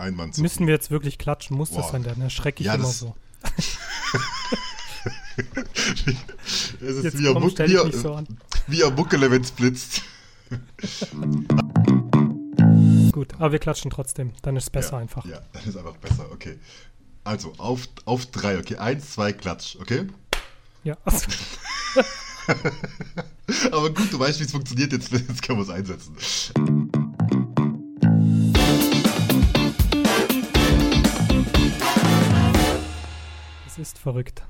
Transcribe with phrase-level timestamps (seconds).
[0.00, 1.56] Ein Mann zu Müssen wir jetzt wirklich klatschen?
[1.58, 1.92] Muss das Boah.
[1.92, 2.02] sein?
[2.02, 3.14] Dann erschrecke ich Ja, immer das- so.
[6.80, 8.26] es ist Jetzt wie komm, Muck, wie, so an.
[8.66, 10.02] wie ein Muckele, wenn es blitzt.
[13.12, 14.32] Gut, aber wir klatschen trotzdem.
[14.42, 15.24] Dann ist es besser ja, einfach.
[15.26, 16.58] Ja, dann ist einfach besser, okay.
[17.24, 18.76] Also, auf, auf drei, okay.
[18.76, 20.06] Eins, zwei, klatsch, okay?
[20.82, 20.96] Ja.
[21.04, 21.26] Also,
[23.70, 26.16] Aber gut, du weißt, wie es funktioniert, jetzt, jetzt können wir es einsetzen.
[33.80, 34.42] Ist verrückt.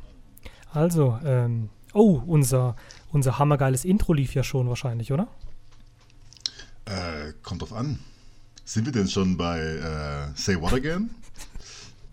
[0.73, 2.77] Also, ähm, oh, unser,
[3.12, 5.29] unser hammergeiles Intro lief ja schon wahrscheinlich, oder?
[6.84, 7.98] Äh, kommt drauf an.
[8.65, 11.11] Sind wir denn schon bei äh, Say What Again?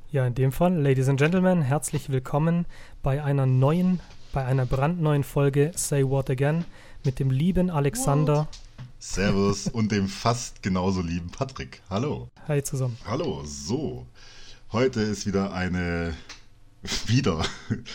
[0.09, 2.65] Ja, in dem Fall, Ladies and Gentlemen, herzlich willkommen
[3.03, 3.99] bei einer neuen,
[4.31, 6.63] bei einer brandneuen Folge Say What Again
[7.03, 8.47] mit dem lieben Alexander.
[8.99, 11.81] Servus und dem fast genauso lieben Patrick.
[11.89, 12.29] Hallo.
[12.47, 12.97] Hi zusammen.
[13.05, 14.07] Hallo, so.
[14.71, 16.13] Heute ist wieder eine.
[17.07, 17.43] Wieder.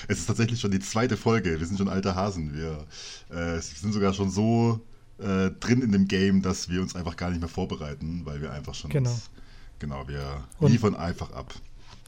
[0.08, 1.58] Es ist tatsächlich schon die zweite Folge.
[1.60, 2.54] Wir sind schon alte Hasen.
[2.54, 2.84] Wir
[3.30, 4.80] äh, sind sogar schon so
[5.18, 8.52] äh, drin in dem Game, dass wir uns einfach gar nicht mehr vorbereiten, weil wir
[8.52, 8.90] einfach schon.
[8.90, 9.10] Genau.
[9.10, 9.30] Uns,
[9.78, 11.54] genau, wir Und- liefern einfach ab.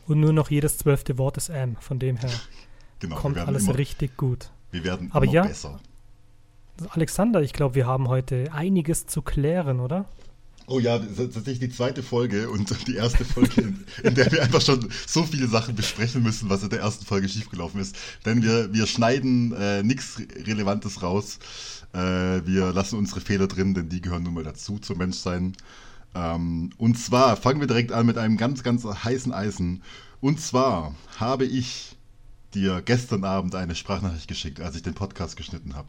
[0.06, 1.77] Und nur noch jedes zwölfte Wort ist M.
[1.81, 2.31] Von dem her
[2.98, 4.50] Genau, kommt alles immer, richtig gut.
[4.70, 5.42] Wir werden Aber immer ja.
[5.47, 5.81] besser.
[6.91, 10.06] Alexander, ich glaube, wir haben heute einiges zu klären, oder?
[10.67, 14.33] Oh ja, das ist tatsächlich die zweite Folge und die erste Folge, in, in der
[14.33, 17.97] wir einfach schon so viele Sachen besprechen müssen, was in der ersten Folge schiefgelaufen ist.
[18.25, 21.39] Denn wir, wir schneiden äh, nichts Relevantes raus.
[21.93, 25.55] Äh, wir lassen unsere Fehler drin, denn die gehören nun mal dazu zum Menschsein.
[26.15, 29.83] Ähm, und zwar fangen wir direkt an mit einem ganz, ganz heißen Eisen.
[30.21, 31.97] Und zwar habe ich
[32.55, 35.89] dir gestern Abend eine Sprachnachricht geschickt, als ich den Podcast geschnitten habe.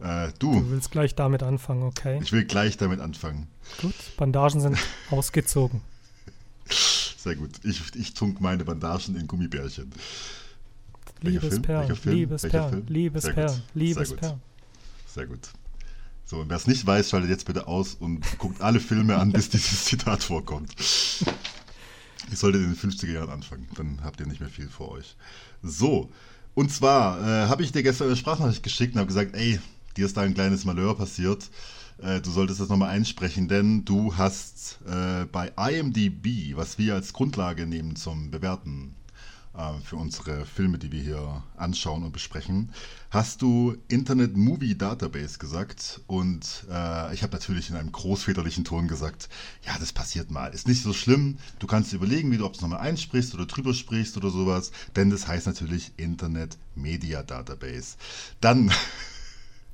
[0.00, 2.18] Äh, du, Du willst gleich damit anfangen, okay?
[2.22, 3.48] ich will gleich damit anfangen.
[3.80, 4.78] Gut, Bandagen sind
[5.10, 5.80] ausgezogen.
[6.68, 7.50] Sehr gut.
[7.64, 9.92] Ich, ich tunk meine Bandagen in Gummibärchen.
[11.20, 11.32] Film?
[11.32, 12.30] Liebesperlen, Welcher Film?
[12.30, 12.82] Welcher
[13.74, 14.40] Liebesperlen, Film?
[15.06, 15.48] Sehr gut.
[16.24, 19.32] So, und wer es nicht weiß, schaltet jetzt bitte aus und guckt alle Filme an,
[19.32, 20.74] bis dieses Zitat vorkommt.
[22.30, 25.16] Ihr solltet in den 50er Jahren anfangen, dann habt ihr nicht mehr viel vor euch.
[25.62, 26.10] So,
[26.54, 29.60] und zwar äh, habe ich dir gestern eine Sprachnachricht geschickt und habe gesagt, ey,
[29.96, 31.48] dir ist da ein kleines Malheur passiert.
[31.98, 37.12] Äh, du solltest das nochmal einsprechen, denn du hast äh, bei IMDb, was wir als
[37.12, 38.94] Grundlage nehmen zum Bewerten
[39.56, 42.70] äh, für unsere Filme, die wir hier anschauen und besprechen,
[43.10, 48.88] hast du Internet Movie Database gesagt und äh, ich habe natürlich in einem großväterlichen Ton
[48.88, 49.30] gesagt,
[49.64, 52.60] ja, das passiert mal, ist nicht so schlimm, du kannst überlegen, wie du ob es
[52.60, 57.96] nochmal einsprichst oder drüber sprichst oder sowas, denn das heißt natürlich Internet Media Database.
[58.42, 58.70] Dann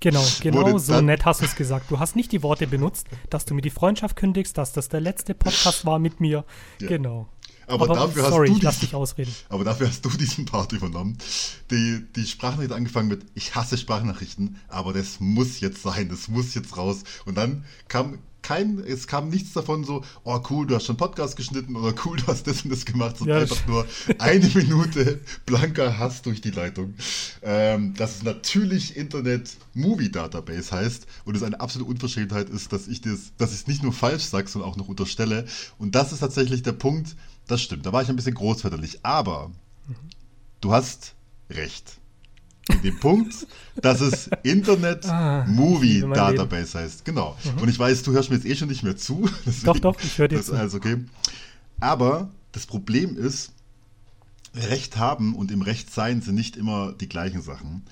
[0.03, 1.91] Genau, genau so nett hast du es gesagt.
[1.91, 5.01] Du hast nicht die Worte benutzt, dass du mir die Freundschaft kündigst, dass das der
[5.01, 6.45] letzte Podcast war mit mir.
[6.81, 6.89] Ja.
[6.89, 7.29] Genau.
[7.69, 9.33] Aber dafür hast sorry, du ich lass dich ausreden.
[9.49, 11.17] Aber dafür hast du diesen Part übernommen.
[11.71, 16.55] Die, die Sprachnachricht angefangen mit, ich hasse Sprachnachrichten, aber das muss jetzt sein, das muss
[16.55, 17.05] jetzt raus.
[17.25, 21.37] Und dann kam kein, es kam nichts davon so, oh cool, du hast schon Podcast
[21.37, 23.87] geschnitten oder cool, du hast das und das gemacht, sondern Ja, einfach nur
[24.19, 26.95] eine Minute blanker Hass durch die Leitung.
[27.43, 32.89] Ähm, dass es natürlich Internet Movie Database heißt und es eine absolute Unverschämtheit ist, dass
[32.89, 35.47] ich das, dass ich es nicht nur falsch sage, sondern auch noch unterstelle.
[35.79, 37.17] Und das ist tatsächlich der Punkt,
[37.47, 39.51] das stimmt, da war ich ein bisschen großväterlich, aber
[40.61, 41.15] du hast
[41.51, 41.99] recht.
[42.71, 43.47] In dem Punkt,
[43.77, 47.05] dass es Internet Ah, Movie Database heißt.
[47.05, 47.37] Genau.
[47.61, 49.29] Und ich weiß, du hörst mir jetzt eh schon nicht mehr zu.
[49.65, 50.55] Doch, doch, ich höre dir Das zu.
[50.55, 50.99] alles okay.
[51.81, 53.53] Aber das Problem ist,
[54.55, 57.83] Recht haben und im Recht sein sind nicht immer die gleichen Sachen.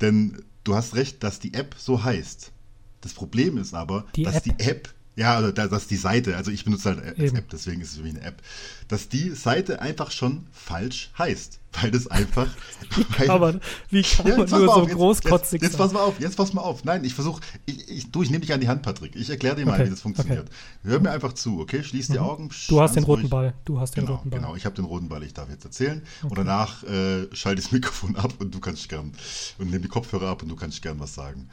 [0.00, 2.52] Denn du hast recht, dass die App so heißt.
[3.00, 4.44] Das Problem ist aber, Die dass App?
[4.44, 4.88] die App,
[5.20, 7.36] ja, also da- dass die Seite, also ich benutze halt als Eben.
[7.36, 8.40] App, deswegen ist es für mich eine App,
[8.88, 11.58] dass die Seite einfach schon falsch heißt.
[11.80, 12.48] Weil das einfach.
[13.18, 13.60] weil, Aber
[13.90, 16.36] wie kann ja, man nur so auf, jetzt, großkotzig jetzt, jetzt pass mal auf, jetzt
[16.36, 16.82] pass mal auf.
[16.84, 19.14] Nein, ich versuche, ich, ich, du, ich nehme dich an die Hand, Patrick.
[19.14, 20.48] Ich erkläre dir mal, Okay, wie das funktioniert.
[20.82, 21.84] Hör mir einfach zu, okay?
[21.84, 22.44] Schließ die Augen.
[22.46, 22.50] Mhm.
[22.68, 23.30] Du hast den ganz roten ruhig.
[23.30, 23.54] Ball.
[23.64, 24.40] Du hast den Genau, roten Ball.
[24.40, 24.56] genau.
[24.56, 25.22] Ich habe den roten Ball.
[25.22, 26.02] Ich darf jetzt erzählen.
[26.22, 29.12] Und danach äh, schalte ich das Mikrofon ab und du kannst gern
[29.58, 31.48] und nehme die Kopfhörer ab und du kannst gern was sagen.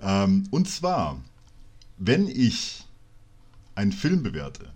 [0.00, 1.20] Ähm, und zwar,
[1.98, 2.86] wenn ich
[3.74, 4.72] einen Film bewerte,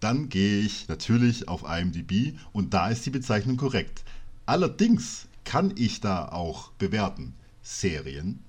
[0.00, 4.04] dann gehe ich natürlich auf IMDb und da ist die Bezeichnung korrekt.
[4.44, 8.40] Allerdings kann ich da auch bewerten Serien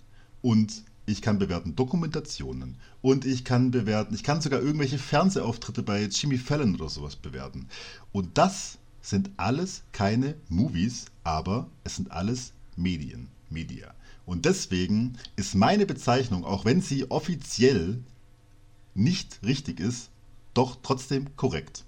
[0.42, 6.04] und ich kann bewerten Dokumentationen und ich kann bewerten, ich kann sogar irgendwelche Fernsehauftritte bei
[6.04, 7.68] Jimmy Fallon oder sowas bewerten.
[8.12, 13.94] Und das sind alles keine Movies, aber es sind alles Medien, Media.
[14.26, 18.04] Und deswegen ist meine Bezeichnung, auch wenn sie offiziell
[18.98, 20.10] nicht richtig ist,
[20.54, 21.86] doch trotzdem korrekt.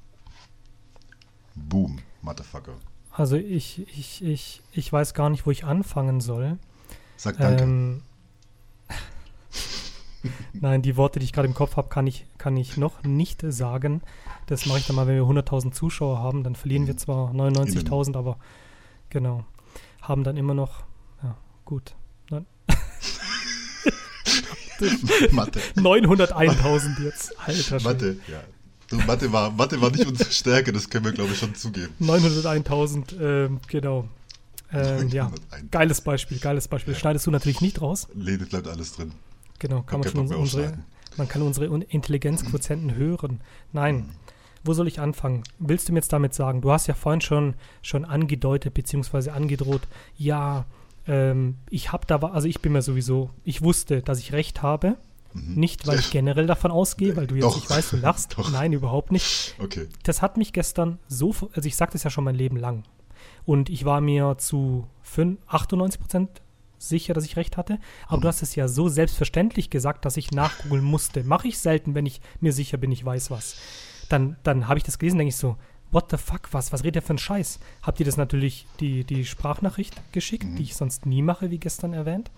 [1.56, 2.76] Boom, Motherfucker.
[3.12, 6.58] Also ich, ich, ich, ich weiß gar nicht, wo ich anfangen soll.
[7.18, 7.64] Sag danke.
[7.64, 8.02] Ähm,
[10.54, 13.44] Nein, die Worte, die ich gerade im Kopf habe, kann ich, kann ich noch nicht
[13.48, 14.02] sagen.
[14.46, 16.44] Das mache ich dann mal, wenn wir 100.000 Zuschauer haben.
[16.44, 18.38] Dann verlieren wir zwar 99.000, aber
[19.10, 19.46] genau.
[20.02, 20.84] Haben dann immer noch,
[21.24, 21.36] ja,
[21.66, 21.96] gut.
[25.32, 25.60] Mathe.
[25.76, 27.34] 901.000 jetzt.
[27.40, 27.82] Alter.
[27.84, 28.42] Mathe, ja.
[28.90, 31.94] Du, Mathe, war, Mathe war nicht unsere Stärke, das können wir, glaube ich, schon zugeben.
[32.02, 34.08] 901.000, ähm, genau.
[34.72, 35.72] Ähm, ja, 901.
[35.72, 36.96] geiles Beispiel, geiles Beispiel.
[36.96, 38.08] Schneidest du natürlich nicht raus.
[38.14, 39.12] Nee, das bleibt alles drin.
[39.60, 40.74] Genau, kann man schon unsere,
[41.18, 43.42] man kann unsere Un- Intelligenzquotienten hören.
[43.74, 44.10] Nein,
[44.64, 45.44] wo soll ich anfangen?
[45.60, 49.30] Willst du mir jetzt damit sagen, du hast ja vorhin schon, schon angedeutet bzw.
[49.32, 49.82] angedroht,
[50.18, 50.66] ja,
[51.10, 54.96] ähm, ich habe da, also ich bin mir sowieso, ich wusste, dass ich recht habe.
[55.34, 57.50] Nicht, weil ich generell davon ausgehe, weil du jetzt, Mhm.
[57.50, 57.58] Doch.
[57.64, 58.34] ich weiß, du lachst.
[58.38, 58.52] Doch.
[58.52, 59.56] Nein, überhaupt nicht.
[59.60, 59.88] Okay.
[60.04, 62.84] Das hat mich gestern so, also ich sage das ja schon mein Leben lang.
[63.46, 66.42] Und ich war mir zu fün- 98 Prozent
[66.80, 67.78] sicher, dass ich recht hatte.
[68.08, 71.24] Aber du hast es ja so selbstverständlich gesagt, dass ich nachgoogeln musste.
[71.24, 73.58] Mache ich selten, wenn ich mir sicher bin, ich weiß was.
[74.10, 75.58] Dann, dann habe ich das gelesen, denke ich so,
[75.92, 77.60] what the fuck, was, was redet der für ein Scheiß?
[77.82, 81.94] Habt ihr das natürlich die, die Sprachnachricht geschickt, die ich sonst nie mache, wie gestern
[81.94, 82.32] erwähnt.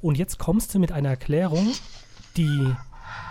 [0.00, 1.72] Und jetzt kommst du mit einer Erklärung,
[2.36, 2.74] die,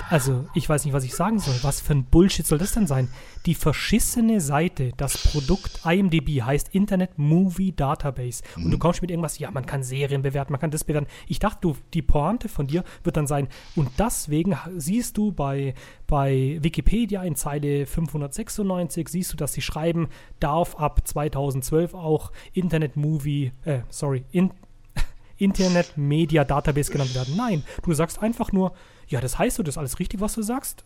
[0.10, 1.56] also ich weiß nicht, was ich sagen soll.
[1.62, 3.10] Was für ein Bullshit soll das denn sein?
[3.46, 8.44] Die verschissene Seite, das Produkt IMDb heißt Internet Movie Database.
[8.56, 11.08] Und du kommst mit irgendwas, ja, man kann Serien bewerten, man kann das bewerten.
[11.28, 15.76] Ich dachte, du, die Pointe von dir wird dann sein, und deswegen siehst du bei,
[16.08, 20.10] bei Wikipedia in Zeile 596, siehst du, dass sie schreiben,
[20.40, 24.52] darf ab 2012 auch Internet Movie, äh, sorry, in,
[25.38, 27.36] Internet Media Database genannt werden.
[27.38, 28.74] Nein, du sagst einfach nur,
[29.10, 30.86] ja, das heißt so, das ist alles richtig, was du sagst.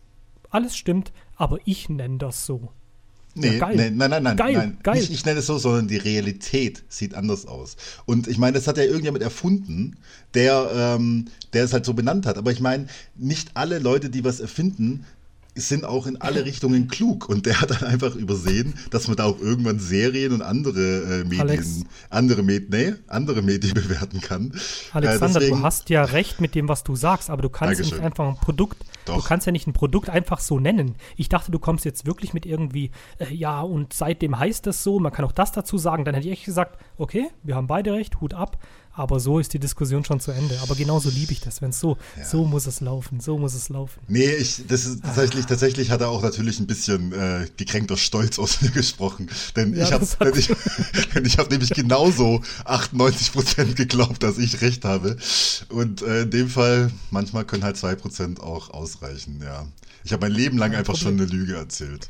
[0.50, 2.72] Alles stimmt, aber ich nenne das so.
[3.36, 3.76] Nee, geil.
[3.76, 4.38] nee, nein, nein, nein.
[4.38, 4.78] Geil, nein.
[4.84, 5.00] geil.
[5.00, 7.76] Nicht ich nenne es so, sondern die Realität sieht anders aus.
[8.06, 9.98] Und ich meine, das hat ja irgendjemand erfunden,
[10.36, 12.38] der, ähm, der es halt so benannt hat.
[12.38, 15.06] Aber ich meine, nicht alle Leute, die was erfinden,
[15.56, 17.30] sind auch in alle Richtungen klug.
[17.30, 21.24] Und der hat dann einfach übersehen, dass man da auch irgendwann Serien und andere äh,
[21.24, 21.82] Medien, Alex.
[22.10, 24.54] andere Medien, nee, andere Medien bewerten kann.
[24.92, 27.80] Alexander, äh, deswegen, du hast ja recht mit dem, was du sagst, aber du kannst
[27.80, 28.06] ja nicht Dankeschön.
[28.06, 29.28] einfach ein Produkt, du Doch.
[29.28, 30.96] kannst ja nicht ein Produkt einfach so nennen.
[31.18, 35.00] Ich dachte, du kommst jetzt wirklich mit irgendwie, äh, ja, und seitdem heißt das so,
[35.00, 36.06] man kann auch das dazu sagen.
[36.06, 38.58] Dann hätte ich echt gesagt, okay, wir haben beide recht, Hut ab.
[38.96, 40.60] Aber so ist die Diskussion schon zu Ende.
[40.62, 41.98] Aber genauso liebe ich das, wenn es so,
[42.30, 44.00] so muss es laufen, so muss es laufen.
[44.08, 48.38] Nee, ich, das ist tatsächlich, tatsächlich hat er auch natürlich ein bisschen äh, gekränkter Stolz
[48.38, 49.30] aus mir gesprochen.
[49.56, 50.48] Denn Ja, ich habe hat- ich,
[51.16, 55.18] denn ich hab nämlich genauso 98% geglaubt, dass ich recht habe.
[55.70, 59.66] Und äh, in dem Fall, manchmal können halt 2% auch ausreichen, ja.
[60.04, 62.10] Ich habe mein Leben lang einfach schon eine Lüge erzählt.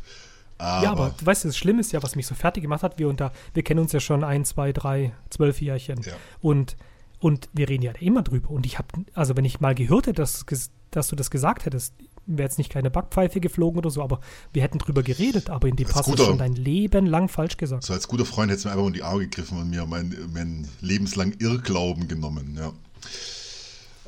[0.57, 2.99] Aber, Ja, aber du weißt, das Schlimme ist ja, was mich so fertig gemacht hat.
[2.99, 6.01] Wir, unter, wir kennen uns ja schon ein, zwei, drei, zwölf Jährchen.
[6.01, 6.13] Ja.
[6.41, 6.75] Und,
[7.19, 8.49] und wir reden ja immer drüber.
[8.51, 10.45] Und ich habe, also wenn ich mal gehört hätte, dass,
[10.91, 11.93] dass du das gesagt hättest,
[12.25, 14.19] wäre jetzt nicht keine Backpfeife geflogen oder so, aber
[14.53, 15.49] wir hätten drüber geredet.
[15.49, 17.83] Aber in dem Als hast du dein Leben lang falsch gesagt.
[17.83, 20.31] so als guter Freund hätte es mir einfach in die Arme gegriffen und mir meinen
[20.33, 22.71] mein lebenslang Irrglauben genommen, ja.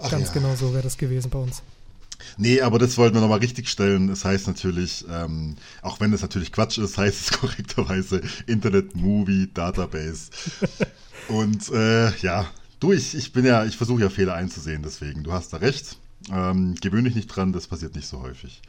[0.01, 0.33] Ach Ganz ja.
[0.33, 1.63] genau so wäre das gewesen bei uns.
[2.37, 4.09] Nee, aber das wollten wir nochmal richtig stellen.
[4.09, 9.49] Es heißt natürlich, ähm, auch wenn es natürlich Quatsch ist, heißt es korrekterweise Internet Movie
[9.53, 10.29] Database.
[11.27, 12.47] Und äh, ja,
[12.79, 15.97] du, ich, ich bin ja, ich versuche ja Fehler einzusehen, deswegen, du hast da recht.
[16.31, 18.61] Ähm, gewöhne dich nicht dran, das passiert nicht so häufig.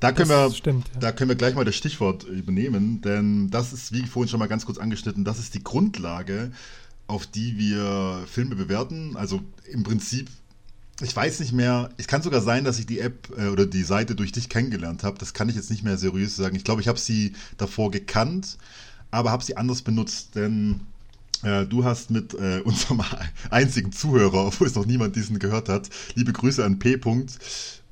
[0.00, 1.00] Da können, Das wir, stimmt, ja.
[1.00, 4.46] da können wir gleich mal das Stichwort übernehmen, denn das ist, wie vorhin schon mal
[4.46, 6.52] ganz kurz angeschnitten, das ist die Grundlage,
[7.06, 9.16] auf die wir Filme bewerten.
[9.16, 9.40] Also
[9.70, 10.28] im Prinzip
[11.02, 13.82] ich weiß nicht mehr, es kann sogar sein, dass ich die App äh, oder die
[13.82, 15.18] Seite durch dich kennengelernt habe.
[15.18, 16.56] Das kann ich jetzt nicht mehr seriös sagen.
[16.56, 18.56] Ich glaube, ich habe sie davor gekannt,
[19.10, 20.80] aber habe sie anders benutzt, denn
[21.42, 23.02] äh, du hast mit äh, unserem
[23.50, 26.94] einzigen Zuhörer, obwohl es noch niemand diesen gehört hat, liebe Grüße an P.
[26.94, 27.38] -Punkt,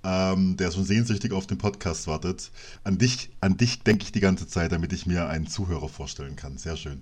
[0.02, 2.50] ähm, der schon sehnsüchtig auf den Podcast wartet.
[2.84, 6.36] An dich, an dich denke ich die ganze Zeit, damit ich mir einen Zuhörer vorstellen
[6.36, 6.56] kann.
[6.58, 7.00] Sehr schön.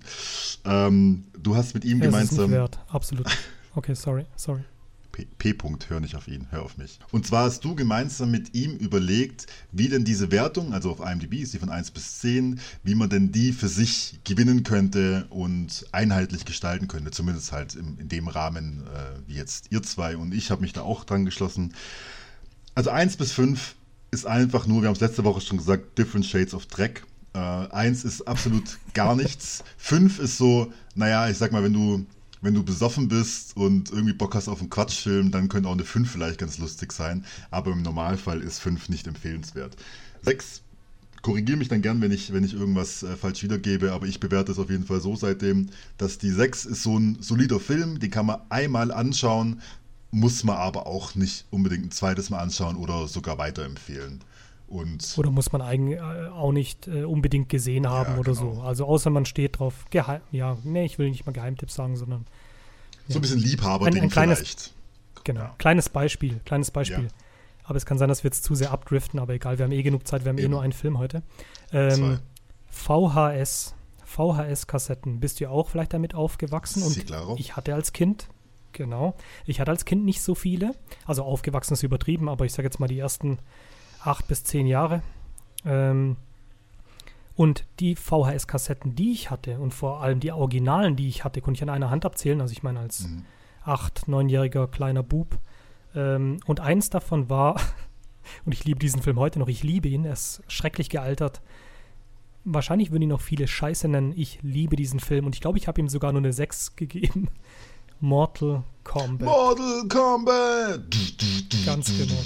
[0.65, 2.51] Ähm, du hast mit ihm Ja, es ist nicht gemeinsam.
[2.51, 2.79] wert.
[2.89, 3.27] Absolut.
[3.75, 4.61] Okay, sorry, sorry.
[5.13, 5.51] P.
[5.51, 6.97] -Punkt, hör nicht auf ihn, hör auf mich.
[7.11, 11.35] Und zwar hast du gemeinsam mit ihm überlegt, wie denn diese Wertung, also auf IMDb
[11.35, 15.85] ist die von 1 bis 10, wie man denn die für sich gewinnen könnte und
[15.91, 20.33] einheitlich gestalten könnte, zumindest halt im, in dem Rahmen, äh, wie jetzt ihr zwei und
[20.33, 21.73] ich habe mich da auch dran geschlossen.
[22.73, 23.75] Also 1 bis 5
[24.09, 27.03] ist einfach nur, wir haben es letzte Woche schon gesagt, Different Shades of Dreck.
[27.33, 29.63] Äh, 1 ist absolut gar nichts.
[29.77, 32.03] 5 ist so, naja, ich sag mal, wenn du
[32.43, 35.85] wenn du besoffen bist und irgendwie Bock hast auf einen Quatschfilm, dann könnte auch eine
[35.85, 37.25] 5 vielleicht ganz lustig sein.
[37.49, 39.77] Aber im Normalfall ist 5 nicht empfehlenswert.
[40.21, 40.61] 6
[41.21, 44.51] korrigiere mich dann gern, wenn ich, wenn ich irgendwas äh, falsch wiedergebe, aber ich bewerte
[44.51, 48.11] es auf jeden Fall so seitdem, dass die 6 ist so ein solider Film, den
[48.11, 49.61] kann man einmal anschauen,
[50.11, 54.19] muss man aber auch nicht unbedingt ein zweites Mal anschauen oder sogar weiterempfehlen.
[54.73, 58.55] Und oder muss man eigentlich äh, auch nicht äh, unbedingt gesehen haben ja, oder genau.
[58.55, 58.61] so.
[58.61, 62.25] Also außer man steht drauf, Geheim, ja, nee, ich will nicht mal Geheimtipps sagen, sondern
[63.07, 63.13] ja.
[63.13, 64.73] so ein bisschen Liebhaber ein, ein kleines, vielleicht.
[65.23, 65.55] Genau, ja.
[65.59, 67.09] kleines Beispiel, kleines Beispiel.
[67.65, 69.83] Aber es kann sein, dass wir jetzt zu sehr abdriften, aber egal, wir haben eh
[69.83, 70.51] genug Zeit, wir haben eh Eben.
[70.51, 71.21] eh nur einen Film heute.
[71.71, 72.19] Ähm,
[72.69, 73.75] VHS,
[74.05, 76.81] VHS-Kassetten, bist du auch vielleicht damit aufgewachsen?
[76.81, 77.35] Und claro.
[77.37, 78.27] ich hatte als Kind,
[78.71, 79.15] genau,
[79.45, 80.75] ich hatte als Kind nicht so viele,
[81.05, 83.37] also aufgewachsen ist übertrieben, aber ich sage jetzt mal die ersten
[84.03, 85.01] acht bis zehn Jahre.
[85.65, 86.17] Ähm,
[87.35, 91.57] und die VHS-Kassetten, die ich hatte und vor allem die Originalen, die ich hatte, konnte
[91.57, 92.41] ich an einer Hand abzählen.
[92.41, 93.25] Also ich meine als mhm.
[93.63, 95.39] acht, neunjähriger kleiner Bub
[95.95, 97.59] ähm, und eins davon war,
[98.45, 101.41] und ich liebe diesen Film heute noch, ich liebe ihn, er ist schrecklich gealtert.
[102.45, 104.13] Wahrscheinlich würden ihn noch viele Scheiße nennen.
[104.15, 107.29] Ich liebe diesen Film und ich glaube, ich habe ihm sogar nur eine 6 gegeben.
[108.03, 109.25] Mortal Kombat.
[109.25, 110.81] Mortal Kombat!
[111.65, 112.19] Ganz genau.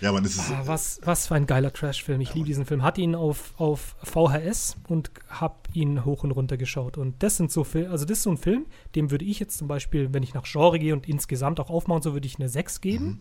[0.00, 0.40] Ja, man, ist.
[0.40, 2.22] Ah, was, was für ein geiler Trash-Film.
[2.22, 2.82] Ich ja, liebe diesen Film.
[2.82, 6.96] Hatte ihn auf, auf VHS und habe ihn hoch und runter geschaut.
[6.96, 8.64] Und das sind so Filme, also das ist so ein Film,
[8.94, 12.00] dem würde ich jetzt zum Beispiel, wenn ich nach Genre gehe und insgesamt auch aufmachen,
[12.00, 13.04] so würde ich eine 6 geben.
[13.04, 13.18] Mhm.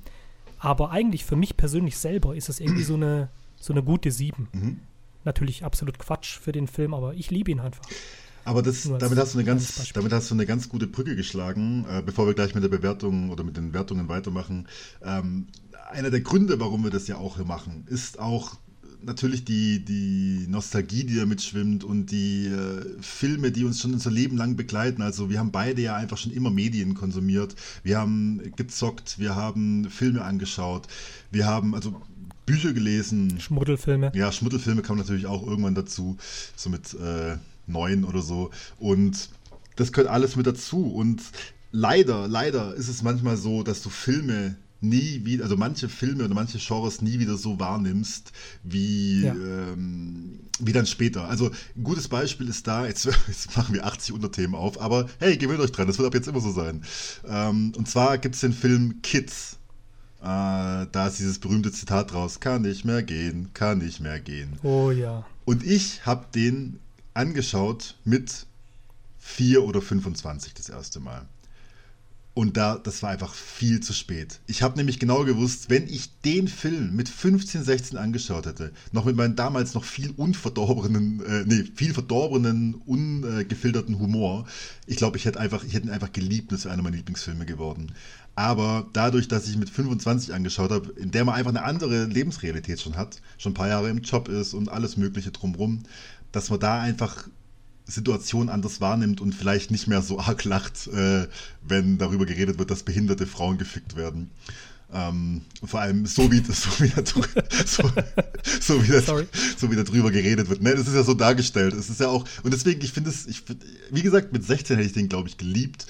[0.59, 3.27] Aber eigentlich für mich persönlich selber ist es irgendwie so eine,
[3.59, 4.47] so eine gute 7.
[4.53, 4.79] Mhm.
[5.25, 7.83] Natürlich absolut Quatsch für den Film, aber ich liebe ihn einfach.
[8.47, 11.85] Aber das, damit, hast du eine ganz, damit hast du eine ganz gute Brücke geschlagen,
[11.91, 14.69] äh, bevor wir gleich mit der Bewertung oder mit den Wertungen weitermachen.
[15.03, 15.47] Ähm,
[15.91, 18.55] einer der Gründe, warum wir das ja auch hier machen, ist auch
[19.03, 24.11] natürlich die, die Nostalgie, die damit schwimmt und die äh, Filme, die uns schon unser
[24.11, 25.01] Leben lang begleiten.
[25.01, 27.53] Also wir haben beide ja einfach schon immer Medien konsumiert.
[27.83, 30.87] Wir haben gezockt, wir haben Filme angeschaut,
[31.31, 32.01] wir haben also
[32.45, 33.41] Bücher gelesen.
[33.41, 34.13] Schmuddelfilme.
[34.15, 36.15] Ja, Schmuddelfilme kamen natürlich auch irgendwann dazu,
[36.55, 37.35] so mit äh,
[37.67, 38.49] neun oder so.
[38.79, 39.29] Und
[39.75, 40.91] das gehört alles mit dazu.
[40.91, 41.21] Und
[41.71, 46.33] leider, leider ist es manchmal so, dass du Filme nie wieder, also manche Filme oder
[46.33, 48.31] manche Genres nie wieder so wahrnimmst,
[48.63, 49.33] wie, ja.
[49.33, 51.27] ähm, wie dann später.
[51.27, 55.37] Also ein gutes Beispiel ist da, jetzt, jetzt machen wir 80 Unterthemen auf, aber hey,
[55.37, 56.83] gewöhnt euch dran, das wird ab jetzt immer so sein.
[57.27, 59.57] Ähm, und zwar gibt es den Film Kids.
[60.21, 60.23] Äh,
[60.91, 64.57] da ist dieses berühmte Zitat draus, kann nicht mehr gehen, kann nicht mehr gehen.
[64.63, 65.25] Oh ja.
[65.45, 66.79] Und ich habe den
[67.17, 68.45] angeschaut mit
[69.19, 71.27] 4 oder 25 das erste Mal.
[72.33, 74.41] Und da, das war einfach viel zu spät.
[74.45, 79.05] Ich habe nämlich genau gewusst, wenn ich den Film mit 15, 16 angeschaut hätte, noch
[79.05, 84.45] mit meinem damals noch viel unverdorbenen, äh, nee, viel verdorbenen, ungefilterten Humor,
[84.85, 87.47] ich glaube, ich hätte einfach, ich hätte ihn einfach geliebt, das wäre einer meiner Lieblingsfilme
[87.47, 87.91] geworden.
[88.35, 92.79] Aber dadurch, dass ich mit 25 angeschaut habe, in der man einfach eine andere Lebensrealität
[92.79, 95.81] schon hat, schon ein paar Jahre im Job ist und alles Mögliche drumrum,
[96.37, 97.27] dass man da einfach
[97.85, 101.27] Situationen anders wahrnimmt und vielleicht nicht mehr so arg lacht, äh,
[101.67, 104.29] wenn darüber geredet wird, dass behinderte Frauen gefickt werden.
[104.93, 107.03] Ähm, vor allem so wie, so wie, da,
[107.65, 107.91] so,
[108.61, 110.61] so, wie da, so wie da drüber geredet wird.
[110.61, 111.73] Ne, das ist ja so dargestellt.
[111.73, 113.43] Es ist ja auch, und deswegen, ich finde es, ich,
[113.91, 115.87] wie gesagt, mit 16 hätte ich den, glaube ich, geliebt.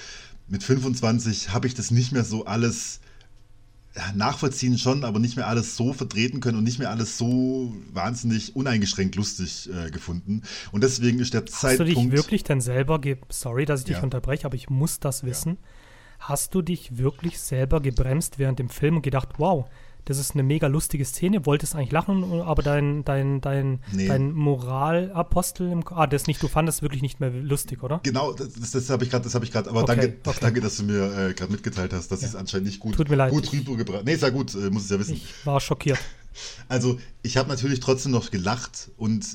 [0.47, 3.01] Mit 25 habe ich das nicht mehr so alles
[4.15, 8.55] nachvollziehen schon, aber nicht mehr alles so vertreten können und nicht mehr alles so wahnsinnig
[8.55, 10.43] uneingeschränkt lustig äh, gefunden.
[10.71, 11.91] Und deswegen ist der Hast Zeitpunkt.
[11.91, 14.03] Hast du dich wirklich denn selber, sorry, dass ich dich ja.
[14.03, 15.57] unterbreche, aber ich muss das wissen.
[15.61, 15.67] Ja.
[16.19, 19.67] Hast du dich wirklich selber gebremst während dem Film und gedacht, wow,
[20.07, 24.07] das ist eine mega lustige Szene, wolltest eigentlich lachen, aber dein, dein, dein, nee.
[24.07, 27.99] dein Moralapostel im Ah, das nicht, du fandest wirklich nicht mehr lustig, oder?
[28.03, 30.37] Genau, das, das, habe ich gerade, das habe ich gerade, aber okay, danke, okay.
[30.41, 32.29] danke, dass du mir äh, gerade mitgeteilt hast, dass ja.
[32.29, 33.31] es anscheinend nicht gut, Tut mir leid.
[33.31, 34.05] gut rübergebracht.
[34.05, 35.15] Nee, ist ja gut, äh, muss es ja wissen.
[35.15, 35.99] Ich war schockiert.
[36.69, 39.25] Also, ich habe natürlich trotzdem noch gelacht und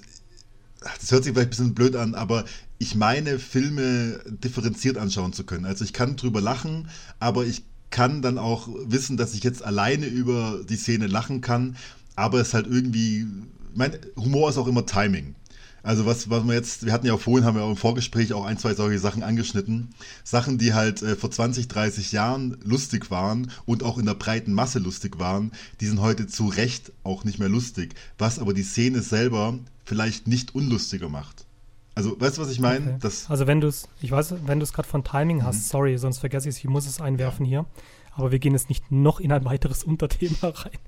[1.01, 2.45] das hört sich vielleicht ein bisschen blöd an, aber
[2.79, 5.65] ich meine, Filme differenziert anschauen zu können.
[5.65, 6.89] Also ich kann drüber lachen,
[7.19, 11.77] aber ich kann dann auch wissen, dass ich jetzt alleine über die Szene lachen kann,
[12.17, 13.27] aber es halt irgendwie,
[13.75, 15.37] mein Humor ist auch immer Timing.
[15.85, 18.45] Also was, was wir jetzt, wir hatten ja vorhin, haben wir auch im Vorgespräch auch
[18.45, 19.89] ein, zwei solche Sachen angeschnitten.
[20.23, 24.53] Sachen, die halt äh, vor 20, 30 Jahren lustig waren und auch in der breiten
[24.53, 27.95] Masse lustig waren, die sind heute zu Recht auch nicht mehr lustig.
[28.17, 31.47] Was aber die Szene selber vielleicht nicht unlustiger macht.
[31.95, 32.95] Also, weißt du, was ich meine?
[32.95, 33.11] Okay.
[33.29, 35.45] Also, wenn du es, ich weiß, wenn du es gerade von Timing mhm.
[35.45, 37.49] hast, sorry, sonst vergesse ich es, ich muss es einwerfen ja.
[37.51, 37.67] hier.
[38.15, 40.79] Aber wir gehen jetzt nicht noch in ein weiteres Unterthema rein.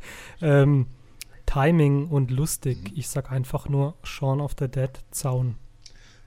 [0.40, 0.87] Ähm,
[1.46, 2.90] Timing und lustig.
[2.90, 2.99] Mhm.
[2.99, 5.56] Ich sag einfach nur Shaun of the Dead Zaun.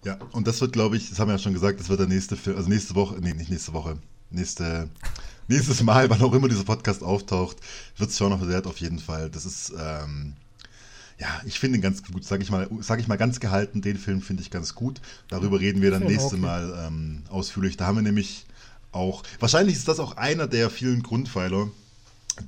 [0.06, 2.08] Ja, und das wird, glaube ich, das haben wir ja schon gesagt, das wird der
[2.08, 3.98] nächste Film, also nächste Woche, nee, nicht nächste Woche,
[4.30, 4.90] nächste,
[5.48, 7.58] nächstes Mal, wann auch immer dieser Podcast auftaucht,
[7.98, 9.30] wird Shaun of the Dead auf jeden Fall.
[9.30, 10.36] Das ist, ähm,
[11.20, 13.98] ja, ich finde ihn ganz gut, sage ich, mal, sag ich mal ganz gehalten, den
[13.98, 15.02] Film finde ich ganz gut.
[15.30, 16.38] Darüber reden wir dann nächste okay.
[16.38, 17.76] Mal ähm, ausführlich.
[17.76, 18.46] Da haben wir nämlich
[18.92, 21.70] auch, wahrscheinlich ist das auch einer der vielen Grundpfeiler,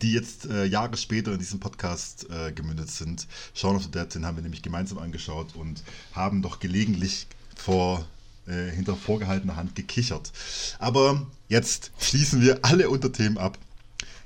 [0.01, 3.27] die jetzt äh, Jahre später in diesem Podcast äh, gemündet sind.
[3.55, 5.81] Shaun of the Dead, den haben wir nämlich gemeinsam angeschaut und
[6.13, 8.05] haben doch gelegentlich vor
[8.45, 10.31] äh, hinter vorgehaltener Hand gekichert.
[10.77, 13.57] Aber jetzt schließen wir alle Unterthemen ab.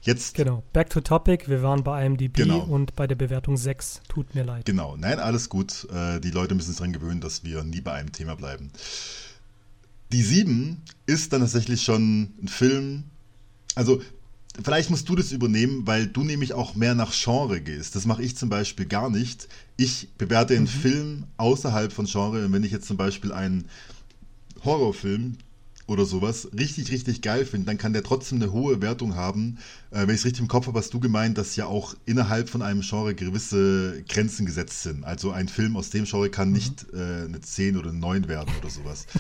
[0.04, 1.48] Jetzt, genau, back to topic.
[1.48, 2.60] Wir waren bei IMDb genau.
[2.60, 4.02] und bei der Bewertung 6.
[4.10, 4.66] Tut mir leid.
[4.66, 5.88] Genau, nein, alles gut.
[5.94, 8.70] Äh, die Leute müssen sich daran gewöhnen, dass wir nie bei einem Thema bleiben.
[10.12, 13.06] Die 7 ist dann tatsächlich schon ein Film.
[13.76, 14.02] Also,
[14.62, 17.96] vielleicht musst du das übernehmen, weil du nämlich auch mehr nach Genre gehst.
[17.96, 19.48] Das mache ich zum Beispiel gar nicht.
[19.78, 20.68] Ich bewerte einen mhm.
[20.68, 22.46] Film außerhalb von Genre.
[22.46, 23.70] Und wenn ich jetzt zum Beispiel einen
[24.66, 25.38] Horrorfilm
[25.88, 29.58] oder sowas richtig, richtig geil finde, dann kann der trotzdem eine hohe Wertung haben.
[29.92, 32.50] Äh, wenn ich es richtig im Kopf habe, hast du gemeint, dass ja auch innerhalb
[32.50, 35.04] von einem Genre gewisse Grenzen gesetzt sind.
[35.04, 36.54] Also ein Film aus dem Genre kann mhm.
[36.54, 39.06] nicht äh, eine 10 oder eine 9 werden oder sowas.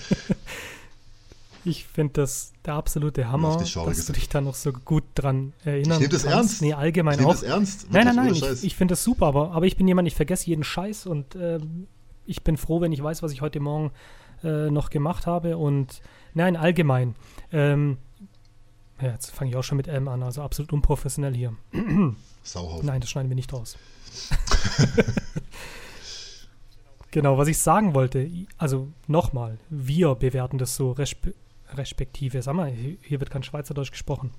[1.65, 4.10] Ich finde das der absolute Hammer, dass gesagt.
[4.10, 6.62] du dich da noch so gut dran erinnern Ich nehme das ernst.
[6.62, 7.32] Nee, allgemein ich auch.
[7.32, 7.84] das ernst.
[7.84, 10.15] Wirklich, nein, nein, nein, ich, ich finde das super, aber, aber ich bin jemand, ich
[10.15, 11.60] vergesse jeden Scheiß und äh,
[12.25, 13.91] ich bin froh, wenn ich weiß, was ich heute Morgen
[14.43, 16.01] äh, noch gemacht habe und
[16.34, 17.16] Nein, allgemein.
[17.52, 17.98] Ähm,
[19.02, 21.56] ja, jetzt fange ich auch schon mit M an, also absolut unprofessionell hier.
[22.44, 22.86] Sauhaufen.
[22.86, 23.78] Nein, das schneiden wir nicht raus.
[27.12, 31.34] genau, was ich sagen wollte, also nochmal, wir bewerten das so respe
[31.75, 34.32] respektive, sag mal, hier wird kein Schweizerdeutsch gesprochen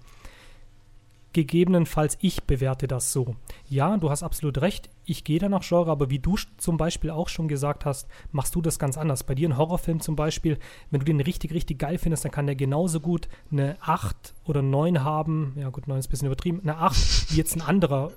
[1.34, 3.36] gegebenenfalls ich bewerte das so.
[3.68, 7.10] Ja, du hast absolut recht, ich gehe da nach Genre, aber wie du zum Beispiel
[7.10, 9.24] auch schon gesagt hast, machst du das ganz anders.
[9.24, 10.58] Bei dir ein Horrorfilm zum Beispiel,
[10.90, 14.62] wenn du den richtig, richtig geil findest, dann kann der genauso gut eine 8 oder
[14.62, 15.54] 9 haben.
[15.56, 16.60] Ja gut, 9 ist ein bisschen übertrieben.
[16.62, 18.12] Eine 8 wie jetzt ein anderer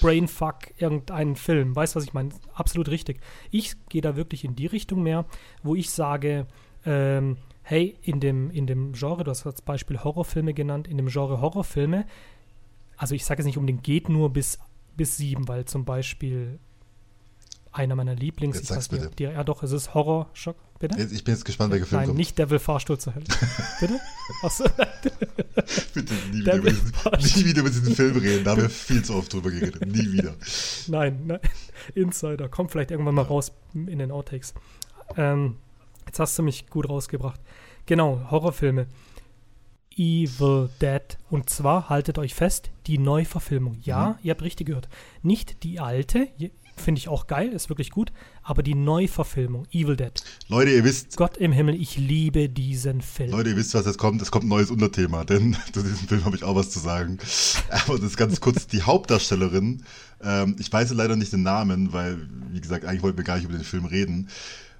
[0.00, 1.74] Brainfuck irgendeinen Film.
[1.74, 2.30] Weißt du, was ich meine?
[2.54, 3.20] Absolut richtig.
[3.50, 5.24] Ich gehe da wirklich in die Richtung mehr,
[5.62, 6.46] wo ich sage,
[6.84, 11.08] ähm, hey, in dem, in dem Genre, du hast als Beispiel Horrorfilme genannt, in dem
[11.08, 12.06] Genre Horrorfilme
[12.98, 14.58] also ich sage es nicht unbedingt, geht nur bis,
[14.96, 16.58] bis sieben, weil zum Beispiel
[17.70, 19.10] einer meiner Lieblings, jetzt ich bitte.
[19.16, 21.00] Die, ja doch, es ist Horror, Schock, bitte?
[21.00, 22.18] Ich bin jetzt gespannt, welcher Film Nein, kommt.
[22.18, 23.26] nicht Devil Fahrstuhl zur Hölle.
[23.80, 24.00] bitte?
[24.42, 24.64] Achso.
[25.94, 26.92] bitte, nie wieder, über diesen,
[27.36, 30.12] nie wieder über diesen Film reden, da haben wir viel zu oft drüber geredet, nie
[30.12, 30.34] wieder.
[30.88, 31.40] Nein, nein,
[31.94, 34.54] Insider, kommt vielleicht irgendwann mal raus in den Outtakes.
[35.16, 35.56] Ähm,
[36.06, 37.40] jetzt hast du mich gut rausgebracht.
[37.86, 38.86] Genau, Horrorfilme.
[39.98, 41.02] Evil Dead.
[41.28, 43.78] Und zwar, haltet euch fest, die Neuverfilmung.
[43.82, 44.14] Ja, mhm.
[44.22, 44.88] ihr habt richtig gehört.
[45.22, 46.28] Nicht die alte,
[46.78, 50.12] finde ich auch geil, ist wirklich gut, aber die Neuverfilmung, Evil Dead.
[50.48, 51.16] Leute, ihr wisst.
[51.16, 53.32] Gott im Himmel, ich liebe diesen Film.
[53.32, 54.22] Leute, ihr wisst, was jetzt kommt.
[54.22, 57.18] Es kommt ein neues Unterthema, denn zu diesem Film habe ich auch was zu sagen.
[57.70, 59.82] Aber das ist ganz kurz die Hauptdarstellerin.
[60.22, 63.44] Ähm, ich weiß leider nicht den Namen, weil, wie gesagt, eigentlich wollten wir gar nicht
[63.44, 64.28] über den Film reden.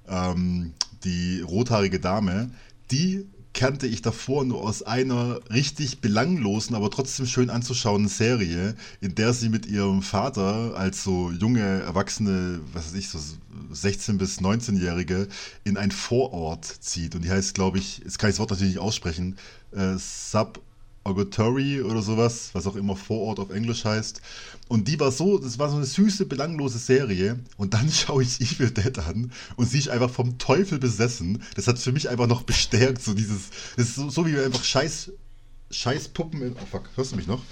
[0.08, 0.72] Ähm,
[1.04, 2.50] die rothaarige Dame,
[2.90, 3.26] die
[3.58, 9.32] kannte ich davor nur aus einer richtig belanglosen, aber trotzdem schön anzuschauenden Serie, in der
[9.32, 13.18] sie mit ihrem Vater als so junge, erwachsene, was weiß ich, so
[13.74, 15.26] 16- bis 19-Jährige
[15.64, 17.16] in ein Vorort zieht.
[17.16, 19.36] Und die heißt, glaube ich, jetzt kann ich das Wort natürlich nicht aussprechen,
[19.72, 20.60] äh, Sub
[21.08, 24.20] Orgatory oder sowas, was auch immer Vorort auf Englisch heißt.
[24.68, 27.38] Und die war so, das war so eine süße, belanglose Serie.
[27.56, 31.42] Und dann schaue ich Evil Dead an und sie ist einfach vom Teufel besessen.
[31.56, 34.62] Das hat für mich einfach noch bestärkt, so dieses, das ist so, so wie einfach
[34.62, 35.12] Scheiß,
[35.70, 37.42] Scheißpuppen in, oh fuck, hörst du mich noch?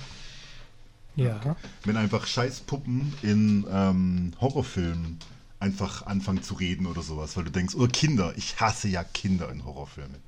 [1.17, 1.57] Ja.
[1.85, 5.19] Wenn einfach Scheißpuppen in ähm, Horrorfilmen
[5.59, 9.51] einfach anfangen zu reden oder sowas, weil du denkst, oder Kinder, ich hasse ja Kinder
[9.51, 10.21] in Horrorfilmen.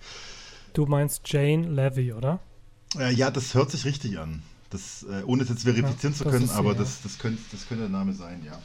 [0.73, 2.41] Du meinst Jane Levy, oder?
[2.97, 4.43] Äh, ja, das hört sich richtig an.
[4.71, 7.67] Das, äh, ohne es jetzt verifizieren ja, zu können, aber sie, das, das, könnte, das
[7.67, 8.61] könnte der Name sein, ja.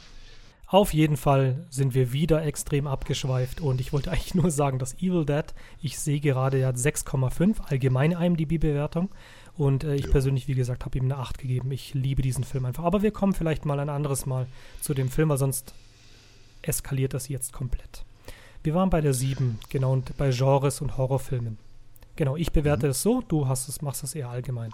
[0.66, 4.94] Auf jeden Fall sind wir wieder extrem abgeschweift und ich wollte eigentlich nur sagen, dass
[4.94, 5.46] Evil Dead,
[5.80, 9.10] ich sehe gerade, er hat 6,5 allgemeine IMDb-Bewertung
[9.56, 10.10] und äh, ich ja.
[10.10, 11.70] persönlich, wie gesagt, habe ihm eine 8 gegeben.
[11.70, 12.84] Ich liebe diesen Film einfach.
[12.84, 14.46] Aber wir kommen vielleicht mal ein anderes Mal
[14.80, 15.74] zu dem Film, weil sonst
[16.62, 18.04] eskaliert das jetzt komplett.
[18.62, 21.58] Wir waren bei der 7, genau, und bei Genres und Horrorfilmen.
[22.16, 22.90] Genau, ich bewerte mhm.
[22.90, 24.72] es so, du hast es, machst es eher allgemein.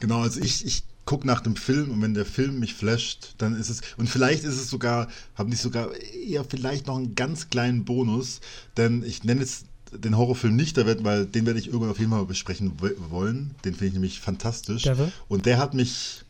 [0.00, 3.58] Genau, also ich, ich gucke nach dem Film und wenn der Film mich flasht, dann
[3.58, 7.50] ist es, und vielleicht ist es sogar, haben die sogar eher vielleicht noch einen ganz
[7.50, 8.40] kleinen Bonus,
[8.76, 12.24] denn ich nenne jetzt den Horrorfilm nicht, weil den werde ich irgendwann auf jeden Fall
[12.24, 12.72] besprechen
[13.10, 13.54] wollen.
[13.64, 14.82] Den finde ich nämlich fantastisch.
[14.82, 15.10] Devil?
[15.28, 16.22] Und der hat mich,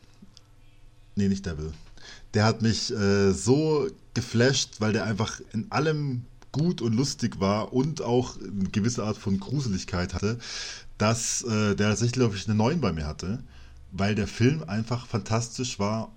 [1.15, 1.73] nee, nicht Devil,
[2.35, 7.73] der hat mich äh, so geflasht, weil der einfach in allem gut und lustig war
[7.73, 10.39] und auch eine gewisse Art von Gruseligkeit hatte,
[10.99, 13.43] dass äh, der tatsächlich, glaube ich, eine 9 bei mir hatte,
[13.93, 16.13] weil der Film einfach fantastisch war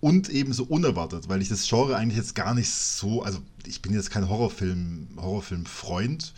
[0.00, 3.82] und eben so unerwartet, weil ich das Genre eigentlich jetzt gar nicht so, also ich
[3.82, 6.32] bin jetzt kein Horrorfilm, Horrorfilm-Freund.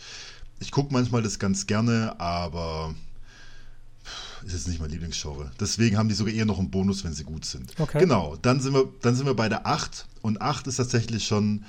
[0.59, 2.95] Ich gucke manchmal das ganz gerne, aber
[4.45, 5.51] ist jetzt nicht mein Lieblingsgenre.
[5.59, 7.73] Deswegen haben die sogar eher noch einen Bonus, wenn sie gut sind.
[7.79, 7.99] Okay.
[7.99, 11.63] Genau, dann sind wir, dann sind wir bei der 8 und 8 ist tatsächlich schon,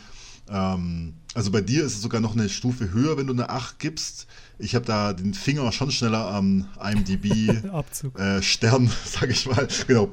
[0.53, 3.79] ähm, also bei dir ist es sogar noch eine Stufe höher, wenn du eine 8
[3.79, 4.27] gibst.
[4.59, 8.19] Ich habe da den Finger schon schneller am IMDb Abzug.
[8.19, 9.67] äh, Stern, sag ich mal.
[9.87, 10.11] Genau,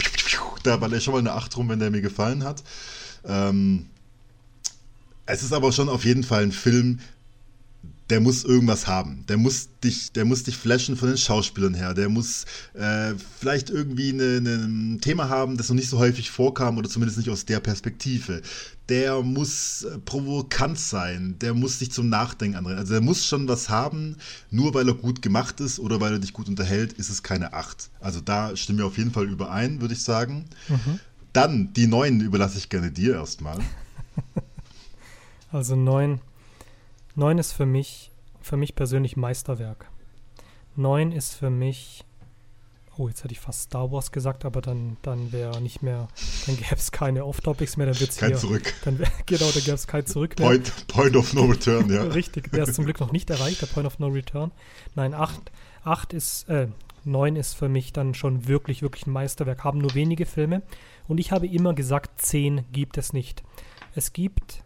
[0.63, 2.63] da baller ich schon mal eine 8 rum, wenn der mir gefallen hat.
[3.25, 3.88] Ähm,
[5.25, 6.99] es ist aber schon auf jeden Fall ein Film,
[8.09, 9.23] der muss irgendwas haben.
[9.27, 11.93] Der muss dich, der muss dich flashen von den Schauspielern her.
[11.93, 16.89] Der muss äh, vielleicht irgendwie ein Thema haben, das noch nicht so häufig vorkam oder
[16.89, 18.41] zumindest nicht aus der Perspektive.
[18.89, 21.35] Der muss äh, provokant sein.
[21.39, 22.79] Der muss dich zum Nachdenken anregen.
[22.79, 24.15] Also der muss schon was haben.
[24.49, 27.53] Nur weil er gut gemacht ist oder weil er dich gut unterhält, ist es keine
[27.53, 27.91] Acht.
[27.99, 30.45] Also da stimmen wir auf jeden Fall überein, würde ich sagen.
[30.67, 30.99] Mhm.
[31.31, 33.59] Dann die neuen überlasse ich gerne dir erstmal.
[35.51, 36.19] Also neun.
[37.15, 39.89] Neun ist für mich, für mich persönlich Meisterwerk.
[40.75, 42.05] Neun ist für mich,
[42.97, 46.07] oh, jetzt hätte ich fast Star Wars gesagt, aber dann, dann wäre nicht mehr,
[46.45, 48.73] dann gäbe es keine Off-Topics mehr, dann wird es Kein hier, Zurück.
[48.85, 50.47] dann genau, dann gäbe es kein Zurück mehr.
[50.47, 52.03] Point, point of no return, ja.
[52.13, 54.51] Richtig, der ist zum Glück noch nicht erreicht, der Point of No Return.
[54.95, 55.51] Nein, acht,
[55.83, 56.67] acht ist, äh,
[57.03, 59.63] neun ist für mich dann schon wirklich, wirklich ein Meisterwerk.
[59.63, 60.61] Haben nur wenige Filme.
[61.07, 63.43] Und ich habe immer gesagt, zehn gibt es nicht.
[63.95, 64.63] Es gibt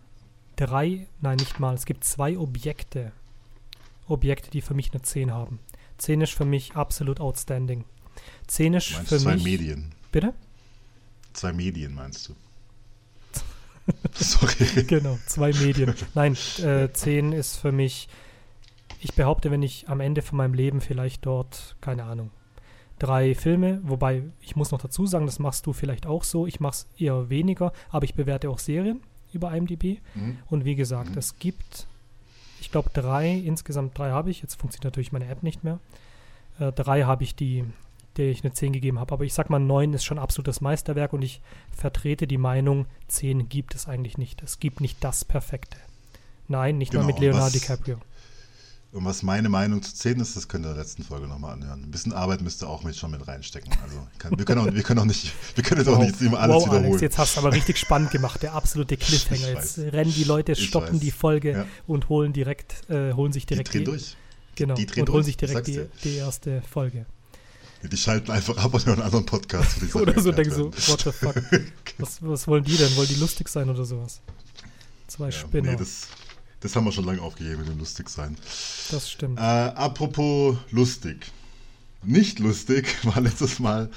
[0.55, 3.11] drei, nein, nicht mal, es gibt zwei Objekte.
[4.07, 5.59] Objekte, die für mich eine 10 haben.
[5.97, 7.85] 10 ist für mich absolut outstanding.
[8.47, 9.43] 10 ist Meinst für zwei mich.
[9.43, 9.91] Medien.
[10.11, 10.33] Bitte?
[11.33, 12.35] Zwei Medien meinst du?
[14.13, 14.83] Sorry.
[14.83, 15.93] genau, zwei Medien.
[16.13, 18.07] Nein, äh, 10 ist für mich,
[18.99, 22.31] ich behaupte, wenn ich am Ende von meinem Leben vielleicht dort, keine Ahnung,
[22.99, 26.59] drei Filme, wobei ich muss noch dazu sagen, das machst du vielleicht auch so, ich
[26.59, 29.01] mache es eher weniger, aber ich bewerte auch Serien
[29.35, 29.99] über IMDb.
[30.15, 30.37] Mhm.
[30.49, 31.17] Und wie gesagt, Mhm.
[31.17, 31.87] es gibt,
[32.61, 34.41] ich glaube, drei, insgesamt drei habe ich.
[34.41, 35.79] Jetzt funktioniert natürlich meine App nicht mehr.
[36.59, 37.63] Äh, drei habe ich, die,
[38.17, 39.11] der ich eine 10 gegeben habe.
[39.13, 41.41] Aber ich sag mal, 9 ist schon absolutes Meisterwerk und ich
[41.75, 44.41] vertrete die Meinung, 10 gibt es eigentlich nicht.
[44.43, 45.77] Es gibt nicht das Perfekte.
[46.47, 47.97] Nein, nicht mal Genau, mit Leonardo DiCaprio.
[48.93, 51.53] Und was meine Meinung zu 10 ist, das könnt ihr in der letzten Folge nochmal
[51.53, 51.81] anhören.
[51.83, 53.73] Ein bisschen Arbeit müsst ihr auch mit schon mit reinstecken.
[53.81, 56.39] Also kann, wir, können auch, wir können auch nicht, wir können jetzt auch nicht immer
[56.39, 56.85] alles wow, wiederholen.
[56.85, 58.43] Alex, jetzt hast du aber richtig spannend gemacht.
[58.43, 59.47] Der absolute Cliffhanger.
[59.53, 61.65] Jetzt rennen die Leute, stoppen die Folge Ja.
[61.87, 64.15] und holen direkt, äh, holen sich die direkt drehen durch.
[64.55, 67.07] Genau, die und holen durch, sich direkt die, die erste Folge.
[67.81, 69.77] Die schalten einfach ab und hören einen anderen Podcast.
[69.81, 71.35] die Oder so denken so, what the fuck?
[71.97, 72.95] Was, was wollen die denn?
[72.95, 74.21] Wollen die lustig sein oder sowas?
[75.07, 75.71] Zwei Ja, Spinner.
[75.71, 76.07] nee, das,
[76.63, 78.37] das haben wir schon lange aufgegeben mit dem lustig sein.
[78.89, 79.37] das stimmt.
[79.37, 81.31] Äh, apropos lustig.
[82.03, 83.89] Nicht lustig war letztes Mal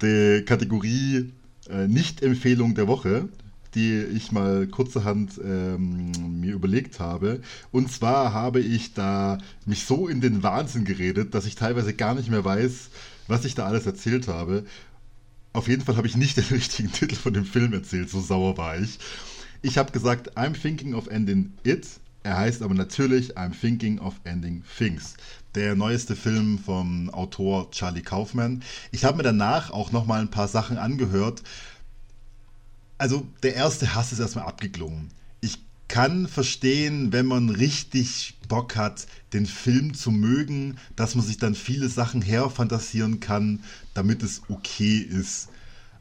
[0.00, 1.32] die Kategorie
[1.68, 3.28] äh, Nicht-Empfehlung der Woche,
[3.74, 7.42] die ich mal kurzerhand ähm, mir überlegt habe.
[7.70, 12.14] Und zwar habe ich da mich so in den Wahnsinn geredet, dass ich teilweise gar
[12.14, 12.88] nicht mehr weiß,
[13.26, 14.64] was ich da alles erzählt habe.
[15.52, 18.56] Auf jeden Fall habe ich nicht den richtigen Titel von dem Film erzählt, so sauer
[18.56, 18.98] war ich.
[19.60, 21.86] Ich habe gesagt, I'm thinking of ending it.
[22.26, 25.14] Er heißt aber natürlich I'm thinking of ending things.
[25.54, 28.64] Der neueste Film vom Autor Charlie Kaufman.
[28.90, 31.44] Ich habe mir danach auch noch mal ein paar Sachen angehört.
[32.98, 35.10] Also der erste Hass ist erstmal abgeklungen.
[35.40, 41.38] Ich kann verstehen, wenn man richtig Bock hat, den Film zu mögen, dass man sich
[41.38, 43.60] dann viele Sachen herfantasieren kann,
[43.94, 45.48] damit es okay ist.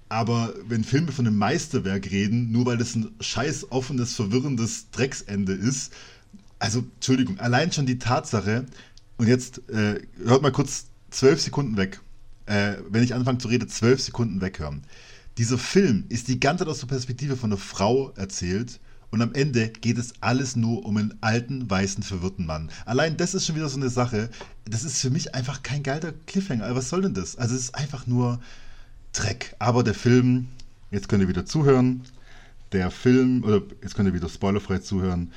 [0.09, 5.53] Aber wenn Filme von einem Meisterwerk reden, nur weil das ein scheiß offenes, verwirrendes Drecksende
[5.53, 5.93] ist,
[6.65, 8.65] also Entschuldigung, allein schon die Tatsache,
[9.17, 12.01] und jetzt äh, hört mal kurz zwölf Sekunden weg,
[12.47, 14.81] äh, wenn ich anfange zu reden, zwölf Sekunden weghören.
[15.37, 18.79] Dieser Film ist die ganze Zeit aus der Perspektive von einer Frau erzählt
[19.11, 22.71] und am Ende geht es alles nur um einen alten, weißen, verwirrten Mann.
[22.85, 24.29] Allein das ist schon wieder so eine Sache,
[24.65, 26.75] das ist für mich einfach kein geiler Cliffhanger.
[26.75, 27.35] Was soll denn das?
[27.35, 28.39] Also es ist einfach nur
[29.13, 29.55] Dreck.
[29.59, 30.47] Aber der Film,
[30.89, 32.01] jetzt könnt ihr wieder zuhören,
[32.71, 35.31] der Film, oder jetzt könnt ihr wieder spoilerfrei zuhören,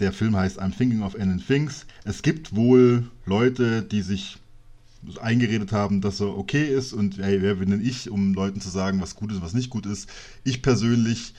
[0.00, 1.86] der Film heißt I'm Thinking of Ending Things.
[2.04, 4.38] Es gibt wohl Leute, die sich
[5.20, 8.68] eingeredet haben, dass er okay ist und hey, wer bin denn ich, um Leuten zu
[8.68, 10.08] sagen, was gut ist und was nicht gut ist.
[10.44, 11.34] Ich persönlich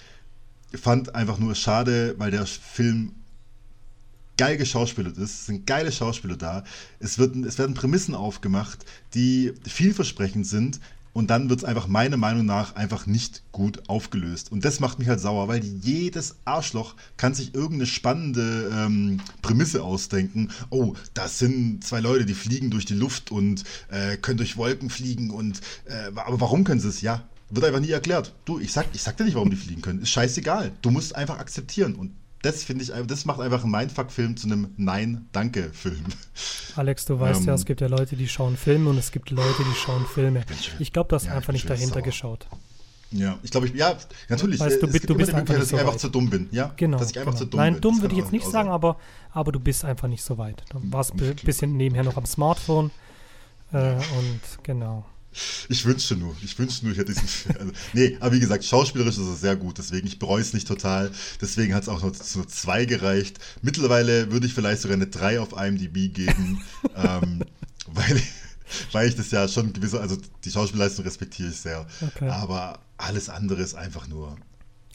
[0.73, 3.13] fand einfach nur schade, weil der Film
[4.37, 5.31] geil geschauspielert ist.
[5.31, 6.63] Es sind geile Schauspieler da.
[6.99, 10.79] Es, wird, es werden Prämissen aufgemacht, die vielversprechend sind.
[11.19, 14.53] Und dann wird es einfach meiner Meinung nach einfach nicht gut aufgelöst.
[14.53, 19.83] Und das macht mich halt sauer, weil jedes Arschloch kann sich irgendeine spannende ähm, Prämisse
[19.83, 20.47] ausdenken.
[20.69, 24.89] Oh, das sind zwei Leute, die fliegen durch die Luft und äh, können durch Wolken
[24.89, 25.29] fliegen.
[25.29, 27.01] Und äh, aber warum können sie es?
[27.01, 28.33] Ja, Wird einfach nie erklärt.
[28.45, 30.01] Du, ich sag, ich sag dir nicht, warum die fliegen können.
[30.01, 30.71] Ist scheißegal.
[30.81, 31.95] Du musst einfach akzeptieren.
[31.95, 36.03] Und das finde ich, das macht einfach einen Mindfuck-Film zu einem Nein-Danke-Film.
[36.75, 37.47] Alex, du weißt Ähm.
[37.47, 40.43] ja, es gibt ja Leute, die schauen Filme und es gibt Leute, die schauen Filme.
[40.79, 42.01] Ich glaube, du hast Ja, einfach ich nicht dahinter sauer.
[42.03, 42.47] geschaut.
[43.11, 43.97] Ja, ich glaube, ich, ja,
[44.29, 44.59] natürlich.
[44.59, 45.99] Weißt du, äh, bist- du bist einfach dass so ich einfach weit.
[45.99, 46.47] zu dumm bin.
[46.51, 46.99] Ja, Genau.
[46.99, 47.43] dass ich einfach genau.
[47.43, 47.81] zu dumm Nein, bin.
[47.81, 48.73] dumm Das würde ich jetzt nicht auch sagen, sein.
[48.75, 48.97] aber,
[49.31, 50.63] aber du bist einfach nicht so weit.
[50.69, 52.91] Du warst ein bisschen nebenher noch am Smartphone.
[53.73, 55.05] Äh, und genau.
[55.69, 57.55] Ich wünschte nur, ich wünschte nur, ich hätte diesen Film.
[57.59, 60.67] Also, nee, aber wie gesagt, schauspielerisch ist es sehr gut, deswegen, ich bereue es nicht
[60.67, 61.11] total.
[61.41, 63.39] Deswegen hat es auch nur zu zwei gereicht.
[63.61, 66.61] Mittlerweile würde ich vielleicht sogar eine 3 auf IMDb geben,
[66.95, 67.43] ähm,
[67.87, 68.31] weil, ich-
[68.91, 71.87] weil ich das ja schon gewisse, also die Schauspielleistung respektiere ich sehr.
[72.01, 72.29] Okay.
[72.29, 74.35] Aber alles andere ist einfach nur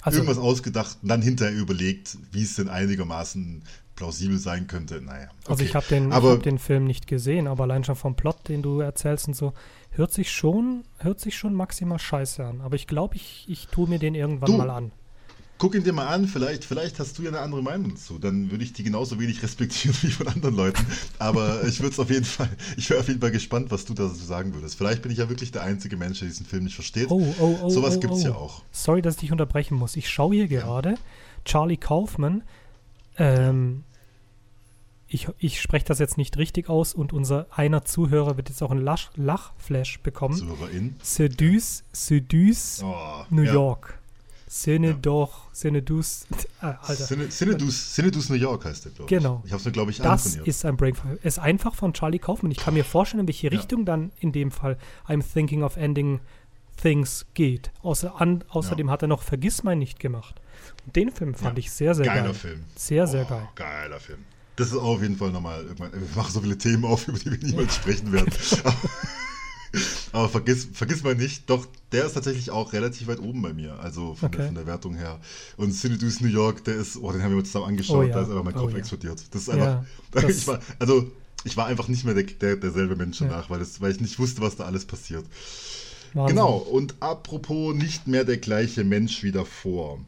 [0.02, 3.62] Also, irgendwas ausgedacht und dann hinterher überlegt, wie es denn einigermaßen
[3.96, 5.00] plausibel sein könnte.
[5.00, 5.28] Naja.
[5.46, 5.64] also okay.
[5.64, 8.60] ich habe den, ich hab den Film nicht gesehen, aber allein schon vom Plot, den
[8.62, 9.54] du erzählst und so,
[9.96, 12.60] hört sich schon, hört sich schon maximal scheiße an.
[12.60, 14.92] Aber ich glaube, ich, ich tue mir den irgendwann Du, mal an.
[15.56, 18.18] Guck ihn dir mal an, vielleicht, vielleicht hast du ja eine andere Meinung dazu.
[18.18, 20.84] Dann würde ich die genauso wenig respektieren wie von anderen Leuten.
[21.18, 23.94] Aber ich würde es auf jeden Fall, ich wäre auf jeden Fall gespannt, was du
[23.94, 24.76] dazu sagen würdest.
[24.76, 27.10] Vielleicht bin ich ja wirklich der einzige Mensch, der diesen Film nicht versteht.
[27.10, 27.70] Oh, oh, oh.
[27.70, 28.28] Sowas oh, gibt's oh.
[28.28, 28.62] ja auch.
[28.72, 29.96] Sorry, dass ich dich unterbrechen muss.
[29.96, 30.96] Ich schaue hier gerade
[31.44, 32.42] Charlie Kaufman.
[33.16, 33.84] Ähm,
[35.08, 38.70] ich, ich spreche das jetzt nicht richtig aus und unser einer Zuhörer wird jetzt auch
[38.70, 40.36] einen Lach, Lachflash bekommen.
[40.36, 40.96] Zuhörerin.
[41.02, 43.52] Seduce, Seduce, Oh, New ja.
[43.52, 43.98] York.
[44.46, 44.92] Sene Ja.
[44.94, 46.26] doch, Seneduce.
[46.60, 47.28] Ah, Alter.
[47.28, 49.18] Cinedus, Cinedus New York heißt der, glaube ich.
[49.18, 49.42] Genau.
[49.44, 50.94] Ich habe es mir, glaube ich, Das ist ein Break.
[51.22, 52.50] Ist einfach von Charlie Kaufman.
[52.52, 53.58] Ich kann mir vorstellen, in welche Ja.
[53.58, 56.20] Richtung dann in dem Fall I'm thinking of ending
[56.80, 57.70] things geht.
[57.82, 60.40] Außer, an, außerdem hat er noch Vergiss mein nicht gemacht.
[60.86, 61.60] Und den Film fand Ja.
[61.60, 62.34] ich sehr, sehr Geiler geil.
[62.34, 62.64] Film.
[62.76, 63.48] Sehr, sehr Oh, geil.
[63.56, 64.24] Geiler Film.
[64.56, 65.92] Das ist auf jeden Fall nochmal irgendwann.
[65.92, 68.32] Wir machen so viele Themen auf, über die wir niemals sprechen werden.
[68.62, 68.74] Aber,
[70.12, 73.78] aber vergiss, vergiss mal nicht, doch, der ist tatsächlich auch relativ weit oben bei mir.
[73.80, 74.46] Also von, der, Okay.
[74.48, 75.20] von der Wertung her.
[75.56, 78.14] Und Cinedus New York, der ist, oh, den haben wir uns zusammen angeschaut, Oh ja.
[78.14, 78.78] da ist einfach mein Oh Kopf ja.
[78.78, 79.22] explodiert.
[79.32, 79.84] Das ist einfach.
[80.14, 81.10] Ja, ich war, also,
[81.42, 84.18] ich war einfach nicht mehr der, der, derselbe Mensch danach, weil, das, weil ich nicht
[84.20, 85.24] wusste, was da alles passiert.
[86.12, 86.36] Wahnsinn.
[86.36, 89.98] Genau, und apropos nicht mehr der gleiche Mensch wie davor.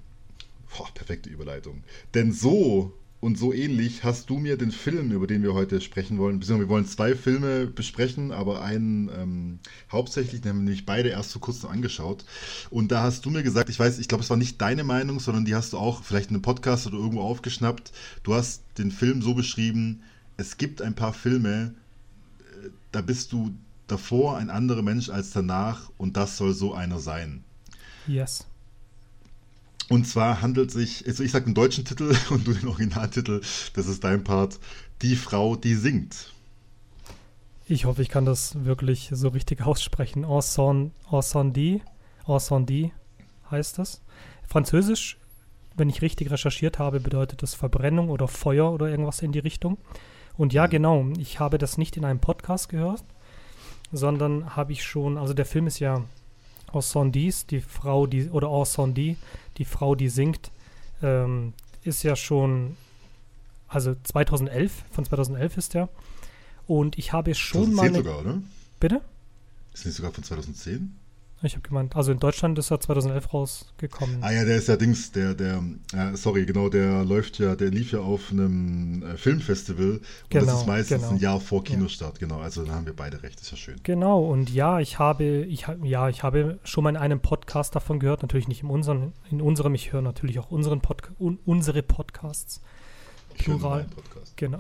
[0.76, 1.82] Boah, perfekte Überleitung.
[2.14, 2.92] Denn so
[3.26, 6.68] und so ähnlich hast du mir den Film, über den wir heute sprechen wollen, beziehungsweise
[6.68, 9.58] wir wollen zwei Filme besprechen, aber einen ähm,
[9.90, 12.24] hauptsächlich, nämlich beide erst vor kurzem angeschaut.
[12.70, 15.18] Und da hast du mir gesagt, ich weiß, ich glaube, es war nicht deine Meinung,
[15.18, 17.90] sondern die hast du auch vielleicht in einem Podcast oder irgendwo aufgeschnappt.
[18.22, 20.04] Du hast den Film so beschrieben,
[20.36, 21.74] es gibt ein paar Filme,
[22.38, 23.52] äh, da bist du
[23.88, 27.42] davor ein anderer Mensch als danach und das soll so einer sein.
[28.06, 28.46] Yes.
[29.88, 33.40] Und zwar handelt sich, also ich sage den deutschen Titel und du den Originaltitel,
[33.74, 34.58] das ist dein Part,
[35.02, 36.32] Die Frau, die singt.
[37.68, 40.24] Ich hoffe, ich kann das wirklich so richtig aussprechen.
[40.24, 41.80] Ensemble
[43.50, 44.02] heißt das.
[44.46, 45.18] Französisch,
[45.74, 49.78] wenn ich richtig recherchiert habe, bedeutet das Verbrennung oder Feuer oder irgendwas in die Richtung.
[50.36, 53.04] Und ja, genau, ich habe das nicht in einem Podcast gehört,
[53.92, 56.04] sondern habe ich schon, also der Film ist ja
[56.72, 59.16] Ensendis, die Frau, die, oder Ensemble,
[59.58, 60.50] die Frau, die singt,
[61.02, 61.52] ähm,
[61.84, 62.76] ist ja schon,
[63.68, 65.88] also 2011, von 2011 ist der.
[66.66, 67.82] Und ich habe schon 2010 mal.
[67.86, 68.42] eine- sogar, oder?
[68.80, 69.00] Bitte?
[69.72, 70.96] Ist nicht sogar von 2010?
[71.42, 74.22] Ich habe gemeint, also in Deutschland ist er 2011 rausgekommen.
[74.22, 77.70] Ah ja, der ist ja Dings, der, der, äh, sorry, genau, der läuft ja, der
[77.70, 81.12] lief ja auf einem äh, Filmfestival und das Genau, ist meistens genau.
[81.12, 83.76] ein Jahr vor Kinostart, genau, also da haben wir beide recht, ist ja schön.
[83.82, 88.00] Genau, und ja, ich habe, ich, ja, ich habe schon mal in einem Podcast davon
[88.00, 91.82] gehört, natürlich nicht in unserem, in unserem, ich höre natürlich auch unseren Podca un, unsere
[91.82, 92.62] Podcasts.
[93.38, 93.86] Ich höre Plural.
[93.94, 94.36] Podcast.
[94.38, 94.58] Genau.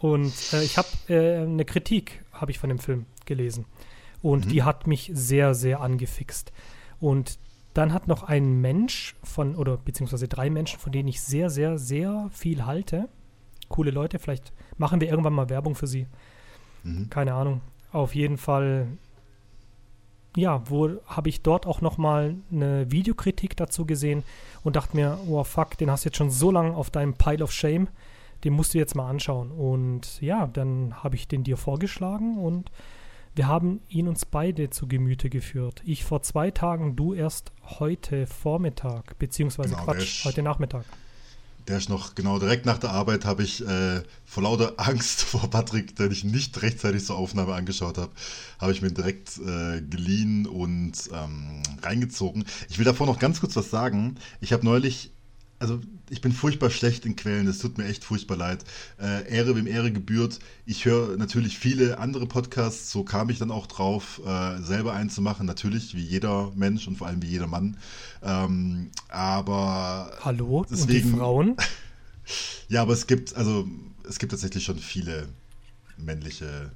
[0.00, 3.66] Und äh, ich habe äh, eine Kritik, habe ich von dem Film gelesen.
[4.22, 4.50] Und Mhm.
[4.50, 6.52] die hat mich sehr, sehr angefixt.
[7.00, 7.38] Und
[7.74, 11.78] dann hat noch ein Mensch von, oder beziehungsweise drei Menschen, von denen ich sehr, sehr,
[11.78, 13.08] sehr viel halte.
[13.68, 16.06] Coole Leute, vielleicht machen wir irgendwann mal Werbung für sie.
[16.84, 17.08] Mhm.
[17.10, 17.62] Keine Ahnung.
[17.90, 18.86] Auf jeden Fall,
[20.36, 24.22] ja, wo habe ich dort auch nochmal eine Videokritik dazu gesehen
[24.62, 27.42] und dachte mir, oh fuck, den hast du jetzt schon so lange auf deinem Pile
[27.42, 27.88] of Shame,
[28.44, 29.50] den musst du jetzt mal anschauen.
[29.50, 32.70] Und ja, dann habe ich den dir vorgeschlagen und
[33.34, 35.82] wir haben ihn uns beide zu Gemüte geführt.
[35.84, 40.84] Ich vor zwei Tagen, du erst heute Vormittag, beziehungsweise Genau, Quatsch, ist- heute Nachmittag.
[41.68, 45.48] Der ist noch, genau, direkt nach der Arbeit habe ich äh, vor lauter Angst vor
[45.48, 48.10] Patrick, den ich nicht rechtzeitig zur Aufnahme angeschaut habe,
[48.58, 52.44] habe ich mir direkt äh, geliehen und ähm, reingezogen.
[52.68, 54.16] Ich will davor noch ganz kurz was sagen.
[54.40, 55.12] Ich habe neulich
[55.62, 58.64] also ich bin furchtbar schlecht in Quellen, das tut mir echt furchtbar leid.
[59.00, 60.40] Äh, Ehre wem Ehre gebührt.
[60.66, 65.08] Ich höre natürlich viele andere Podcasts, so kam ich dann auch drauf, äh, selber einen
[65.08, 67.76] zu machen, natürlich wie jeder Mensch und vor allem wie jeder Mann.
[68.22, 71.56] Ähm, aber Hallo, deswegen, und die Frauen?
[72.68, 73.68] ja, aber es gibt, also
[74.06, 75.28] es gibt tatsächlich schon viele
[75.96, 76.72] männliche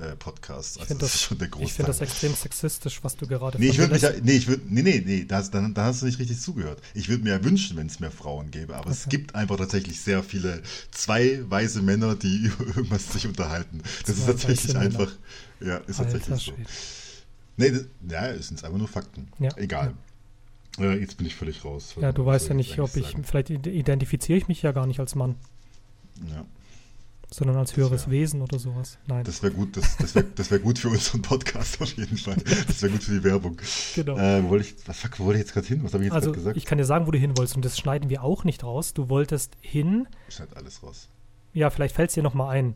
[0.00, 0.78] äh, Podcasts.
[0.78, 4.02] Also ich finde das, ich find das extrem sexistisch, was du gerade Nee, ich mich
[4.02, 6.80] ja, nee, ich würde, nee, nee, nee, das, dann, dann hast du nicht richtig zugehört.
[6.94, 8.98] Ich würde mir ja wünschen, wenn es mehr Frauen gäbe, aber okay.
[8.98, 13.82] es gibt einfach tatsächlich sehr viele zwei weise Männer, die über irgendwas sich unterhalten.
[14.06, 15.12] Das zwei ist tatsächlich einfach,
[15.60, 15.72] Männer.
[15.72, 16.52] ja, ist Alter, tatsächlich so.
[17.56, 19.28] Nee, das, ja, es sind einfach nur Fakten.
[19.38, 19.50] Ja.
[19.56, 19.94] Egal.
[20.78, 20.92] Ja.
[20.92, 21.96] Äh, jetzt bin ich völlig raus.
[22.00, 23.24] Ja, du weißt ja nicht, ob ich, sagen.
[23.24, 25.34] vielleicht identifiziere ich mich ja gar nicht als Mann.
[26.30, 26.44] Ja
[27.30, 28.98] sondern als höheres wär, Wesen oder sowas.
[29.06, 29.24] Nein.
[29.24, 32.36] Das wäre gut, das, das wäre das wär gut für unseren Podcast auf jeden Fall.
[32.66, 33.58] Das wäre gut für die Werbung.
[33.94, 34.16] Genau.
[34.16, 35.84] Äh, wo wollte ich, was fuck, wo wollte ich jetzt gerade hin?
[35.84, 36.56] Was habe ich jetzt also, gesagt?
[36.56, 38.94] Ich kann dir sagen, wo du hin wolltest und das schneiden wir auch nicht raus.
[38.94, 40.08] Du wolltest hin.
[40.28, 41.08] Schneid alles raus.
[41.52, 42.74] Ja, vielleicht fällt es dir nochmal ein.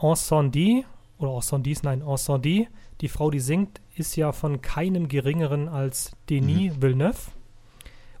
[0.00, 0.84] Ensemble
[1.18, 2.66] oder Ensemble, nein, Ensemble,
[3.00, 6.82] die Frau, die singt, ist ja von keinem geringeren als Denis mhm.
[6.82, 7.30] Villeneuve.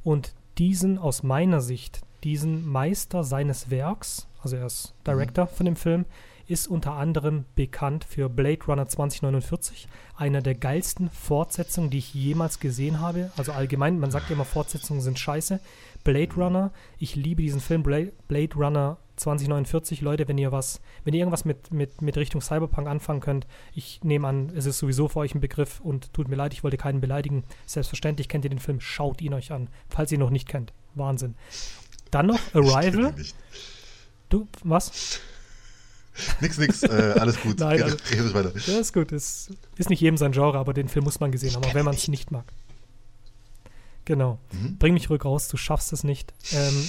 [0.04, 5.48] Und diesen aus meiner Sicht, diesen Meister seines Werks, also er ist Director mhm.
[5.48, 6.04] von dem Film,
[6.46, 12.60] ist unter anderem bekannt für Blade Runner 2049, einer der geilsten Fortsetzungen, die ich jemals
[12.60, 13.30] gesehen habe.
[13.36, 15.58] Also allgemein, man sagt ja immer, Fortsetzungen sind scheiße.
[16.04, 20.02] Blade Runner, ich liebe diesen Film Blade, Blade Runner 2049.
[20.02, 24.04] Leute, wenn ihr was, wenn ihr irgendwas mit, mit, mit Richtung Cyberpunk anfangen könnt, ich
[24.04, 26.76] nehme an, es ist sowieso für euch ein Begriff und tut mir leid, ich wollte
[26.76, 27.44] keinen beleidigen.
[27.64, 30.74] Selbstverständlich kennt ihr den Film, schaut ihn euch an, falls ihr ihn noch nicht kennt.
[30.94, 31.36] Wahnsinn.
[32.10, 33.14] Dann noch Arrival.
[34.28, 35.20] Du, was?
[36.40, 37.58] nix, nix, äh, alles gut.
[37.58, 38.50] Nein, also, Red weiter.
[38.50, 39.12] Das ist gut.
[39.12, 41.84] Es ist nicht jedem sein Genre, aber den Film muss man gesehen haben, auch wenn
[41.84, 42.44] man es nicht mag.
[44.04, 44.38] Genau.
[44.52, 44.76] Mhm.
[44.78, 46.32] Bring mich ruhig raus, du schaffst es nicht.
[46.52, 46.88] Ähm,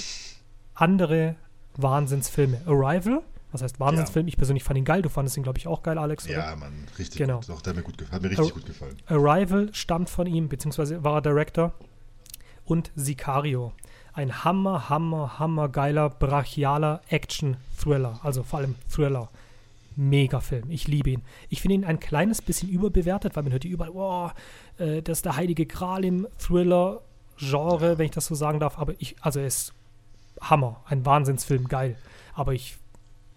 [0.73, 1.35] andere
[1.77, 2.61] Wahnsinnsfilme.
[2.65, 3.21] Arrival,
[3.51, 4.27] was heißt Wahnsinnsfilm?
[4.27, 4.29] Ja.
[4.29, 5.01] Ich persönlich fand ihn geil.
[5.01, 6.25] Du fandest ihn, glaube ich, auch geil, Alex.
[6.25, 6.33] Oder?
[6.33, 7.37] Ja, Mann, richtig genau.
[7.37, 7.49] gut.
[7.49, 8.97] Doch, der hat mir, gut hat mir richtig Ar gut gefallen.
[9.07, 11.73] Arrival stammt von ihm, beziehungsweise war er Director.
[12.65, 13.73] Und Sicario
[14.15, 18.21] ein hammer, hammer, hammer geiler, brachialer Action-Thriller.
[18.23, 19.29] Also vor allem Thriller.
[19.97, 20.69] Mega Film.
[20.69, 21.21] Ich liebe ihn.
[21.49, 24.29] Ich finde ihn ein kleines bisschen überbewertet, weil man hört hier überall, oh,
[24.77, 28.77] äh, das ist der heilige Gral im Thriller-Genre, wenn ich das so sagen darf.
[28.77, 29.73] Aber ich, also er ist
[30.41, 30.81] Hammer.
[30.85, 31.97] Ein Wahnsinnsfilm, geil.
[32.33, 32.77] Aber ich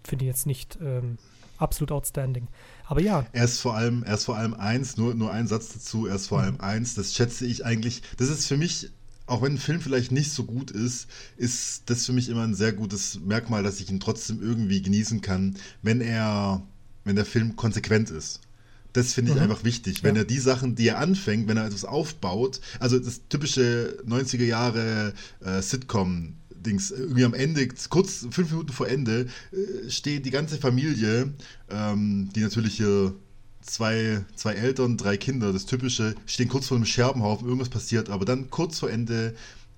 [0.03, 1.17] finde ihn jetzt nicht ähm,
[1.57, 2.47] absolut outstanding.
[2.85, 3.25] Aber ja.
[3.33, 6.15] Er ist vor allem, er ist vor allem eins, nur, nur ein Satz dazu, er
[6.15, 6.43] ist vor mhm.
[6.45, 8.89] allem eins, das schätze ich eigentlich, das ist für mich
[9.29, 12.55] auch wenn ein Film vielleicht nicht so gut ist, ist das für mich immer ein
[12.55, 16.63] sehr gutes Merkmal, dass ich ihn trotzdem irgendwie genießen kann, wenn er,
[17.03, 18.41] wenn der Film konsequent ist.
[18.93, 19.43] Das finde ich mhm.
[19.43, 20.03] einfach wichtig.
[20.03, 20.23] Wenn ja.
[20.23, 25.13] er die Sachen, die er anfängt, wenn er etwas aufbaut, also das typische 90er Jahre
[25.41, 30.57] äh, Sitcom, Dings, irgendwie am Ende, kurz fünf Minuten vor Ende, äh, steht die ganze
[30.57, 31.33] Familie,
[31.69, 33.13] ähm, die natürlich hier
[33.61, 38.25] zwei, zwei Eltern, drei Kinder, das Typische, stehen kurz vor einem Scherbenhaufen, irgendwas passiert, aber
[38.25, 39.35] dann kurz vor Ende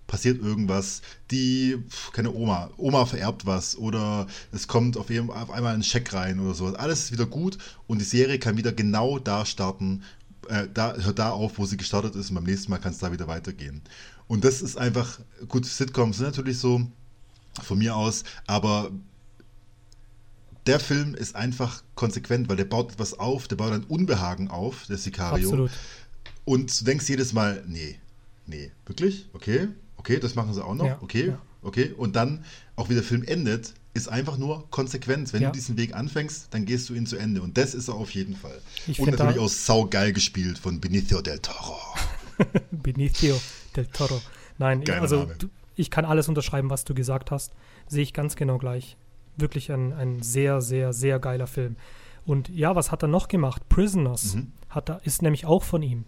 [0.08, 1.78] passiert irgendwas, die,
[2.12, 6.76] keine Oma, Oma vererbt was oder es kommt auf, einmal ein Scheck rein oder sowas.
[6.76, 10.04] Alles ist wieder gut und die Serie kann wieder genau da starten,
[10.50, 12.98] äh, da, hört da auf, wo sie gestartet ist und beim nächsten Mal kann es
[12.98, 13.82] da wieder weitergehen.
[14.28, 16.82] Und das ist einfach, gut, Sitcoms sind natürlich so,
[17.62, 18.91] von mir aus, aber
[20.67, 24.86] der Film ist einfach konsequent, weil der baut etwas auf, der baut ein Unbehagen auf,
[24.88, 25.50] der Sicario.
[25.50, 25.71] Absolut.
[26.45, 27.97] Und du denkst jedes Mal, nee,
[28.45, 29.28] nee, wirklich?
[29.34, 31.41] Okay, okay, das machen sie auch noch, ja, okay, ja.
[31.62, 31.93] okay.
[31.97, 32.43] Und dann,
[32.76, 35.34] auch wie der Film endet, ist einfach nur Konsequenz.
[35.34, 35.50] Wenn ja.
[35.50, 37.41] du diesen Weg anfängst, dann gehst du ihn zu Ende.
[37.41, 38.58] Und das ist er auf jeden Fall.
[38.88, 41.78] Ich Und natürlich auch saugeil gespielt von Benicio del Toro.
[42.71, 43.39] Benicio
[43.76, 44.21] del Toro.
[44.58, 47.52] Nein, Geiler also du, ich kann alles unterschreiben, was du gesagt hast.
[47.88, 48.95] Sehe ich ganz genau gleich
[49.38, 51.76] wirklich ein, ein sehr, sehr, sehr geiler Film.
[52.26, 53.67] Und ja, was hat er noch gemacht?
[53.70, 54.52] Prisoners mhm.
[54.70, 56.06] hat er, ist nämlich auch von ihm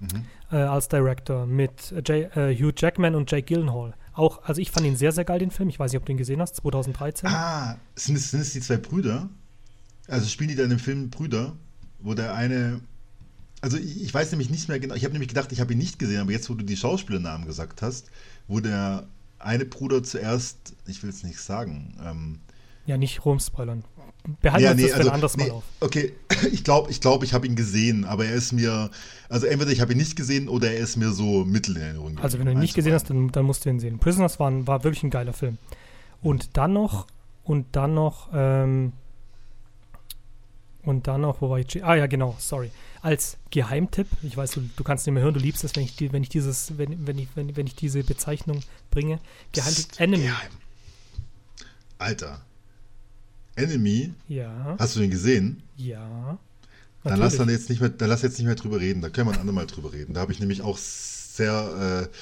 [0.00, 0.24] mhm.
[0.50, 3.94] äh, als Director mit Jay, äh, Hugh Jackman und Jake Gyllenhaal.
[4.14, 5.68] Auch, also ich fand ihn sehr, sehr geil, den Film.
[5.68, 7.28] Ich weiß nicht, ob du ihn gesehen hast, 2013.
[7.28, 9.28] Ah, sind es, sind es die zwei Brüder?
[10.08, 11.54] Also spielen die da in dem Film Brüder,
[12.00, 12.80] wo der eine
[13.60, 15.78] also ich, ich, weiß nämlich nicht mehr genau, ich habe nämlich gedacht, ich habe ihn
[15.78, 18.10] nicht gesehen, aber jetzt, wo du die Schauspielernamen gesagt hast,
[18.46, 19.06] wo der
[19.38, 21.96] eine Bruder zuerst, ich will es nicht sagen.
[22.04, 22.40] Ähm,
[22.86, 23.84] ja, nicht rumspoilern.
[24.40, 25.64] Behalten ja, nee, das also, ein anderes nee, Mal auf.
[25.80, 26.12] Okay,
[26.52, 28.90] ich glaube, ich, glaub, ich habe ihn gesehen, aber er ist mir,
[29.28, 32.18] also entweder ich habe ihn nicht gesehen oder er ist mir so mittel in Erinnerung.
[32.18, 33.98] Also wenn du ihn nicht gesehen hast, dann, dann, musst du ihn sehen.
[33.98, 35.58] Prisoners war, war wirklich ein geiler Film.
[36.20, 37.06] Und dann noch,
[37.44, 38.92] und dann noch, ähm,
[40.82, 41.84] und dann noch, wo war ich?
[41.84, 42.70] Ah ja, genau, sorry.
[43.02, 45.96] Als Geheimtipp, ich weiß, du, du kannst nicht mehr hören, du liebst es, wenn ich,
[45.96, 49.20] die, wenn ich dieses, wenn, wenn, ich, wenn, wenn ich diese Bezeichnung bringe.
[49.52, 50.22] Geheimtipp Psst, Enemy.
[50.24, 50.50] Geheim.
[51.98, 52.42] Alter.
[53.56, 54.12] Enemy?
[54.28, 55.62] Ja, Hast du den gesehen?
[55.76, 56.38] ja.
[57.04, 59.00] Dann lass, dann, jetzt nicht mehr, dann lass jetzt nicht mehr drüber reden.
[59.00, 60.14] Da können wir ein andermal drüber reden.
[60.14, 62.08] Da habe ich nämlich auch sehr.
[62.12, 62.16] Äh,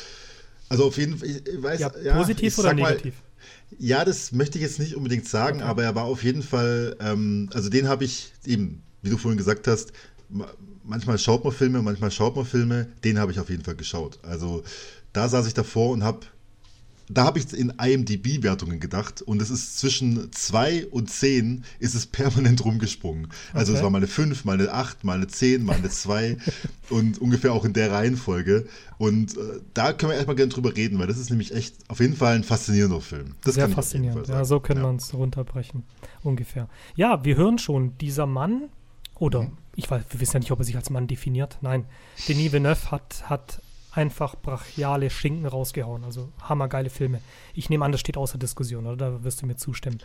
[0.69, 1.29] also auf jeden Fall.
[1.29, 3.15] Ich, weiß, ja, ja, positiv oder sag mal, negativ?
[3.79, 5.67] Ja, das möchte ich jetzt nicht unbedingt sagen, Okay.
[5.67, 9.39] aber er war auf jeden Fall, ähm, also den habe ich eben, wie du vorhin
[9.39, 9.93] gesagt hast,
[10.87, 14.19] manchmal schaut man Filme, manchmal schaut man Filme, den habe ich auf jeden Fall geschaut.
[14.23, 14.63] Also
[15.13, 16.21] da saß ich davor und habe,
[17.09, 22.05] da habe ich in IMDb-Wertungen gedacht und es ist zwischen 2 und 10 ist es
[22.07, 23.29] permanent rumgesprungen.
[23.53, 23.79] Also Okay.
[23.79, 26.37] es war mal eine 5, mal eine 8, mal eine 10, mal eine 2
[26.91, 28.67] und ungefähr auch in der Reihenfolge.
[28.99, 32.01] Und äh, da können wir erstmal gerne drüber reden, weil das ist nämlich echt auf
[32.01, 33.35] jeden Fall ein faszinierender Film.
[33.45, 34.27] Das Sehr faszinierend.
[34.27, 34.87] Ja, so können Ja.
[34.87, 35.85] wir uns runterbrechen.
[36.25, 36.69] Ungefähr.
[36.97, 38.65] Ja, wir hören schon, dieser Mann,
[39.19, 39.53] oder Mhm.
[39.77, 41.59] Ich weiß, wir wissen ja nicht, ob er sich als Mann definiert.
[41.61, 41.85] Nein,
[42.29, 43.61] Denis Villeneuve hat, hat
[43.93, 46.05] einfach brachiale Schinken rausgehauen.
[46.05, 47.21] Also hammergeile Filme.
[47.55, 48.97] Ich nehme an, das steht außer Diskussion, oder?
[48.97, 49.99] Da wirst du mir zustimmen.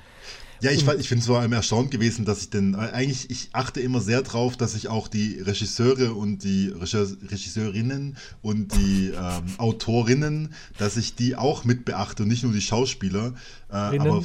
[0.62, 3.50] Ja, ich, ich finde es vor allem erstaunt gewesen, dass ich denn, äh, eigentlich, ich
[3.52, 9.10] achte immer sehr drauf, dass ich auch die Regisseure und die Regisseur- Regisseurinnen und die
[9.10, 13.34] ähm, Autorinnen, dass ich die auch mit beachte und nicht nur die Schauspieler.
[13.70, 14.24] Äh, aber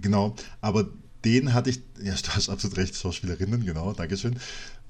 [0.00, 0.88] genau, aber
[1.32, 4.36] den hatte ich, ja, du hast absolut recht, Schauspielerinnen, genau, Dankeschön.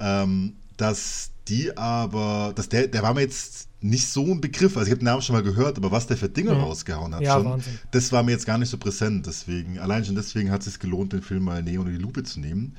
[0.01, 4.77] Ähm, dass die aber, dass der, der war mir jetzt nicht so ein Begriff.
[4.77, 6.61] Also ich habe den Namen schon mal gehört, aber was der für Dinge Mhm.
[6.61, 7.79] rausgehauen hat, Ja, schon, Wahnsinn.
[7.91, 9.27] das war mir jetzt gar nicht so präsent.
[9.27, 12.23] Deswegen, allein schon deswegen hat es sich gelohnt, den Film mal näher unter die Lupe
[12.23, 12.77] zu nehmen.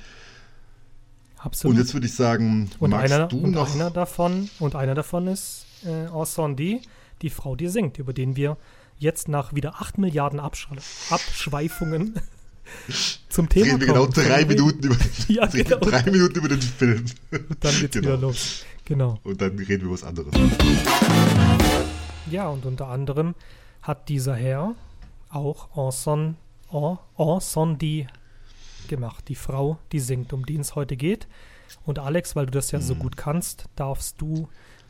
[1.38, 1.74] Absolut.
[1.76, 3.74] Und jetzt würde ich sagen, Und magst einer, du und noch?
[3.74, 6.80] einer davon und einer davon ist äh, Ensemble,
[7.22, 8.56] die Frau, die singt, über den wir
[8.98, 10.68] jetzt nach wieder 8 Milliarden Absch
[11.08, 12.14] Abschweifungen
[13.28, 14.12] zum Thema reden wir genau kommen.
[14.12, 14.94] drei Minuten über
[15.28, 15.76] den, Ja, genau.
[15.78, 17.04] drei Minuten über den Film.
[17.60, 18.06] Dann geht's Genau.
[18.08, 18.64] wieder los.
[18.84, 19.18] Genau.
[19.22, 20.32] Und dann reden wir über was anderes.
[22.30, 23.34] Ja, und unter anderem
[23.82, 24.74] hat dieser Herr
[25.30, 26.36] auch Enson,
[26.72, 28.06] En, Ensemble
[28.88, 29.24] gemacht.
[29.28, 31.28] Die Frau, die singt, um die es heute geht.
[31.84, 34.48] Und Alex, weil du das ja so gut kannst, darfst du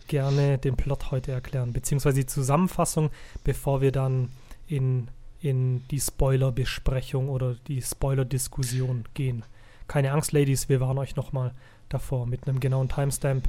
[0.08, 3.10] gerne den Plot heute erklären, beziehungsweise die Zusammenfassung,
[3.44, 4.30] bevor wir dann
[4.66, 5.08] in,
[5.40, 9.44] in die Spoiler-Besprechung oder die Spoiler-Diskussion gehen.
[9.88, 11.54] Keine Angst, Ladies, wir warnen euch nochmal
[11.88, 13.48] davor mit einem genauen Timestamp.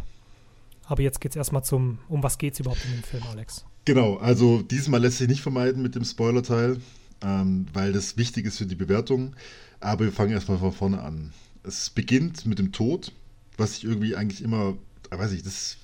[0.86, 3.66] Aber jetzt geht's erstmal zum, um was geht's überhaupt in dem Film, Alex?
[3.86, 6.80] Genau, also diesmal lässt sich nicht vermeiden mit dem Spoiler-Teil,
[7.22, 9.36] ähm, weil das wichtig ist für die Bewertung.
[9.80, 11.34] Aber wir fangen erstmal von vorne an.
[11.64, 13.12] Es beginnt mit dem Tod,
[13.58, 14.78] was ich irgendwie eigentlich immer,
[15.10, 15.78] äh, weiß ich, das,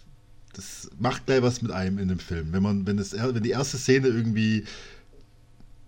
[0.54, 2.54] das macht gleich was mit einem in dem Film.
[2.54, 4.66] Wenn man, wenn, das, wenn die erste Szene irgendwie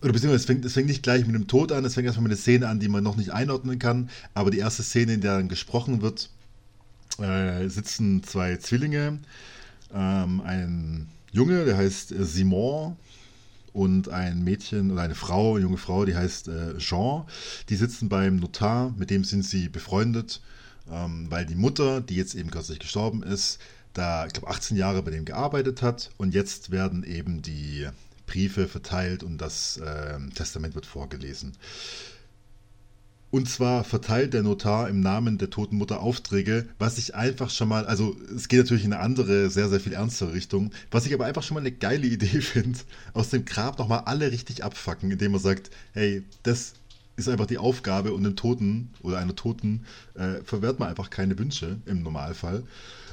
[0.02, 2.24] oder beziehungsweise es fängt, es fängt nicht gleich mit dem Tod an, es fängt erstmal
[2.24, 4.10] mit einer Szene an, die man noch nicht einordnen kann.
[4.34, 6.30] Aber die erste Szene, in der dann gesprochen wird,
[7.20, 9.20] äh, sitzen zwei Zwillinge,
[9.94, 12.96] ähm, ein Junge, der heißt äh, Simon
[13.74, 17.26] und ein Mädchen oder eine Frau, eine junge Frau, die heißt äh, Jean.
[17.68, 20.42] Die sitzen beim Notar, mit dem sind sie befreundet,
[20.90, 23.60] ähm, weil die Mutter, die jetzt eben kürzlich gestorben ist,
[23.94, 27.88] da, ich glaube, 18 Jahre bei dem gearbeitet hat und jetzt werden eben die
[28.30, 31.54] Briefe verteilt und das ähm, Testament wird vorgelesen.
[33.32, 37.70] Und zwar verteilt der Notar im Namen der toten Mutter Aufträge, was ich einfach schon
[37.70, 41.14] mal, also es geht natürlich in eine andere, sehr, sehr viel ernstere Richtung, was ich
[41.14, 42.80] aber einfach schon mal eine geile Idee finde,
[43.14, 46.74] aus dem Grab nochmal alle richtig abfacken, indem man sagt, hey, das
[47.20, 51.38] ist einfach die Aufgabe und einem Toten oder einer Toten äh, verwehrt man einfach keine
[51.38, 52.64] Wünsche im Normalfall.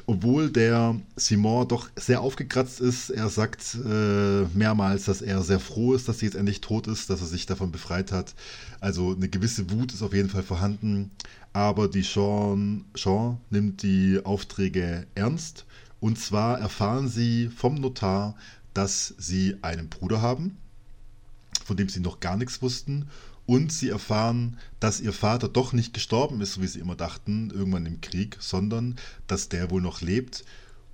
[0.07, 3.11] Obwohl der Simon doch sehr aufgekratzt ist.
[3.11, 7.11] Er sagt äh, mehrmals, dass er sehr froh ist, dass sie jetzt endlich tot ist,
[7.11, 8.35] dass er sich davon befreit hat.
[8.81, 11.11] Also eine gewisse Wut ist auf jeden Fall vorhanden.
[11.53, 15.65] Aber die Sean, Sean nimmt die Aufträge ernst.
[16.01, 18.37] Und zwar erfahren sie vom Notar,
[18.75, 20.59] dass sie einen Bruder haben,
[21.65, 23.09] von dem sie noch gar nichts wussten.
[23.47, 27.51] Und sie erfahren, dass ihr Vater doch nicht gestorben ist, so wie sie immer dachten,
[27.51, 28.97] irgendwann im Krieg, sondern
[29.29, 30.45] dass der wohl noch lebt.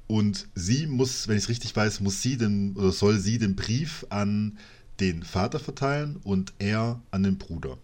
[0.06, 3.56] Und sie muss, wenn ich es richtig weiß, muss sie den, oder soll sie den
[3.56, 4.58] Brief an
[5.00, 7.78] den Vater verteilen und er an den Bruder.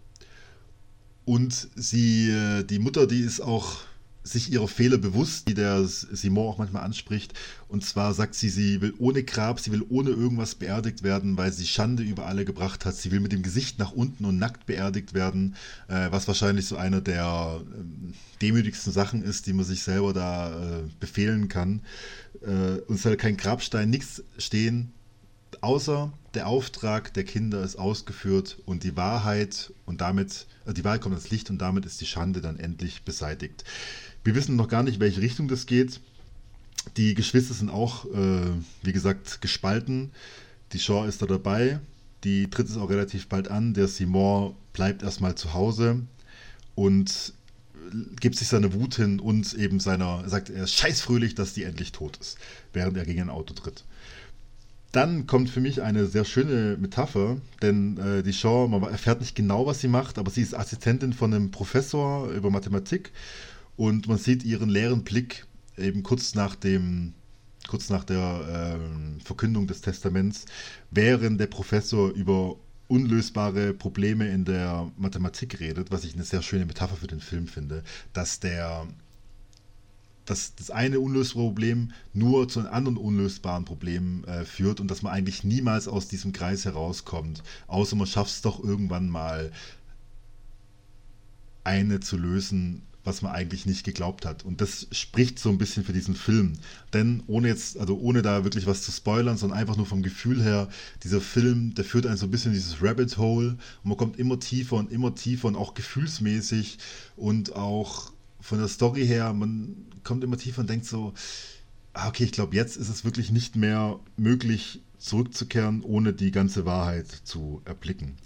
[1.25, 3.77] Und sie, äh, die Mutter, die ist auch
[4.23, 7.33] sich ihrer Fehler bewusst, die der Simon auch manchmal anspricht.
[7.67, 11.53] Und zwar sagt sie, sie will ohne Grab, sie will ohne irgendwas beerdigt werden, weil
[11.53, 12.95] sie Schande über alle gebracht hat.
[12.95, 15.55] Sie will mit dem Gesicht nach unten und nackt beerdigt werden,
[15.87, 20.49] äh, was wahrscheinlich so einer der ähm, demütigsten Sachen ist, die man sich selber da
[20.51, 21.81] äh, befehlen kann.
[22.41, 24.91] Äh, und es soll kein Grabstein, nichts stehen,
[25.61, 31.15] außer der Auftrag der Kinder ist ausgeführt und die Wahrheit und damit, die Wahrheit kommt
[31.15, 33.63] ans Licht und damit ist die Schande dann endlich beseitigt.
[34.23, 35.99] Wir wissen noch gar nicht, welche Richtung das geht.
[36.97, 38.51] Die Geschwister sind auch, äh,
[38.83, 40.11] wie gesagt, gespalten.
[40.73, 41.79] Die Shaw ist da dabei.
[42.23, 43.73] Die tritt es auch relativ bald an.
[43.73, 46.01] Der Simon bleibt erstmal zu Hause
[46.75, 47.33] und
[48.19, 51.91] gibt sich seine Wut hin und eben seiner, sagt er ist scheißfröhlich, dass die endlich
[51.91, 52.37] tot ist,
[52.73, 53.83] während er gegen ein Auto tritt.
[54.91, 59.35] Dann kommt für mich eine sehr schöne Metapher, denn äh, die Shaw, man erfährt nicht
[59.35, 63.11] genau, was sie macht, aber sie ist Assistentin von einem Professor über Mathematik
[63.79, 67.13] und man sieht ihren leeren Blick eben kurz nach dem
[67.65, 70.45] kurz nach der äh, Verkündung des Testaments,
[70.91, 72.57] während der Professor über
[72.89, 77.47] unlösbare Probleme in der Mathematik redet, was ich eine sehr schöne Metapher für den Film
[77.47, 78.85] finde, dass der
[80.25, 85.03] dass das eine unlösbare Problem nur zu einem anderen unlösbaren Problem äh, führt und dass
[85.03, 89.53] man eigentlich niemals aus diesem Kreis herauskommt, außer man schafft es doch irgendwann mal
[91.63, 94.43] eine zu lösen, was man eigentlich nicht geglaubt hat.
[94.43, 96.53] Und das spricht so ein bisschen für diesen Film.
[96.93, 100.43] Denn ohne jetzt, also ohne da wirklich was zu spoilern, sondern einfach nur vom Gefühl
[100.43, 100.69] her,
[101.03, 104.19] dieser Film, der führt einen so ein bisschen in dieses Rabbit Hole und man kommt
[104.19, 106.77] immer tiefer und immer tiefer und auch gefühlsmäßig
[107.15, 111.13] und auch von der Story her, man kommt immer tiefer und denkt so,
[111.93, 116.65] ah, okay, ich glaube, jetzt ist es wirklich nicht mehr möglich, zurückzukehren, ohne die ganze
[116.65, 118.17] Wahrheit zu erblicken.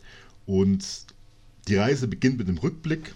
[0.45, 1.05] Und
[1.67, 3.13] die Reise beginnt mit dem Rückblick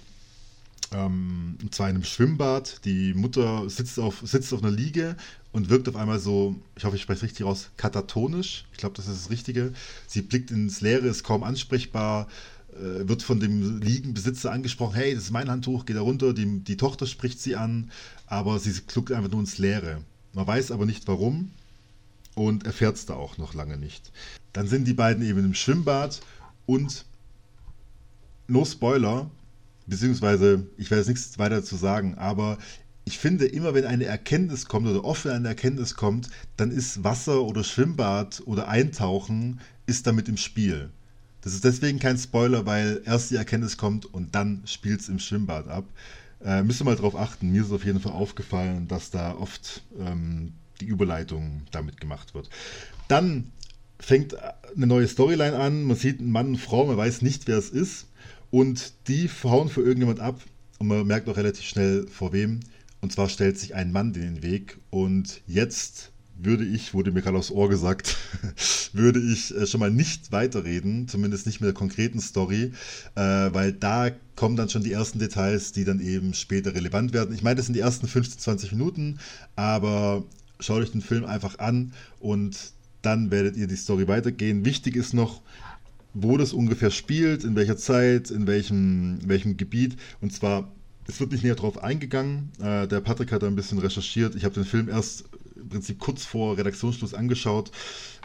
[0.94, 2.86] ähm, und zwar in einem Schwimmbad.
[2.86, 5.16] Die Mutter sitzt auf, sitzt auf einer Liege
[5.52, 8.66] und wirkt auf einmal so, ich hoffe, ich spreche es richtig raus, katatonisch.
[8.72, 9.74] Ich glaube, das ist das Richtige.
[10.08, 12.28] Sie blickt ins Leere, ist kaum ansprechbar,
[12.72, 16.34] äh, wird von dem Liegenbesitzer angesprochen, hey, das ist mein Handtuch, geh da runter.
[16.34, 17.92] Die, die Tochter spricht sie an,
[18.26, 20.02] aber sie kluckt einfach nur ins Leere.
[20.34, 21.52] Man weiß aber nicht warum
[22.36, 24.12] und erfährt es da auch noch lange nicht.
[24.54, 26.22] Dann sind die beiden eben im Schwimmbad
[26.66, 27.06] und
[28.48, 29.30] no Spoiler,
[29.88, 32.58] beziehungsweise ich werde jetzt nichts weiter zu sagen, aber
[33.06, 37.04] ich finde, immer wenn eine Erkenntnis kommt oder oft wenn eine Erkenntnis kommt, dann ist
[37.04, 40.90] Wasser oder Schwimmbad oder Eintauchen ist damit im Spiel.
[41.42, 45.20] Das ist deswegen kein Spoiler, weil erst die Erkenntnis kommt und dann spielt es im
[45.20, 45.86] Schwimmbad ab.
[46.44, 47.52] Äh, müsst ihr mal drauf achten.
[47.52, 52.50] Mir ist auf jeden Fall aufgefallen, dass da oft ähm, die Überleitung damit gemacht wird.
[53.08, 53.52] Dann
[54.00, 54.36] fängt
[54.76, 55.84] eine neue Storyline an.
[55.84, 58.08] Man sieht einen Mann und Frau, man weiß nicht, wer es ist.
[58.50, 60.42] Und die hauen für irgendjemand ab
[60.80, 62.62] und man merkt auch relativ schnell vor wem.
[63.02, 67.22] Und zwar stellt sich ein Mann in den Weg und jetzt würde ich, wurde mir
[67.22, 68.18] gerade aufs Ohr gesagt,
[68.94, 72.72] würde ich äh, schon mal nicht weiterreden, zumindest nicht mit der konkreten Story,
[73.16, 77.34] äh, weil da kommen dann schon die ersten Details, die dann eben später relevant werden.
[77.34, 79.20] Ich meine, das sind die ersten 15, 20 Minuten,
[79.56, 80.24] aber
[80.60, 82.56] schaut euch den Film einfach an und
[83.02, 84.66] dann werdet ihr die Story weitergehen.
[84.66, 85.42] Wichtig ist noch,
[86.20, 89.98] wo das ungefähr spielt, in welcher Zeit, in welchem, welchem Gebiet.
[90.20, 90.72] Und zwar,
[91.08, 92.52] es wird nicht näher drauf eingegangen.
[92.60, 94.36] Äh, der Patrick hat da ein bisschen recherchiert.
[94.36, 97.72] Ich habe den Film erst im Prinzip kurz vor Redaktionsschluss angeschaut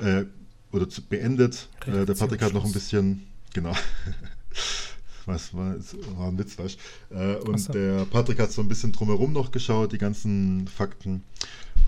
[0.03, 0.25] äh,
[0.73, 1.69] oder zu, beendet.
[1.87, 3.75] Äh, der Patrick hat noch ein bisschen, genau.
[5.27, 5.77] Was war,
[6.17, 6.79] war ein Witz, weißt
[7.11, 7.73] äh, Und so.
[7.73, 11.23] der Patrick hat so ein bisschen drumherum noch geschaut, die ganzen Fakten.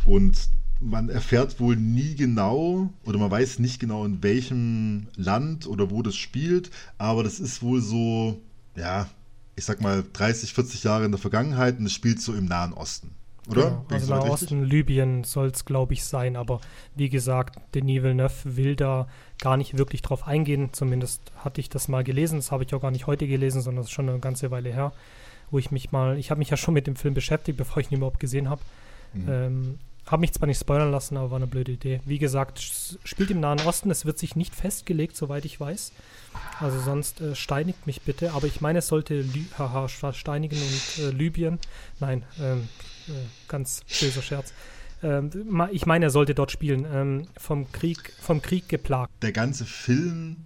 [0.05, 0.37] Und
[0.81, 6.03] man erfährt wohl nie genau oder man weiß nicht genau, in welchem Land oder wo
[6.03, 8.41] das spielt, aber das ist wohl so,
[8.77, 9.09] ja,
[9.57, 12.73] ich sag mal 30, 40 Jahre in der Vergangenheit und es spielt so im Nahen
[12.73, 13.11] Osten.
[13.49, 13.63] Oder?
[13.63, 16.61] Genau, also Nahen Osten, Libyen soll es, glaube ich, sein, aber
[16.95, 19.07] wie gesagt, Denis Villeneuve will da
[19.41, 20.71] gar nicht wirklich drauf eingehen.
[20.73, 23.83] Zumindest hatte ich das mal gelesen, das habe ich auch gar nicht heute gelesen, sondern
[23.83, 24.93] das ist schon eine ganze Weile her,
[25.51, 27.91] wo ich mich mal, ich habe mich ja schon mit dem Film beschäftigt, bevor ich
[27.91, 28.63] ihn überhaupt gesehen habe.
[29.13, 29.29] Mhm.
[29.29, 32.01] Ähm, habe mich zwar nicht spoilern lassen, aber war eine blöde Idee.
[32.05, 32.61] Wie gesagt,
[33.05, 33.91] spielt im Nahen Osten.
[33.91, 35.93] Es wird sich nicht festgelegt, soweit ich weiß.
[36.61, 38.33] Also sonst äh, steinigt mich bitte.
[38.33, 41.59] Aber ich meine, es sollte Lü haha, steinigen und äh, Libyen.
[42.01, 42.69] Nein, ähm,
[43.09, 43.13] äh,
[43.49, 44.53] ganz böser Scherz.
[45.03, 45.31] Ähm,
[45.73, 46.87] ich meine, er sollte dort spielen.
[46.91, 49.11] Ähm, vom Krieg, vom Krieg geplagt.
[49.23, 50.37] Der ganze Film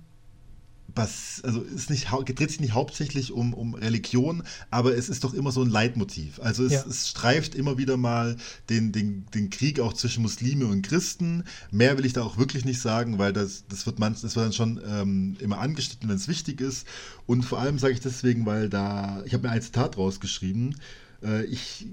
[0.99, 5.33] was, also ist nicht, dreht sich nicht hauptsächlich um, um Religion, aber es ist doch
[5.33, 6.41] immer so ein Leitmotiv.
[6.41, 6.85] Also es, ja.
[6.87, 8.37] es streift immer wieder mal
[8.69, 11.45] den, den, den Krieg auch zwischen Muslime und Christen.
[11.71, 14.45] Mehr will ich da auch wirklich nicht sagen, weil das, das wird man, das wird
[14.45, 16.87] dann schon ähm, immer angeschnitten, wenn es wichtig ist.
[17.27, 20.77] Und vor allem sage ich deswegen, weil da, ich habe mir ein Zitat rausgeschrieben.
[21.23, 21.87] Äh, ich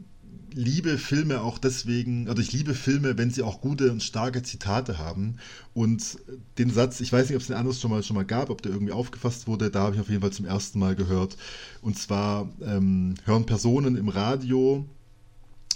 [0.56, 4.98] liebe Filme auch deswegen, also ich liebe Filme, wenn sie auch gute und starke Zitate
[4.98, 5.36] haben.
[5.74, 6.18] Und
[6.58, 8.62] den Satz, ich weiß nicht, ob es den anders schon mal, schon mal gab, ob
[8.62, 11.36] der irgendwie aufgefasst wurde, da habe ich auf jeden Fall zum ersten Mal gehört.
[11.82, 14.86] Und zwar ähm, hören Personen im Radio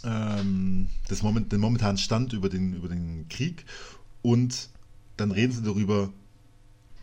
[0.06, 3.66] ähm, das Moment, den momentanen Stand über den, über den Krieg
[4.22, 4.70] und
[5.18, 6.12] dann reden sie darüber,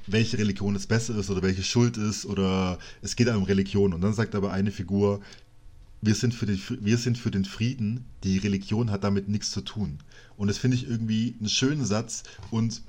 [0.07, 3.93] welche Religion es besser ist oder welche Schuld ist oder es geht um Religion.
[3.93, 5.21] Und dann sagt aber eine Figur,
[6.07, 9.61] wir sind, für den, wir sind für den Frieden, die Religion hat damit nichts zu
[9.61, 9.99] tun.
[10.37, 12.23] Und das finde ich irgendwie einen schönen Satz.
[12.51, 12.83] Und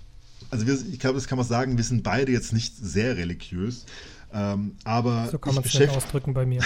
[0.50, 3.86] also wir, ich glaube, das kann man sagen, wir sind beide jetzt nicht sehr religiös.
[4.34, 6.62] Ähm, aber so kann man es ausdrücken bei mir.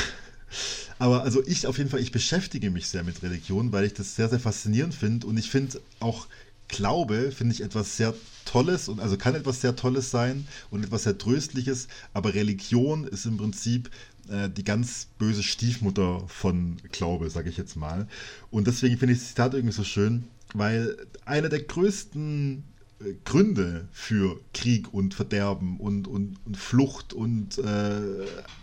[1.00, 4.16] aber also ich auf jeden Fall, ich beschäftige mich sehr mit Religion, weil ich das
[4.16, 5.28] sehr, sehr faszinierend finde.
[5.28, 6.28] Und ich finde auch
[6.72, 8.14] Glaube, finde ich etwas sehr
[8.46, 13.26] Tolles und also kann etwas sehr Tolles sein und etwas sehr Tröstliches, aber Religion ist
[13.26, 13.92] im Prinzip
[14.32, 18.08] äh, die ganz böse Stiefmutter von Glaube, sage ich jetzt mal.
[18.50, 20.24] Und deswegen finde ich das Zitat irgendwie so schön,
[20.54, 22.64] weil einer der größten
[23.00, 28.02] äh, Gründe für Krieg und Verderben und, und, und Flucht und äh,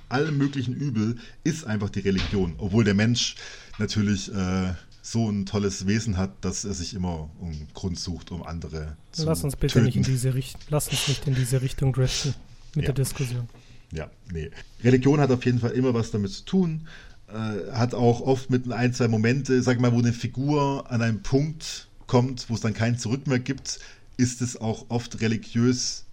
[0.09, 3.37] alle möglichen Übel ist einfach die Religion, obwohl der Mensch
[3.79, 8.43] natürlich äh, so ein tolles Wesen hat, dass er sich immer einen Grund sucht, um
[8.43, 9.87] andere zu Lass uns bitte töten.
[9.87, 12.35] nicht in diese Richtung, lass uns nicht in diese Richtung driften
[12.75, 12.93] mit ja.
[12.93, 13.49] der Diskussion.
[13.93, 14.51] Ja, nee.
[14.83, 16.87] Religion hat auf jeden Fall immer was damit zu tun.
[17.29, 21.23] Äh, hat auch oft mit ein, zwei Momente, sag mal, wo eine Figur an einen
[21.23, 23.79] Punkt kommt, wo es dann kein Zurück mehr gibt,
[24.17, 26.05] ist es auch oft religiös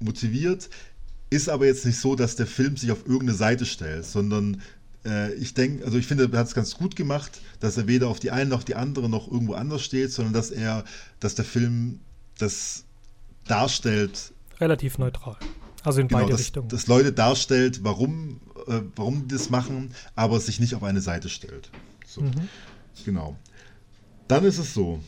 [0.00, 0.70] motiviert.
[1.30, 4.62] Ist aber jetzt nicht so, dass der Film sich auf irgendeine Seite stellt, sondern
[5.04, 8.08] äh, ich denke, also ich finde, er hat es ganz gut gemacht, dass er weder
[8.08, 10.84] auf die eine noch die andere noch irgendwo anders steht, sondern dass er,
[11.20, 12.00] dass der Film
[12.38, 12.84] das
[13.46, 14.32] darstellt.
[14.60, 15.36] Relativ neutral.
[15.82, 16.68] Also in genau, beide dass, Richtungen.
[16.68, 21.28] Dass Leute darstellt, warum, äh, warum die das machen, aber sich nicht auf eine Seite
[21.28, 21.70] stellt.
[22.06, 22.22] So.
[22.22, 22.48] Mhm.
[23.04, 23.36] Genau.
[24.28, 25.00] Dann ist es so,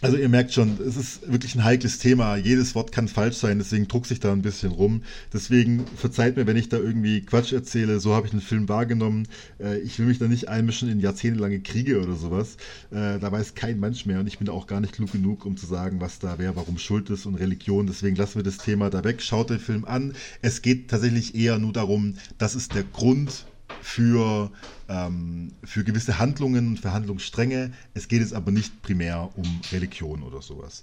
[0.00, 2.36] also ihr merkt schon, es ist wirklich ein heikles Thema.
[2.36, 5.02] Jedes Wort kann falsch sein, deswegen druck sich da ein bisschen rum.
[5.32, 8.00] Deswegen verzeiht mir, wenn ich da irgendwie Quatsch erzähle.
[8.00, 9.28] So habe ich einen Film wahrgenommen.
[9.58, 12.56] Äh, ich will mich da nicht einmischen in jahrzehntelange Kriege oder sowas.
[12.90, 15.56] Äh, da weiß kein Mensch mehr und ich bin auch gar nicht klug genug, um
[15.56, 17.86] zu sagen, was da wer warum schuld ist und Religion.
[17.86, 19.22] Deswegen lassen wir das Thema da weg.
[19.22, 20.12] Schaut den Film an.
[20.42, 23.46] Es geht tatsächlich eher nur darum, das ist der Grund
[23.84, 24.50] für,
[24.88, 27.70] ähm, für gewisse Handlungen und für Handlungsstränge.
[27.92, 30.80] Es geht jetzt aber nicht primär um Religion oder sowas.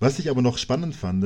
[0.00, 1.24] Was ich aber noch spannend fand,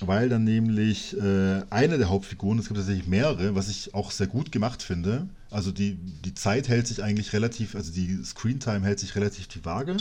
[0.00, 4.28] weil dann nämlich äh, eine der Hauptfiguren, es gibt tatsächlich mehrere, was ich auch sehr
[4.28, 5.28] gut gemacht finde.
[5.50, 9.64] Also die, die Zeit hält sich eigentlich relativ, also die Screentime hält sich relativ die
[9.64, 9.96] Waage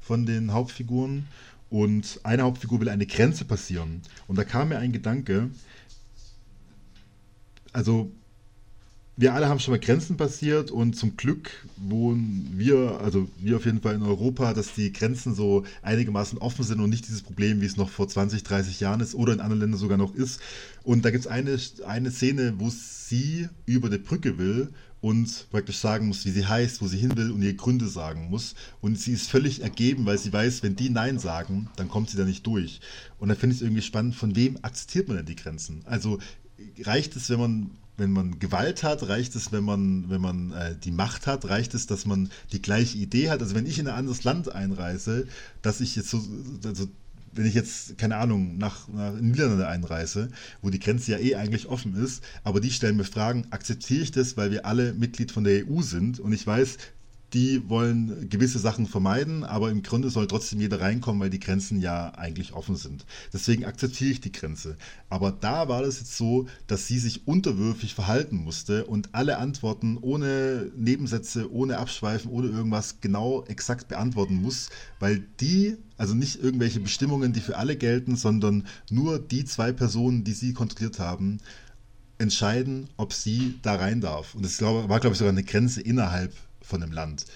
[0.00, 1.28] von den Hauptfiguren.
[1.70, 4.02] Und eine Hauptfigur will eine Grenze passieren.
[4.26, 5.50] Und da kam mir ein Gedanke,
[7.72, 8.10] also
[9.16, 13.66] wir alle haben schon mal Grenzen passiert und zum Glück wohnen wir, also wir auf
[13.66, 17.60] jeden Fall in Europa, dass die Grenzen so einigermaßen offen sind und nicht dieses Problem,
[17.60, 20.40] wie es noch vor 20, 30 Jahren ist oder in anderen Ländern sogar noch ist.
[20.82, 24.70] Und da gibt es eine, eine Szene, wo sie über die Brücke will
[25.02, 28.30] und praktisch sagen muss, wie sie heißt, wo sie hin will und ihre Gründe sagen
[28.30, 28.54] muss.
[28.80, 32.16] Und sie ist völlig ergeben, weil sie weiß, wenn die Nein sagen, dann kommt sie
[32.16, 32.80] da nicht durch.
[33.18, 35.82] Und da finde ich es irgendwie spannend, von wem akzeptiert man denn die Grenzen?
[35.84, 36.18] Also
[36.84, 40.74] reicht es, wenn man wenn man Gewalt hat, reicht es, wenn man, wenn man äh,
[40.76, 43.40] die Macht hat, reicht es, dass man die gleiche Idee hat.
[43.42, 45.26] Also wenn ich in ein anderes Land einreise,
[45.60, 46.22] dass ich jetzt so,
[46.64, 46.88] also
[47.34, 50.30] wenn ich jetzt, keine Ahnung, nach, nach Niederlande einreise,
[50.60, 54.10] wo die Grenze ja eh eigentlich offen ist, aber die stellen mir Fragen, akzeptiere ich
[54.10, 56.76] das, weil wir alle Mitglied von der EU sind und ich weiß,
[57.32, 61.80] die wollen gewisse Sachen vermeiden, aber im Grunde soll trotzdem jeder reinkommen, weil die Grenzen
[61.80, 63.06] ja eigentlich offen sind.
[63.32, 64.76] Deswegen akzeptiere ich die Grenze.
[65.08, 69.96] Aber da war das jetzt so, dass sie sich unterwürfig verhalten musste und alle Antworten
[69.98, 74.68] ohne Nebensätze, ohne Abschweifen, ohne irgendwas genau exakt beantworten muss,
[75.00, 80.24] weil die, also nicht irgendwelche Bestimmungen, die für alle gelten, sondern nur die zwei Personen,
[80.24, 81.38] die sie kontrolliert haben,
[82.18, 84.34] entscheiden, ob sie da rein darf.
[84.34, 87.26] Und das war, glaube ich, sogar eine Grenze innerhalb von dem Land,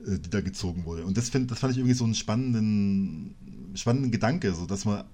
[0.00, 1.04] äh, die da gezogen wurde.
[1.04, 3.34] Und das, find, das fand ich irgendwie so einen spannenden,
[3.74, 5.04] spannenden Gedanke, so dass man,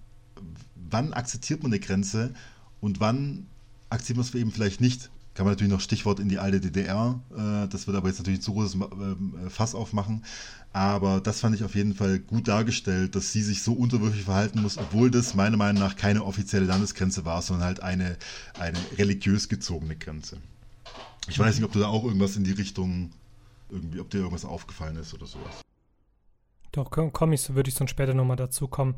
[0.90, 2.34] wann akzeptiert man eine Grenze
[2.80, 3.46] und wann
[3.90, 5.10] akzeptiert man es eben vielleicht nicht.
[5.34, 8.40] Kann man natürlich noch Stichwort in die alte DDR, äh, das wird aber jetzt natürlich
[8.40, 10.24] ein zu großes äh, Fass aufmachen.
[10.72, 14.62] Aber das fand ich auf jeden Fall gut dargestellt, dass sie sich so unterwürfig verhalten
[14.62, 18.16] muss, obwohl das meiner Meinung nach keine offizielle Landesgrenze war, sondern halt eine,
[18.58, 20.38] eine religiös gezogene Grenze.
[21.28, 23.10] Ich weiß nicht, ob du da auch irgendwas in die Richtung
[23.70, 25.62] irgendwie, ob dir irgendwas aufgefallen ist oder sowas.
[26.72, 28.94] Doch, komm ich, würde ich sonst später nochmal dazu kommen.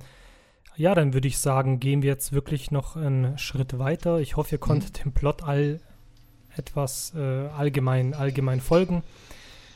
[0.76, 4.20] Ja, dann würde ich sagen, gehen wir jetzt wirklich noch einen Schritt weiter.
[4.20, 5.02] Ich hoffe, ihr konntet mhm.
[5.02, 5.80] dem Plot all
[6.56, 9.02] etwas äh, allgemein, allgemein folgen.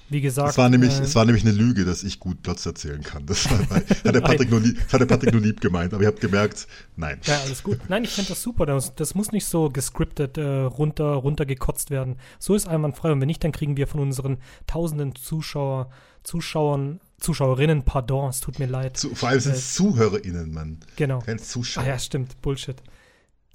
[0.08, 0.50] Wie gesagt.
[0.50, 3.26] Es war, nämlich, äh, es war nämlich eine Lüge, dass ich gut Plots erzählen kann.
[3.26, 6.08] Das, war, hat, der Patrick nur lieb, hat der Patrick nur lieb gemeint, aber ihr
[6.08, 7.20] habt gemerkt, nein.
[7.24, 7.78] Ja, alles gut.
[7.88, 8.66] Nein, ich finde das super.
[8.66, 12.16] Das, das, muss nicht so gescriptet äh, runter, runtergekotzt werden.
[12.38, 13.12] So ist einwandfrei.
[13.12, 15.90] Und wenn nicht, dann kriegen wir von unseren tausenden Zuschauer,
[16.22, 18.96] Zuschauern, Zuschauerinnen, pardon, es tut mir leid.
[18.96, 20.80] Zu, vor allem sind es äh, ZuhörerInnen, Mann.
[20.96, 21.20] Genau.
[21.20, 21.84] Kein Zuschauer.
[21.84, 22.40] Ah ja, stimmt.
[22.42, 22.82] Bullshit.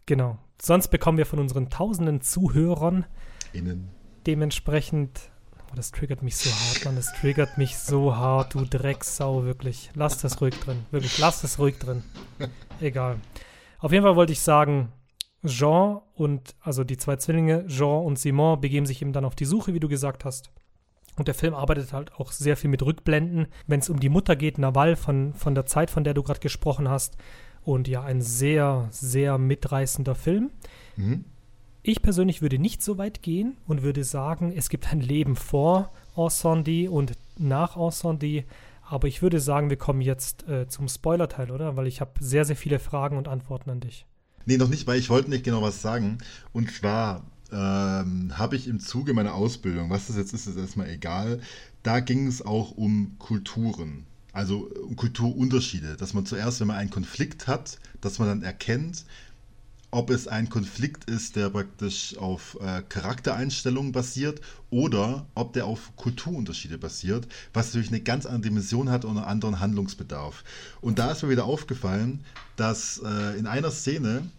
[0.05, 0.37] Genau.
[0.61, 3.05] Sonst bekommen wir von unseren tausenden Zuhörern
[3.53, 3.89] Innen
[4.27, 5.31] dementsprechend,
[5.71, 9.89] oh, das triggert mich so hart, Mann, das triggert mich so hart, du Drecksau, wirklich.
[9.95, 12.03] Lass das ruhig drin, wirklich, lass das ruhig drin.
[12.81, 13.19] Egal.
[13.79, 14.91] Auf jeden Fall wollte ich sagen,
[15.45, 19.45] Jean und, also die zwei Zwillinge, Jean und Simon, begeben sich eben dann auf die
[19.45, 20.51] Suche, wie du gesagt hast.
[21.17, 24.35] Und der Film arbeitet halt auch sehr viel mit Rückblenden, wenn es um die Mutter
[24.35, 27.17] geht, Nawal, von, von der Zeit, von der du gerade gesprochen hast.
[27.63, 30.51] Und ja, ein sehr, sehr mitreißender Film.
[30.95, 31.25] Mhm.
[31.83, 35.91] Ich persönlich würde nicht so weit gehen und würde sagen, es gibt ein Leben vor
[36.15, 38.43] Ensemble und nach Ensemble.
[38.87, 41.75] Aber ich würde sagen, wir kommen jetzt äh, zum Spoiler-Teil, oder?
[41.77, 44.05] Weil ich habe sehr, sehr viele Fragen und Antworten an dich.
[44.45, 46.19] Nee, noch nicht, weil ich wollte nicht genau was sagen.
[46.53, 50.89] Und zwar ähm, habe ich im Zuge meiner Ausbildung, was das jetzt ist, ist erstmal
[50.89, 51.41] egal,
[51.81, 54.05] da ging es auch um Kulturen.
[54.33, 59.05] Also um Kulturunterschiede, dass man zuerst, wenn man einen Konflikt hat, dass man dann erkennt,
[59.91, 64.39] ob es ein Konflikt ist, der praktisch auf äh, Charaktereinstellungen basiert
[64.69, 69.27] oder ob der auf Kulturunterschiede basiert, was natürlich eine ganz andere Dimension hat und einen
[69.27, 70.45] anderen Handlungsbedarf.
[70.79, 72.23] Und da ist mir wieder aufgefallen,
[72.55, 74.29] dass äh, in einer Szene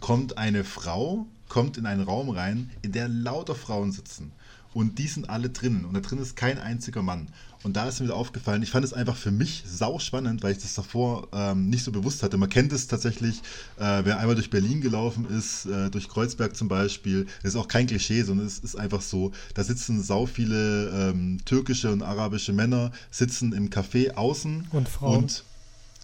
[0.00, 4.32] kommt eine Frau, kommt in einen Raum rein, in der lauter Frauen sitzen.
[4.74, 5.86] Und die sind alle drinnen.
[5.86, 7.28] Und da drin ist kein einziger Mann.
[7.64, 10.52] Und da ist mir wieder aufgefallen, ich fand es einfach für mich sau spannend, weil
[10.52, 12.36] ich das davor ähm, nicht so bewusst hatte.
[12.36, 13.40] Man kennt es tatsächlich,
[13.78, 17.68] äh, wer einmal durch Berlin gelaufen ist, äh, durch Kreuzberg zum Beispiel, das ist auch
[17.68, 22.52] kein Klischee, sondern es ist einfach so, da sitzen sau viele ähm, türkische und arabische
[22.52, 24.68] Männer, sitzen im Café außen.
[24.70, 25.18] Und Frauen.
[25.18, 25.44] Und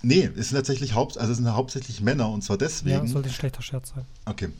[0.04, 3.06] Nee, es sind tatsächlich haupt, also es sind hauptsächlich Männer und zwar deswegen.
[3.06, 4.04] Ja, sollte ein schlechter Scherz sein.
[4.26, 4.50] Okay.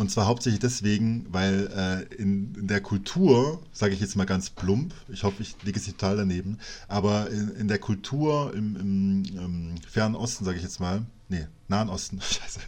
[0.00, 4.48] Und zwar hauptsächlich deswegen, weil äh, in, in, der Kultur, sage ich jetzt mal ganz
[4.48, 6.56] plump, ich hoffe, ich liege jetzt total daneben,
[6.88, 11.46] aber in, in der Kultur im, im, im Fernen Osten, sage ich jetzt mal, nee,
[11.68, 12.60] Nahen Osten, scheiße,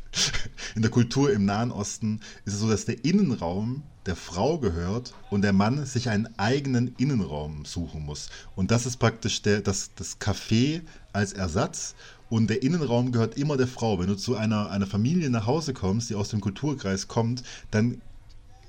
[0.75, 5.15] in der Kultur im Nahen Osten ist es so, dass der Innenraum der Frau gehört
[5.31, 8.29] und der Mann sich einen eigenen Innenraum suchen muss.
[8.57, 10.83] Und das ist praktisch der, das, das Café
[11.15, 11.95] als Ersatz
[12.33, 13.99] und der Innenraum gehört immer der Frau.
[13.99, 18.01] Wenn du zu einer, einer Familie nach Hause kommst, die aus dem Kulturkreis kommt, dann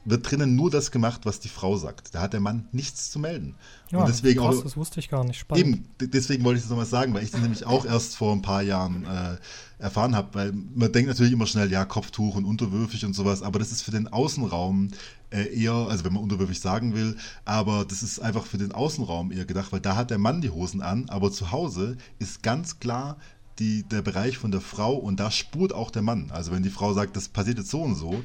[0.03, 2.13] wird drinnen nur das gemacht, was die Frau sagt.
[2.13, 3.55] Da hat der Mann nichts zu melden.
[3.89, 5.39] Ja, und deswegen krass, auch, das wusste ich gar nicht.
[5.39, 5.65] Spannend.
[5.65, 8.41] Eben, deswegen wollte ich das nochmal sagen, weil ich das nämlich auch erst vor ein
[8.41, 9.37] paar Jahren äh,
[9.81, 13.59] erfahren habe, weil man denkt natürlich immer schnell, ja, Kopftuch und unterwürfig und sowas, aber
[13.59, 14.89] das ist für den Außenraum
[15.29, 19.31] äh, eher, also wenn man unterwürfig sagen will, aber das ist einfach für den Außenraum
[19.31, 22.79] eher gedacht, weil da hat der Mann die Hosen an, aber zu Hause ist ganz
[22.79, 23.17] klar
[23.59, 26.31] die, der Bereich von der Frau und da spurt auch der Mann.
[26.31, 28.23] Also wenn die Frau sagt, das passiert jetzt so und so,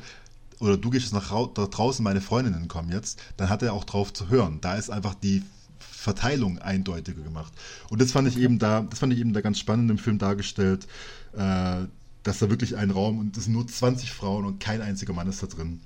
[0.60, 4.12] oder du gehst jetzt nach draußen, meine Freundinnen kommen jetzt, dann hat er auch drauf
[4.12, 4.58] zu hören.
[4.60, 5.42] Da ist einfach die
[5.78, 7.52] Verteilung eindeutiger gemacht.
[7.90, 10.18] Und das fand ich eben da, das fand ich eben da ganz spannend im Film
[10.18, 10.86] dargestellt,
[11.34, 11.86] äh,
[12.22, 15.28] dass da wirklich ein Raum und es sind nur 20 Frauen und kein einziger Mann
[15.28, 15.80] ist da drin.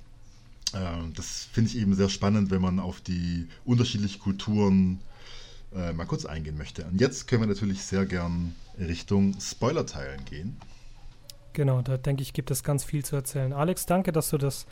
[0.73, 0.79] Äh,
[1.15, 4.99] das finde ich eben sehr spannend, wenn man auf die unterschiedlichen Kulturen
[5.75, 6.85] äh, mal kurz eingehen möchte.
[6.85, 10.57] Und jetzt können wir natürlich sehr gern Richtung Spoiler-Teilen gehen.
[11.53, 13.53] Genau, da denke ich, gibt es ganz viel zu erzählen.
[13.53, 14.65] Alex, danke, dass du das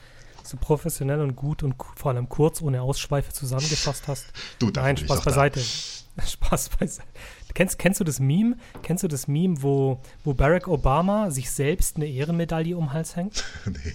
[0.43, 4.25] so professionell und gut und vor allem kurz, ohne Ausschweife zusammengefasst hast.
[4.59, 5.59] Du, Nein, Spaß beiseite.
[6.25, 7.07] Spaß beiseite.
[7.53, 8.57] Kennst, kennst du das Meme?
[8.81, 13.15] Kennst du das Meme, wo, wo Barack Obama sich selbst eine Ehrenmedaille um den Hals
[13.15, 13.43] hängt?
[13.65, 13.93] nee.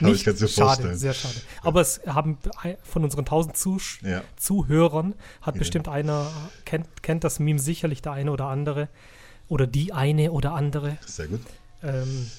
[0.00, 0.96] Aber ich kann es mir schade, vorstellen.
[0.96, 1.34] Sehr schade.
[1.62, 2.38] Aber es haben
[2.82, 4.22] von unseren tausend Zuh ja.
[4.36, 5.58] Zuhörern hat ja.
[5.58, 6.30] bestimmt einer,
[6.64, 8.88] kennt, kennt das Meme sicherlich der eine oder andere.
[9.48, 10.98] Oder die eine oder andere.
[11.06, 11.40] Sehr gut.
[11.82, 12.30] Ähm,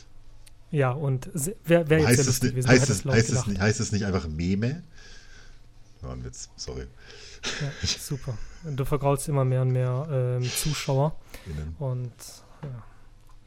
[0.71, 1.29] ja, und
[1.63, 4.27] wer, wer jetzt heißt, es, gewesen, heißt, es, heißt, es nicht, heißt es nicht einfach
[4.27, 4.83] Meme?
[6.01, 6.85] War ein Witz, sorry.
[7.61, 8.37] Ja, super.
[8.63, 11.15] Du vergraulst immer mehr und mehr ähm, Zuschauer.
[11.45, 11.75] Innen.
[11.79, 12.11] Und
[12.63, 12.83] ja.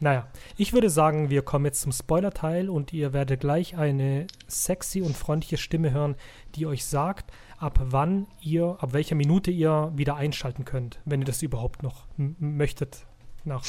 [0.03, 0.26] Naja,
[0.57, 5.14] ich würde sagen, wir kommen jetzt zum Spoiler-Teil und ihr werdet gleich eine sexy und
[5.14, 6.16] freundliche Stimme hören,
[6.55, 11.26] die euch sagt, ab wann ihr, ab welcher Minute ihr wieder einschalten könnt, wenn ihr
[11.26, 13.05] das überhaupt noch möchtet
[13.44, 13.62] nach,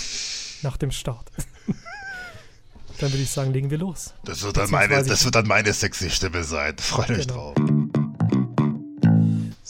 [0.64, 1.30] nach dem Start.
[3.00, 4.14] dann würde ich sagen, legen wir los.
[4.24, 6.78] Das wird dann, meine, das wird dann meine sexy Stimme sein.
[6.78, 7.54] Freut euch genau.
[7.54, 7.71] drauf.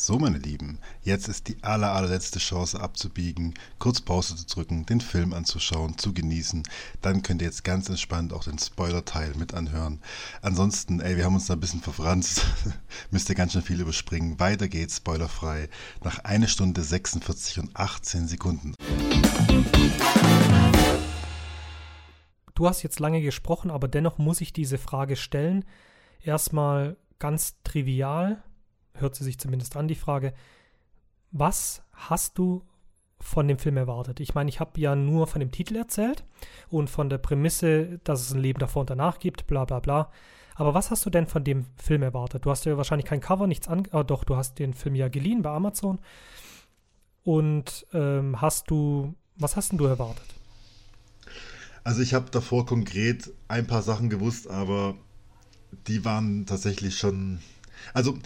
[0.04, 5.00] So, meine Lieben, jetzt ist die aller, allerletzte Chance abzubiegen, kurz Pause zu drücken, den
[5.00, 6.64] Film anzuschauen, zu genießen.
[7.04, 10.02] Dann könnt ihr jetzt ganz entspannt auch den Spoiler-Teil mit anhören.
[10.42, 12.48] Ansonsten, ey, wir haben uns da ein bisschen verfranst.
[13.12, 14.40] Müsst ihr ganz schön viel überspringen.
[14.40, 15.70] Weiter geht's, spoilerfrei,
[16.04, 18.74] nach 1 Stunde 46 und 18 Sekunden.
[22.56, 25.64] Du hast jetzt lange gesprochen, aber dennoch muss ich diese Frage stellen.
[26.24, 28.42] Erstmal ganz trivial
[28.96, 30.34] hört sie sich zumindest an, die Frage,
[31.32, 32.64] was hast du
[33.20, 34.20] von dem Film erwartet?
[34.20, 36.26] Ich meine, ich habe ja nur von dem Titel erzählt
[36.70, 40.12] und von der Prämisse, dass es ein Leben davor und danach gibt, bla bla bla.
[40.56, 42.46] Aber was hast du denn von dem Film erwartet?
[42.46, 43.88] Du hast ja wahrscheinlich kein Cover, nichts an.
[43.94, 46.00] Oh, doch, du hast den Film ja geliehen bei Amazon.
[47.24, 50.26] Und ähm, hast du, was hast denn du erwartet?
[51.84, 54.96] Also ich habe davor konkret ein paar Sachen gewusst, aber
[55.88, 57.40] die waren tatsächlich schon.
[57.94, 58.18] Also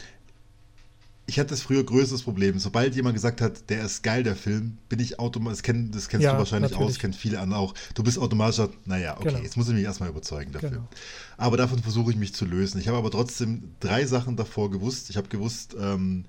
[1.28, 2.60] ich hatte das früher größeres Problem.
[2.60, 6.08] Sobald jemand gesagt hat, der ist geil, der Film, bin ich automatisch, das, kenn, das
[6.08, 6.96] kennst ja, du wahrscheinlich natürlich.
[6.96, 7.74] aus, kennt viele andere auch.
[7.96, 9.40] Du bist automatisch, naja, okay, genau.
[9.40, 10.70] jetzt muss ich mich erstmal überzeugen dafür.
[10.70, 10.88] Genau.
[11.38, 12.80] Aber davon versuche ich mich zu lösen.
[12.80, 15.10] Ich habe aber trotzdem drei Sachen davor gewusst.
[15.10, 16.26] Ich habe gewusst, ähm,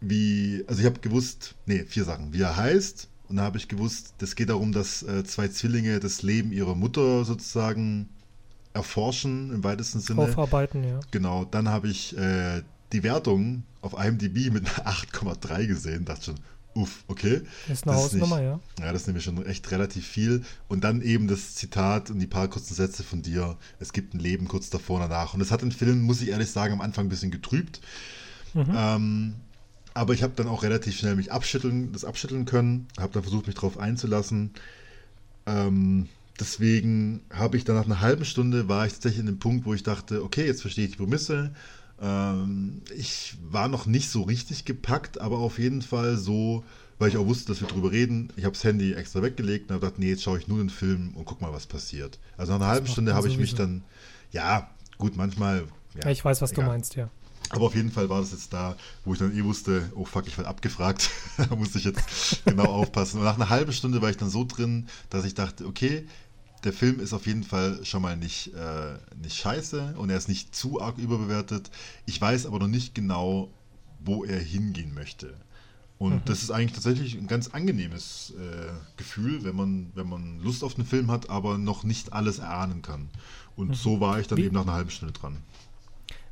[0.00, 3.08] wie, also ich habe gewusst, nee, vier Sachen, wie er heißt.
[3.28, 6.74] Und da habe ich gewusst, das geht darum, dass äh, zwei Zwillinge das Leben ihrer
[6.74, 8.08] Mutter sozusagen
[8.72, 10.22] erforschen, im weitesten Sinne.
[10.22, 10.98] Aufarbeiten, ja.
[11.12, 12.62] Genau, dann habe ich äh,
[12.92, 16.40] die Wertung auf IMDb mit einer 8,3 gesehen, dachte schon,
[16.74, 17.42] uff, okay.
[17.68, 18.60] Das ist eine Hausnummer, ja.
[18.78, 20.42] Ja, das ist nämlich schon echt relativ viel.
[20.68, 24.20] Und dann eben das Zitat und die paar kurzen Sätze von dir, es gibt ein
[24.20, 25.34] Leben kurz davor und danach.
[25.34, 27.80] Und das hat den Film, muss ich ehrlich sagen, am Anfang ein bisschen getrübt.
[28.54, 28.72] Mhm.
[28.74, 29.34] Ähm,
[29.94, 33.46] aber ich habe dann auch relativ schnell mich abschütteln, das abschütteln können, habe dann versucht,
[33.46, 34.52] mich darauf einzulassen.
[35.46, 39.66] Ähm, deswegen habe ich dann nach einer halben Stunde war ich tatsächlich in dem Punkt,
[39.66, 41.52] wo ich dachte, okay, jetzt verstehe ich die Prämisse,
[42.00, 46.64] ähm, ich war noch nicht so richtig gepackt, aber auf jeden Fall so,
[46.98, 48.32] weil ich auch wusste, dass wir drüber reden.
[48.36, 50.70] Ich habe das Handy extra weggelegt und habe gedacht, nee, jetzt schaue ich nur den
[50.70, 52.18] Film und guck mal, was passiert.
[52.36, 53.84] Also nach einer halben Stunde habe ich mich dann,
[54.32, 55.64] ja, gut, manchmal.
[55.94, 56.64] Ja, ja ich weiß, was egal.
[56.64, 57.10] du meinst, ja.
[57.50, 60.26] Aber auf jeden Fall war das jetzt da, wo ich dann eh wusste, oh fuck,
[60.26, 61.10] ich werde abgefragt.
[61.36, 63.18] da musste ich jetzt genau aufpassen.
[63.18, 66.06] Und nach einer halben Stunde war ich dann so drin, dass ich dachte, okay,
[66.64, 70.28] der Film ist auf jeden Fall schon mal nicht, äh, nicht scheiße und er ist
[70.28, 71.70] nicht zu arg überbewertet.
[72.06, 73.50] Ich weiß aber noch nicht genau,
[74.00, 75.34] wo er hingehen möchte.
[75.98, 76.22] Und mhm.
[76.24, 80.74] das ist eigentlich tatsächlich ein ganz angenehmes äh, Gefühl, wenn man, wenn man Lust auf
[80.74, 83.10] den Film hat, aber noch nicht alles erahnen kann.
[83.54, 83.74] Und mhm.
[83.74, 84.44] so war ich dann Wie?
[84.44, 85.38] eben nach einer halben Stunde dran.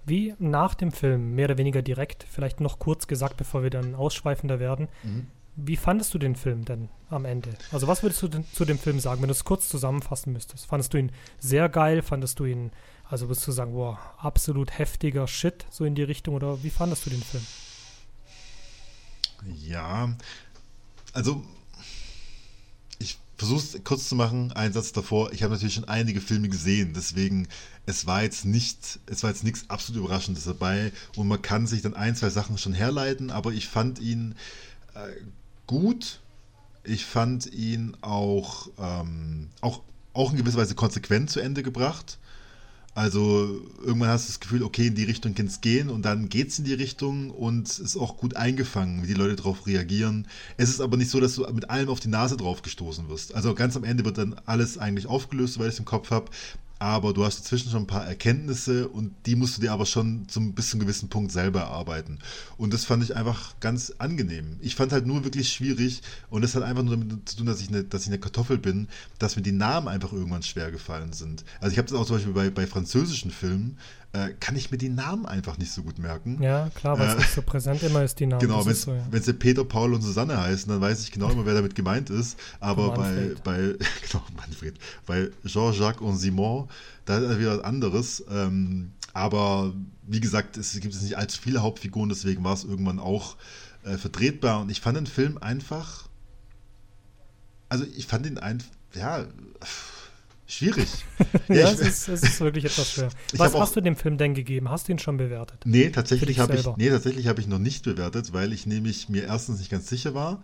[0.07, 3.95] Wie nach dem Film, mehr oder weniger direkt, vielleicht noch kurz gesagt, bevor wir dann
[3.95, 4.89] ausschweifender werden.
[5.03, 5.27] Mhm.
[5.61, 7.51] Wie fandest du den Film denn am Ende?
[7.73, 10.67] Also was würdest du zu dem Film sagen, wenn du es kurz zusammenfassen müsstest?
[10.67, 12.03] Fandest du ihn sehr geil?
[12.03, 12.71] Fandest du ihn,
[13.11, 16.37] also würdest du sagen, boah, absolut heftiger Shit, so in die Richtung?
[16.37, 17.45] Oder wie fandest du den Film?
[19.67, 20.15] Ja,
[21.13, 21.43] also
[23.01, 25.33] ich versuche es kurz zu machen, einen Satz davor.
[25.33, 27.49] Ich habe natürlich schon einige Filme gesehen, deswegen
[27.85, 31.83] es war jetzt nicht, es war jetzt nichts absolut Überraschendes dabei und man kann sich
[31.83, 34.37] dann ein, zwei Sachen schon herleiten, aber ich fand ihn
[34.95, 35.11] äh,
[35.69, 36.19] gut.
[36.83, 42.19] Ich fand ihn auch, ähm, auch, auch in gewisser Weise konsequent zu Ende gebracht.
[42.95, 46.29] Also irgendwann hast du das Gefühl, okay, in die Richtung kann es gehen und dann
[46.29, 50.27] geht es in die Richtung und ist auch gut eingefangen, wie die Leute darauf reagieren.
[50.57, 53.37] Es ist aber nicht so, dass du mit allem auf die Nase drauf gestoßen wirst.
[53.37, 56.33] Also ganz am Ende wird dann alles eigentlich aufgelöst, weil ich es im Kopf habe
[56.79, 60.29] aber du hast dazwischen schon ein paar Erkenntnisse und die musst du dir aber schon
[60.29, 62.19] zum, bis zu einem gewissen Punkt selber erarbeiten.
[62.57, 64.59] Und das fand ich einfach ganz angenehm.
[64.61, 67.61] Ich fand halt nur wirklich schwierig und das hat einfach nur damit zu tun, dass
[67.61, 71.13] ich eine, dass ich eine Kartoffel bin, dass mir die Namen einfach irgendwann schwer gefallen
[71.13, 71.45] sind.
[71.61, 73.79] Also ich habe das auch zum Beispiel bei, bei französischen Filmen,
[74.13, 76.43] äh, kann ich mir die Namen einfach nicht so gut merken.
[76.43, 78.41] Ja, klar, weil es äh, nicht so präsent immer ist, die Namen.
[78.41, 79.21] Genau, wenn so, ja.
[79.21, 82.39] sie Peter, Paul und Susanne heißen, dann weiß ich genau immer, wer damit gemeint ist.
[82.59, 83.59] Aber bei, bei,
[84.11, 86.69] genau, Manfred, bei Jean-Jacques und Simon,
[87.05, 88.25] da ist wieder was anderes.
[88.31, 89.75] Ähm, aber
[90.07, 93.37] wie gesagt, es gibt es nicht allzu viele Hauptfiguren, deswegen war es irgendwann auch
[93.85, 94.63] äh, vertretbar.
[94.63, 96.09] Und ich fand den Film einfach.
[97.69, 99.27] Also ich fand ihn einfach, ja.
[100.51, 100.89] Schwierig.
[101.49, 103.11] ja, ja es, ist, es, ist, wirklich etwas schwer.
[103.37, 104.71] Was hast du dem Film denn gegeben?
[104.71, 105.61] Hast du ihn schon bewertet?
[105.67, 109.59] Nee, tatsächlich habe ich, nee, hab ich noch nicht bewertet, weil ich nämlich mir erstens
[109.59, 110.43] nicht ganz sicher war.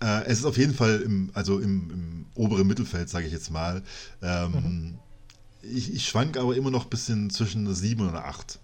[0.00, 3.50] Äh, es ist auf jeden Fall im, also im, im oberen Mittelfeld, sage ich jetzt
[3.50, 3.82] mal.
[4.22, 4.98] Ähm, mhm.
[5.62, 8.60] ich, ich schwank aber immer noch ein bisschen zwischen sieben und acht.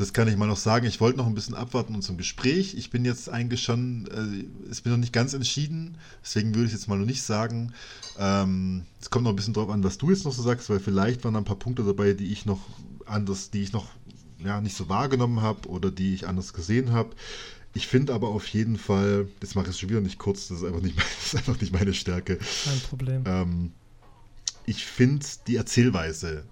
[0.00, 0.86] Das kann ich mal noch sagen.
[0.86, 2.74] Ich wollte noch ein bisschen abwarten und zum Gespräch.
[2.74, 6.72] Ich bin jetzt eigentlich schon, äh, ich bin noch nicht ganz entschieden, deswegen würde ich
[6.72, 7.74] jetzt mal noch nicht sagen.
[8.18, 10.80] Ähm, es kommt noch ein bisschen drauf an, was du jetzt noch so sagst, weil
[10.80, 12.60] vielleicht waren da ein paar Punkte dabei, die ich noch
[13.04, 13.88] anders, die ich noch
[14.42, 17.10] ja, nicht so wahrgenommen habe oder die ich anders gesehen habe.
[17.74, 20.64] Ich finde aber auf jeden Fall, das mache ich schon wieder nicht kurz, das ist
[20.64, 22.38] einfach nicht, das ist einfach nicht meine Stärke.
[22.64, 23.24] Kein Problem.
[23.26, 23.72] Ähm,
[24.64, 26.44] ich finde die Erzählweise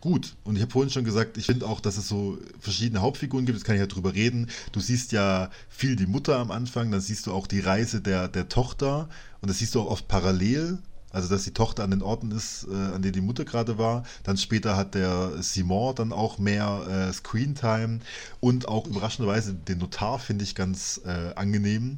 [0.00, 0.36] gut.
[0.44, 3.58] Und ich habe vorhin schon gesagt, ich finde auch, dass es so verschiedene Hauptfiguren gibt,
[3.58, 4.48] jetzt kann ich ja drüber reden.
[4.72, 8.28] Du siehst ja viel die Mutter am Anfang, dann siehst du auch die Reise der,
[8.28, 9.08] der Tochter
[9.40, 10.78] und das siehst du auch oft parallel.
[11.10, 14.04] Also, dass die Tochter an den Orten ist, äh, an denen die Mutter gerade war.
[14.24, 18.00] Dann später hat der Simon dann auch mehr äh, Screentime
[18.40, 21.96] und auch überraschenderweise den Notar finde ich ganz äh, angenehm.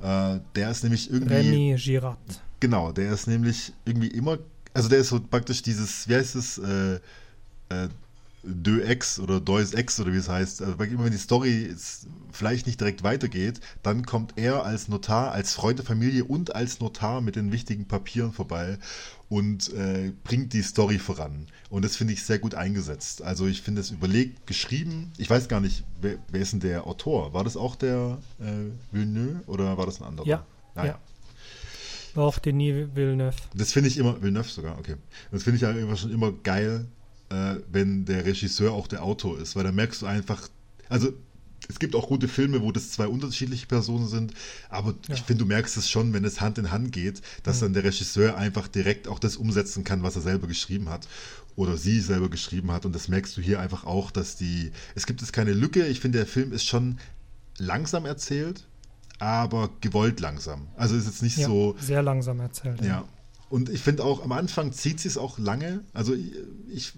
[0.00, 1.34] Äh, der ist nämlich irgendwie.
[1.34, 2.18] Remy Girard.
[2.60, 4.38] Genau, der ist nämlich irgendwie immer.
[4.72, 7.00] Also, der ist so praktisch dieses, wie heißt es, äh,
[7.68, 7.88] äh,
[8.46, 11.74] Deux Ex oder Deus Ex oder wie es heißt, also immer wenn die Story
[12.30, 16.80] vielleicht nicht direkt weitergeht, dann kommt er als Notar, als Freund der Familie und als
[16.80, 18.78] Notar mit den wichtigen Papieren vorbei
[19.30, 21.46] und äh, bringt die Story voran.
[21.70, 23.22] Und das finde ich sehr gut eingesetzt.
[23.22, 25.12] Also ich finde es überlegt, geschrieben.
[25.16, 27.32] Ich weiß gar nicht, wer, wer, ist denn der Autor?
[27.32, 30.26] War das auch der äh, Villeneuve oder war das ein anderer?
[30.26, 30.46] Ja.
[30.74, 30.98] Ah, ja.
[32.14, 33.36] War auch Denis Villeneuve.
[33.54, 34.96] Das finde ich immer, Villeneuve sogar, okay.
[35.32, 36.86] Das finde ich ja immer schon immer geil,
[37.30, 40.48] äh, wenn der Regisseur auch der Autor ist, weil da merkst du einfach,
[40.88, 41.12] also
[41.68, 44.34] es gibt auch gute Filme, wo das zwei unterschiedliche Personen sind,
[44.68, 45.14] aber ja.
[45.14, 47.66] ich finde, du merkst es schon, wenn es Hand in Hand geht, dass mhm.
[47.66, 51.08] dann der Regisseur einfach direkt auch das umsetzen kann, was er selber geschrieben hat
[51.56, 55.06] oder sie selber geschrieben hat und das merkst du hier einfach auch, dass die, es
[55.06, 56.98] gibt jetzt keine Lücke, ich finde, der Film ist schon
[57.58, 58.66] langsam erzählt,
[59.18, 60.68] aber gewollt langsam.
[60.76, 61.76] Also ist jetzt nicht ja, so.
[61.78, 62.80] Sehr langsam erzählt.
[62.80, 62.86] Ja.
[62.86, 63.04] ja.
[63.54, 65.84] Und ich finde auch, am Anfang zieht sie es auch lange.
[65.92, 66.12] Also
[66.68, 66.92] ich,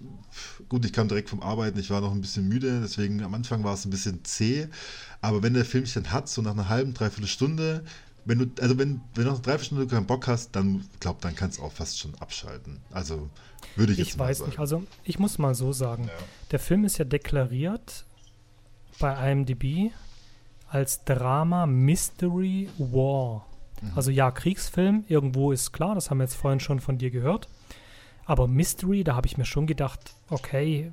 [0.69, 3.63] gut, ich kam direkt vom Arbeiten, ich war noch ein bisschen müde, deswegen am Anfang
[3.63, 4.67] war es ein bisschen zäh.
[5.21, 7.85] Aber wenn der Film sich dann hat, so nach einer halben, dreiviertel Stunde,
[8.25, 11.35] wenn du, also wenn, wenn du nach einer Dreiviertelstunde keinen Bock hast, dann glaub, dann
[11.35, 12.79] kannst du auch fast schon abschalten.
[12.89, 13.29] Also
[13.75, 14.49] würde ich jetzt Ich weiß sagen.
[14.49, 16.13] nicht, also ich muss mal so sagen, ja.
[16.49, 18.03] der Film ist ja deklariert
[18.97, 19.91] bei IMDb
[20.69, 23.45] als Drama Mystery War.
[23.81, 23.91] Mhm.
[23.95, 27.47] Also ja, Kriegsfilm, irgendwo ist klar, das haben wir jetzt vorhin schon von dir gehört.
[28.25, 30.91] Aber Mystery, da habe ich mir schon gedacht, okay,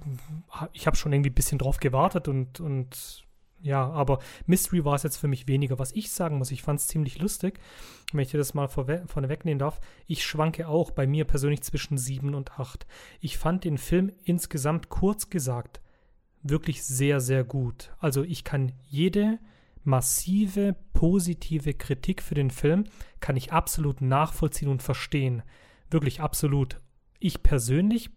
[0.72, 3.24] ich habe schon irgendwie ein bisschen drauf gewartet und, und
[3.60, 5.78] ja, aber Mystery war es jetzt für mich weniger.
[5.78, 7.58] Was ich sagen muss, ich fand es ziemlich lustig,
[8.12, 9.80] wenn ich dir das mal vorne wegnehmen darf.
[10.06, 12.86] Ich schwanke auch bei mir persönlich zwischen 7 und 8.
[13.20, 15.80] Ich fand den Film insgesamt kurz gesagt
[16.44, 17.90] wirklich sehr, sehr gut.
[17.98, 19.38] Also ich kann jede
[19.84, 22.84] massive positive Kritik für den Film
[23.20, 25.42] kann ich absolut nachvollziehen und verstehen.
[25.90, 26.80] Wirklich absolut.
[27.20, 28.10] Ich persönlich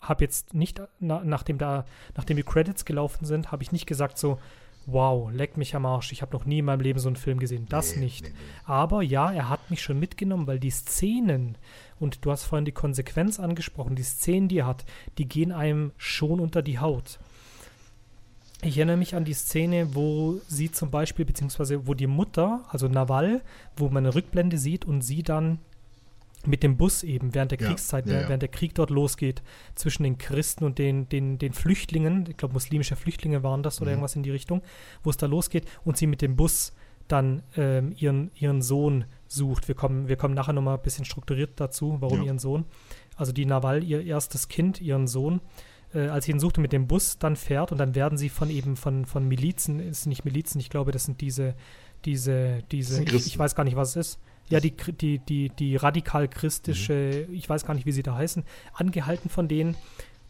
[0.00, 4.18] habe jetzt nicht, na, nachdem, da, nachdem die Credits gelaufen sind, habe ich nicht gesagt
[4.18, 4.38] so,
[4.86, 7.38] wow, leck mich am Arsch, ich habe noch nie in meinem Leben so einen Film
[7.38, 7.66] gesehen.
[7.68, 8.24] Das nee, nicht.
[8.24, 8.62] Nee, nee.
[8.64, 11.56] Aber ja, er hat mich schon mitgenommen, weil die Szenen,
[12.00, 14.84] und du hast vorhin die Konsequenz angesprochen, die Szenen, die er hat,
[15.18, 17.20] die gehen einem schon unter die Haut.
[18.64, 22.86] Ich erinnere mich an die Szene, wo sie zum Beispiel, beziehungsweise wo die Mutter, also
[22.86, 23.42] Nawal,
[23.76, 25.58] wo man eine Rückblende sieht und sie dann
[26.46, 28.28] mit dem Bus eben während der ja, Kriegszeit, ja, ja.
[28.28, 29.42] während der Krieg dort losgeht,
[29.74, 33.90] zwischen den Christen und den, den, den Flüchtlingen, ich glaube muslimische Flüchtlinge waren das oder
[33.90, 33.94] mhm.
[33.94, 34.62] irgendwas in die Richtung,
[35.02, 36.72] wo es da losgeht und sie mit dem Bus
[37.08, 39.66] dann ähm, ihren, ihren Sohn sucht.
[39.66, 42.64] Wir kommen, wir kommen nachher nochmal ein bisschen strukturiert dazu, warum ihren Sohn.
[43.16, 45.40] Also die Nawal, ihr erstes Kind, ihren Sohn,
[45.94, 48.50] äh, als sie ihn suchte, mit dem Bus dann fährt und dann werden sie von
[48.50, 51.54] eben von, von Milizen, ist nicht Milizen, ich glaube, das sind diese,
[52.04, 54.18] diese, diese, ich, ich, weiß gar nicht, was es ist.
[54.48, 57.34] Ja, die, die, die, die radikal-christische, mhm.
[57.34, 59.76] ich weiß gar nicht, wie sie da heißen, angehalten von denen.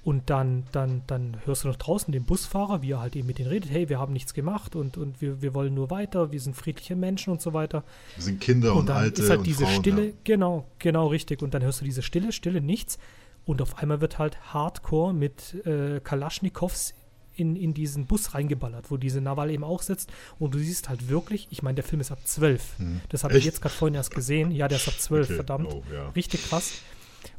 [0.04, 3.38] Und dann, dann, dann hörst du noch draußen den Busfahrer, wie er halt eben mit
[3.38, 6.40] denen redet, hey, wir haben nichts gemacht und, und wir, wir wollen nur weiter, wir
[6.40, 7.84] sind friedliche Menschen und so weiter.
[8.16, 9.22] Wir sind Kinder und, und dann Alte.
[9.22, 10.12] Ist halt diese Frauen, Stille, ja.
[10.24, 11.40] genau, genau richtig.
[11.40, 12.98] Und dann hörst du diese Stille, Stille, nichts.
[13.44, 16.94] Und auf einmal wird halt Hardcore mit äh, Kalaschnikows
[17.34, 20.12] in, in diesen Bus reingeballert, wo diese Nawal eben auch sitzt.
[20.38, 22.78] Und du siehst halt wirklich, ich meine, der Film ist ab 12.
[22.78, 23.00] Hm.
[23.08, 24.50] Das habe ich jetzt gerade vorhin erst gesehen.
[24.50, 25.34] Ja, der ist ab 12, okay.
[25.34, 25.72] verdammt.
[25.72, 26.08] Oh, ja.
[26.10, 26.74] Richtig krass.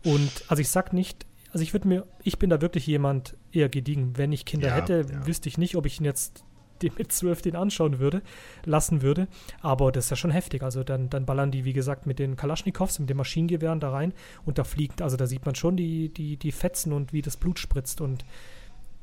[0.03, 3.69] Und also ich sag nicht, also ich würde mir, ich bin da wirklich jemand eher
[3.69, 4.17] gediegen.
[4.17, 5.27] Wenn ich Kinder ja, hätte, ja.
[5.27, 6.43] wüsste ich nicht, ob ich ihn jetzt
[6.81, 8.21] mit zwölf den anschauen würde,
[8.65, 9.27] lassen würde.
[9.61, 10.63] Aber das ist ja schon heftig.
[10.63, 14.13] Also dann, dann ballern die, wie gesagt, mit den Kalaschnikows, mit den Maschinengewehren da rein
[14.45, 17.37] und da fliegt, also da sieht man schon die, die, die Fetzen und wie das
[17.37, 18.25] Blut spritzt und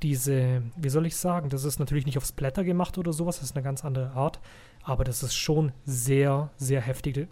[0.03, 3.51] diese, wie soll ich sagen, das ist natürlich nicht aufs Blätter gemacht oder sowas, das
[3.51, 4.41] ist eine ganz andere Art,
[4.83, 7.29] aber das ist schon sehr, sehr heftig.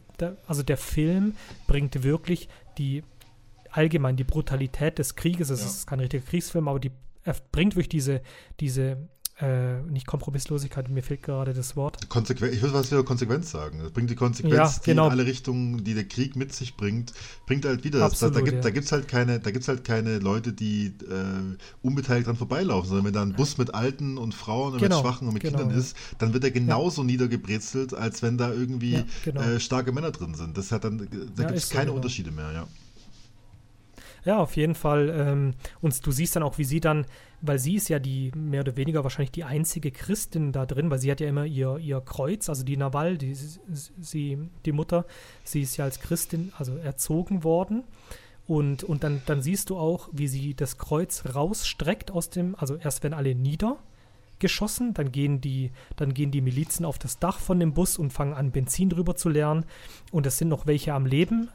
[0.46, 1.34] also der Film
[1.66, 3.02] bringt wirklich die
[3.70, 5.66] allgemein die Brutalität des Krieges, es ja.
[5.66, 6.90] ist kein richtiger Kriegsfilm, aber die
[7.24, 8.22] er bringt wirklich diese,
[8.58, 9.08] diese
[9.40, 12.08] äh, nicht Kompromisslosigkeit, mir fehlt gerade das Wort.
[12.08, 13.78] Konsequenz, ich würde was wieder Konsequenz sagen.
[13.80, 15.08] Das bringt die Konsequenz, ja, genau.
[15.08, 17.12] die in alle Richtungen, die der Krieg mit sich bringt,
[17.46, 18.04] bringt halt wieder.
[18.04, 18.96] Absolut, das, da gibt es ja.
[18.96, 23.22] halt keine, da gibt's halt keine Leute, die äh, unbeteiligt dran vorbeilaufen, sondern wenn da
[23.22, 25.96] ein Bus mit Alten und Frauen und genau, mit Schwachen und mit genau, Kindern ist,
[26.18, 29.40] dann wird er genauso niedergebrezelt, als wenn da irgendwie genau.
[29.40, 30.58] äh, starke Männer drin sind.
[30.58, 31.96] Das hat dann, da gibt es keine so, genau.
[31.96, 32.66] Unterschiede mehr, ja.
[34.24, 35.14] Ja, auf jeden Fall.
[35.16, 37.06] Ähm, und du siehst dann auch, wie sie dann,
[37.40, 40.98] weil sie ist ja die mehr oder weniger wahrscheinlich die einzige Christin da drin, weil
[40.98, 45.04] sie hat ja immer ihr, ihr Kreuz, also die Nawal, die, sie, die Mutter,
[45.44, 47.84] sie ist ja als Christin, also erzogen worden.
[48.48, 52.76] Und, und dann, dann siehst du auch, wie sie das Kreuz rausstreckt aus dem, also
[52.76, 57.60] erst werden alle niedergeschossen, dann gehen die, dann gehen die Milizen auf das Dach von
[57.60, 59.66] dem Bus und fangen an, Benzin drüber zu leeren.
[60.12, 61.50] Und es sind noch welche am Leben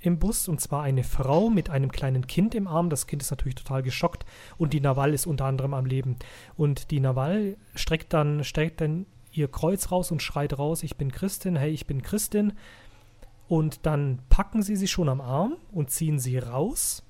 [0.00, 2.90] im Bus und zwar eine Frau mit einem kleinen Kind im Arm.
[2.90, 4.24] Das Kind ist natürlich total geschockt
[4.58, 6.16] und die Naval ist unter anderem am Leben.
[6.56, 11.12] Und die Naval streckt dann, streckt dann ihr Kreuz raus und schreit raus, ich bin
[11.12, 12.52] Christin, hey, ich bin Christin.
[13.48, 17.05] Und dann packen sie sie schon am Arm und ziehen sie raus.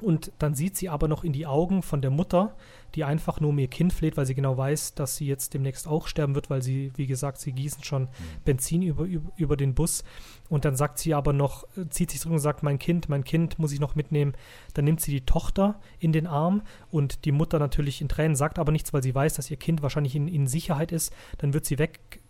[0.00, 2.54] Und dann sieht sie aber noch in die Augen von der Mutter,
[2.94, 5.86] die einfach nur um ihr Kind fleht, weil sie genau weiß, dass sie jetzt demnächst
[5.86, 8.08] auch sterben wird, weil sie, wie gesagt, sie gießen schon mhm.
[8.44, 10.04] Benzin über, über, über den Bus.
[10.48, 13.58] Und dann sagt sie aber noch, zieht sich zurück und sagt, mein Kind, mein Kind
[13.58, 14.34] muss ich noch mitnehmen.
[14.74, 18.58] Dann nimmt sie die Tochter in den Arm und die Mutter natürlich in Tränen, sagt
[18.58, 21.12] aber nichts, weil sie weiß, dass ihr Kind wahrscheinlich in, in Sicherheit ist.
[21.38, 22.20] Dann wird sie weg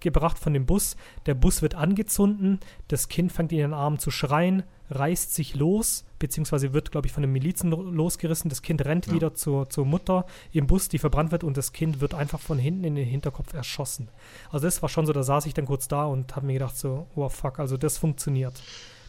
[0.00, 0.96] gebracht von dem Bus.
[1.26, 2.64] Der Bus wird angezündet.
[2.88, 7.12] Das Kind fängt in den Armen zu schreien, reißt sich los, beziehungsweise wird, glaube ich,
[7.12, 8.48] von den Milizen losgerissen.
[8.48, 9.12] Das Kind rennt ja.
[9.14, 12.58] wieder zur, zur Mutter im Bus, die verbrannt wird und das Kind wird einfach von
[12.58, 14.08] hinten in den Hinterkopf erschossen.
[14.50, 16.76] Also das war schon so, da saß ich dann kurz da und habe mir gedacht
[16.76, 18.60] so, oh fuck, also das funktioniert.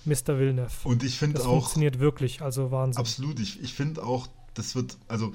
[0.05, 0.39] Mr.
[0.39, 0.71] Villeneuve.
[0.83, 1.45] Und ich finde auch.
[1.45, 2.99] funktioniert wirklich, also Wahnsinn.
[2.99, 5.33] Absolut, ich, ich finde auch, das wird, also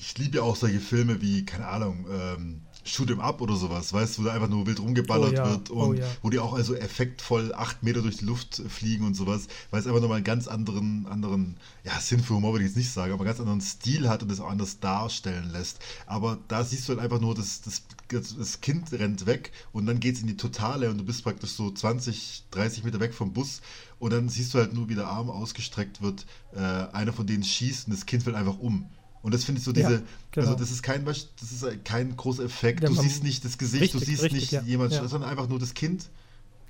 [0.00, 3.92] ich liebe ja auch solche Filme wie, keine Ahnung, ähm, Shoot 'em Up oder sowas,
[3.92, 5.50] weißt du, wo da einfach nur wild rumgeballert oh, ja.
[5.50, 6.06] wird oh und oh, ja.
[6.22, 9.86] wo die auch also effektvoll acht Meter durch die Luft fliegen und sowas, weil es
[9.86, 13.12] einfach nochmal einen ganz anderen, anderen, ja, Sinn für Humor würde ich jetzt nicht sagen,
[13.12, 15.78] aber einen ganz anderen Stil hat und das auch anders darstellen lässt.
[16.06, 20.00] Aber da siehst du halt einfach nur, das, das, das Kind rennt weg und dann
[20.00, 23.32] geht es in die Totale und du bist praktisch so 20, 30 Meter weg vom
[23.32, 23.60] Bus
[23.98, 27.44] und dann siehst du halt nur, wie der Arm ausgestreckt wird, äh, einer von denen
[27.44, 28.88] schießt und das Kind fällt einfach um.
[29.22, 30.46] Und das finde ich so diese, ja, genau.
[30.46, 32.82] also das ist kein, das ist kein großer Effekt.
[32.82, 35.48] Ja, du siehst nicht das Gesicht, richtig, du siehst richtig, nicht ja, jemand, sondern einfach
[35.48, 36.08] nur das Kind.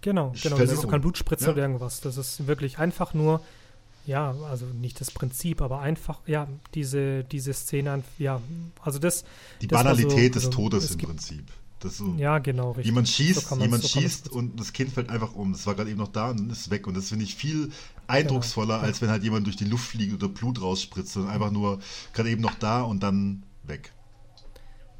[0.00, 0.56] Genau, genau.
[0.56, 2.00] Du siehst auch kein Blutspritzer oder irgendwas.
[2.00, 3.42] Das ist wirklich einfach nur,
[4.06, 8.40] ja, also nicht das Prinzip, aber einfach, ja, diese, diese Szene, ja,
[8.82, 9.24] also das.
[9.60, 11.44] Die das Banalität so, des also, Todes im Prinzip.
[11.84, 12.86] So, ja, genau, richtig.
[12.86, 15.52] Jemand schießt, so jemand schießt und das Kind fällt einfach um.
[15.52, 16.86] Das war gerade eben noch da und ist weg.
[16.86, 17.70] Und das finde ich viel
[18.06, 18.86] eindrucksvoller, genau.
[18.86, 21.78] als wenn halt jemand durch die Luft fliegt oder Blut rausspritzt, sondern einfach nur
[22.12, 23.92] gerade eben noch da und dann weg.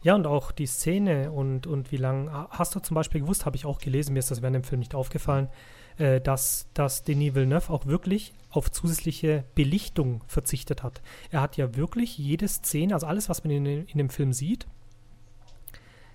[0.02, 2.30] Ja, und auch die Szene und, und wie lange.
[2.50, 4.78] Hast du zum Beispiel gewusst, habe ich auch gelesen, mir ist das während dem Film
[4.78, 5.48] nicht aufgefallen,
[5.96, 11.02] äh, dass, dass Denis Villeneuve auch wirklich auf zusätzliche Belichtung verzichtet hat.
[11.30, 14.68] Er hat ja wirklich jede Szene, also alles, was man in, in dem Film sieht,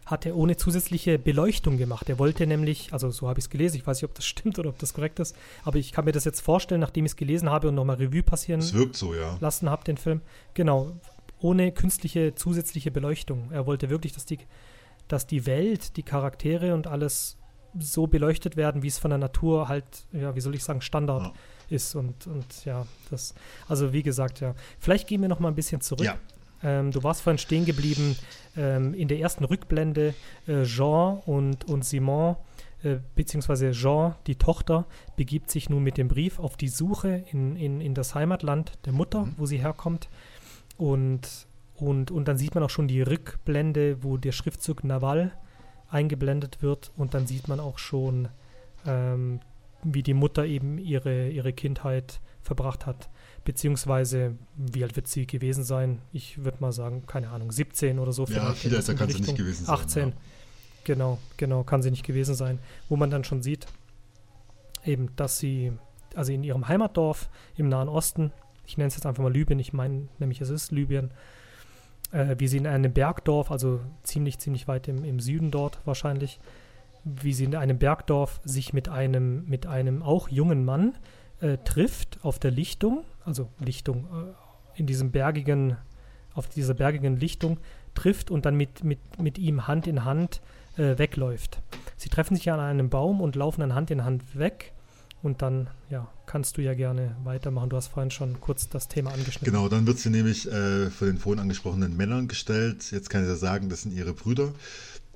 [0.05, 2.09] hat er ohne zusätzliche Beleuchtung gemacht.
[2.09, 4.59] Er wollte nämlich, also so habe ich es gelesen, ich weiß nicht, ob das stimmt
[4.59, 7.15] oder ob das korrekt ist, aber ich kann mir das jetzt vorstellen, nachdem ich es
[7.15, 9.37] gelesen habe und nochmal Revue passieren es wirkt so, ja.
[9.39, 10.21] lassen habe, den Film.
[10.53, 10.93] Genau,
[11.39, 13.51] ohne künstliche zusätzliche Beleuchtung.
[13.51, 14.39] Er wollte wirklich, dass die,
[15.07, 17.37] dass die Welt, die Charaktere und alles
[17.79, 21.27] so beleuchtet werden, wie es von der Natur halt, ja, wie soll ich sagen, Standard
[21.27, 21.33] ja.
[21.69, 21.95] ist.
[21.95, 23.33] Und, und ja, das,
[23.67, 24.55] also wie gesagt, ja.
[24.79, 26.05] Vielleicht gehen wir noch mal ein bisschen zurück.
[26.05, 26.17] Ja.
[26.63, 28.15] Ähm, du warst vorhin stehen geblieben
[28.55, 30.13] ähm, in der ersten Rückblende.
[30.47, 32.37] Äh, Jean und, und Simon,
[32.83, 34.85] äh, beziehungsweise Jean, die Tochter,
[35.17, 38.93] begibt sich nun mit dem Brief auf die Suche in, in, in das Heimatland der
[38.93, 39.33] Mutter, mhm.
[39.37, 40.09] wo sie herkommt.
[40.77, 45.31] Und, und, und dann sieht man auch schon die Rückblende, wo der Schriftzug Naval
[45.89, 46.91] eingeblendet wird.
[46.95, 48.29] Und dann sieht man auch schon,
[48.85, 49.41] ähm,
[49.83, 53.09] wie die Mutter eben ihre, ihre Kindheit verbracht hat
[53.43, 55.99] beziehungsweise wie alt wird sie gewesen sein?
[56.11, 58.25] Ich würde mal sagen, keine Ahnung, 17 oder so.
[58.25, 59.75] Ja, viel älter kann sie nicht gewesen sein.
[59.75, 60.15] 18, ja.
[60.83, 62.59] genau, genau, kann sie nicht gewesen sein.
[62.89, 63.67] Wo man dann schon sieht,
[64.85, 65.73] eben, dass sie,
[66.15, 68.31] also in ihrem Heimatdorf im Nahen Osten,
[68.65, 71.11] ich nenne es jetzt einfach mal Libyen, ich meine nämlich es ist Libyen,
[72.11, 76.39] äh, wie sie in einem Bergdorf, also ziemlich, ziemlich weit im, im Süden dort wahrscheinlich,
[77.03, 80.99] wie sie in einem Bergdorf sich mit einem, mit einem auch jungen Mann äh,
[81.57, 85.77] trifft auf der Lichtung, also Lichtung, äh, in diesem bergigen,
[86.33, 87.59] auf dieser bergigen Lichtung
[87.93, 90.41] trifft und dann mit, mit, mit ihm Hand in Hand
[90.77, 91.61] äh, wegläuft.
[91.97, 94.73] Sie treffen sich an einem Baum und laufen dann Hand in Hand weg.
[95.21, 97.69] Und dann, ja, kannst du ja gerne weitermachen.
[97.69, 99.53] Du hast vorhin schon kurz das Thema angeschnitten.
[99.53, 102.91] Genau, dann wird sie nämlich äh, von den vorhin angesprochenen Männern gestellt.
[102.91, 104.51] Jetzt kann ich ja sagen, das sind ihre Brüder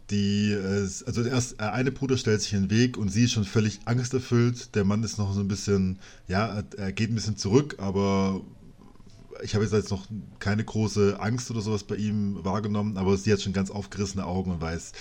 [0.10, 3.34] die, äh, also erst äh, eine Bruder stellt sich in den Weg und sie ist
[3.34, 4.76] schon völlig angsterfüllt.
[4.76, 8.42] Der Mann ist noch so ein bisschen, ja, er geht ein bisschen zurück, aber
[9.44, 10.08] ich habe jetzt noch
[10.40, 14.52] keine große Angst oder sowas bei ihm wahrgenommen, aber sie hat schon ganz aufgerissene Augen
[14.52, 14.92] und weiß,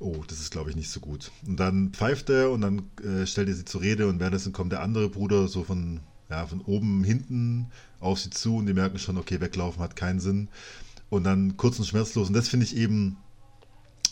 [0.00, 1.30] oh, das ist glaube ich nicht so gut.
[1.46, 4.72] Und dann pfeift er und dann äh, stellt er sie zur Rede und währenddessen kommt
[4.72, 6.00] der andere Bruder so von,
[6.30, 7.66] ja, von oben hinten
[8.00, 10.48] auf sie zu und die merken schon, okay, weglaufen hat keinen Sinn.
[11.08, 12.28] Und dann kurz und schmerzlos.
[12.28, 13.18] Und das finde ich eben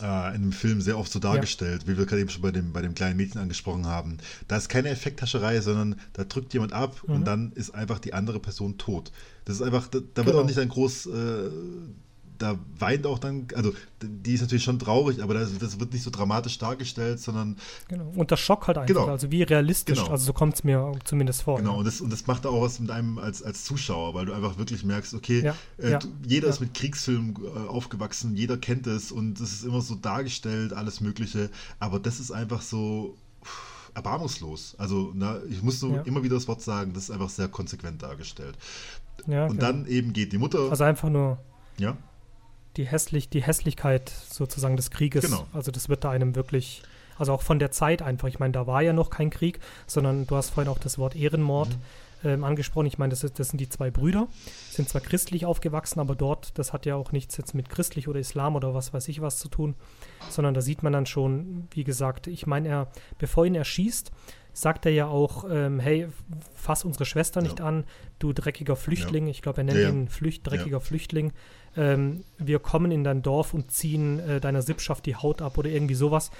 [0.01, 1.87] äh, in dem Film sehr oft so dargestellt, ja.
[1.87, 4.17] wie wir gerade eben schon bei dem, bei dem kleinen Mädchen angesprochen haben.
[4.47, 7.15] Da ist keine Effekthascherei, sondern da drückt jemand ab mhm.
[7.15, 9.11] und dann ist einfach die andere Person tot.
[9.45, 10.39] Das ist einfach, da, da wird genau.
[10.39, 11.49] auch nicht ein groß, äh,
[12.41, 16.03] da weint auch dann, also die ist natürlich schon traurig, aber das, das wird nicht
[16.03, 17.57] so dramatisch dargestellt, sondern.
[17.87, 18.11] Genau.
[18.15, 19.07] Und das Schock halt einfach, Genau.
[19.07, 20.11] also wie realistisch, Genau.
[20.11, 21.57] also so kommt es mir zumindest vor.
[21.57, 21.77] Genau, ja.
[21.79, 24.57] und das, und das macht auch was mit einem als, als Zuschauer, weil du einfach
[24.57, 28.87] wirklich merkst, okay, Ja, äh, ja, du, jeder ist mit Kriegsfilmen äh, aufgewachsen, jeder kennt
[28.87, 31.49] es und es ist immer so dargestellt, alles Mögliche,
[31.79, 34.75] aber das ist einfach so pff, erbarmungslos.
[34.77, 36.01] Also, na, ich muss so Ja.
[36.03, 38.57] immer wieder das Wort sagen, das ist einfach sehr konsequent dargestellt.
[39.27, 39.61] Ja, und genau.
[39.61, 41.37] dann eben geht die Mutter, Also einfach nur
[41.77, 41.95] ja,
[42.77, 45.25] die, hässlich, die Hässlichkeit sozusagen des Krieges.
[45.25, 45.45] Genau.
[45.53, 46.81] Also das wird da einem wirklich,
[47.17, 48.27] also auch von der Zeit einfach.
[48.27, 51.15] Ich meine, da war ja noch kein Krieg, sondern du hast vorhin auch das Wort
[51.15, 52.29] Ehrenmord Mhm.
[52.29, 52.85] ähm, angesprochen.
[52.85, 54.27] Ich meine, das, ist, das sind die zwei Brüder,
[54.69, 58.19] sind zwar christlich aufgewachsen, aber dort, das hat ja auch nichts jetzt mit christlich oder
[58.19, 59.75] Islam oder was weiß ich was zu tun,
[60.29, 62.87] sondern da sieht man dann schon, wie gesagt, ich meine, er,
[63.17, 64.11] bevor ihn erschießt,
[64.53, 66.07] sagt er ja auch, ähm, hey,
[66.55, 67.65] fass unsere Schwester nicht Ja.
[67.65, 67.85] an,
[68.19, 69.27] du dreckiger Flüchtling.
[69.27, 69.89] Ich glaube, er nennt Ja, ja.
[69.89, 71.31] ihn Flücht, dreckiger Flüchtling.
[71.77, 75.69] Ähm, wir kommen in dein Dorf und ziehen äh, deiner Sippschaft die Haut ab oder
[75.69, 76.31] irgendwie sowas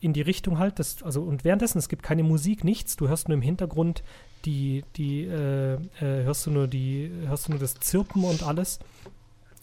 [0.00, 0.78] in die Richtung halt.
[0.78, 2.96] Das, also, und währenddessen, es gibt keine Musik, nichts.
[2.96, 4.02] Du hörst nur im Hintergrund
[4.44, 8.78] die, die, äh, äh, hörst du nur die, hörst du nur das Zirpen und alles.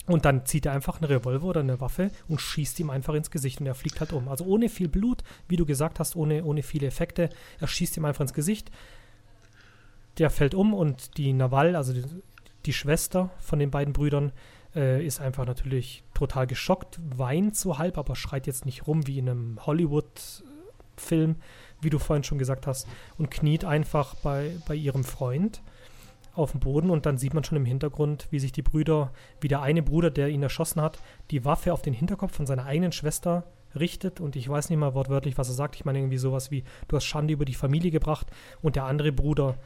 [0.06, 3.30] Und dann zieht er einfach einen Revolver oder eine Waffe und schießt ihm einfach ins
[3.30, 4.28] Gesicht und er fliegt halt um.
[4.28, 7.28] Also ohne viel Blut, wie du gesagt hast, ohne, ohne viele Effekte.
[7.60, 8.70] Er schießt ihm einfach ins Gesicht.
[10.18, 12.04] Der fällt um und die Nawal, also die,
[12.66, 14.32] die Schwester von den beiden Brüdern,
[14.74, 19.18] äh, ist einfach natürlich total geschockt, weint so halb, aber schreit jetzt nicht rum wie
[19.18, 21.36] in einem Hollywood-Film,
[21.80, 22.88] wie du vorhin schon gesagt hast,
[23.18, 25.62] und kniet einfach bei, bei ihrem Freund
[26.34, 29.48] auf dem Boden und dann sieht man schon im Hintergrund, wie sich die Brüder, wie
[29.48, 30.98] der eine Bruder, der ihn erschossen hat,
[31.30, 33.44] die Waffe auf den Hinterkopf von seiner eigenen Schwester
[33.74, 35.76] richtet und ich weiß nicht mal wortwörtlich, was er sagt.
[35.76, 38.26] Ich meine irgendwie sowas wie, du hast Schande über die Familie gebracht
[38.60, 39.56] und der andere Bruder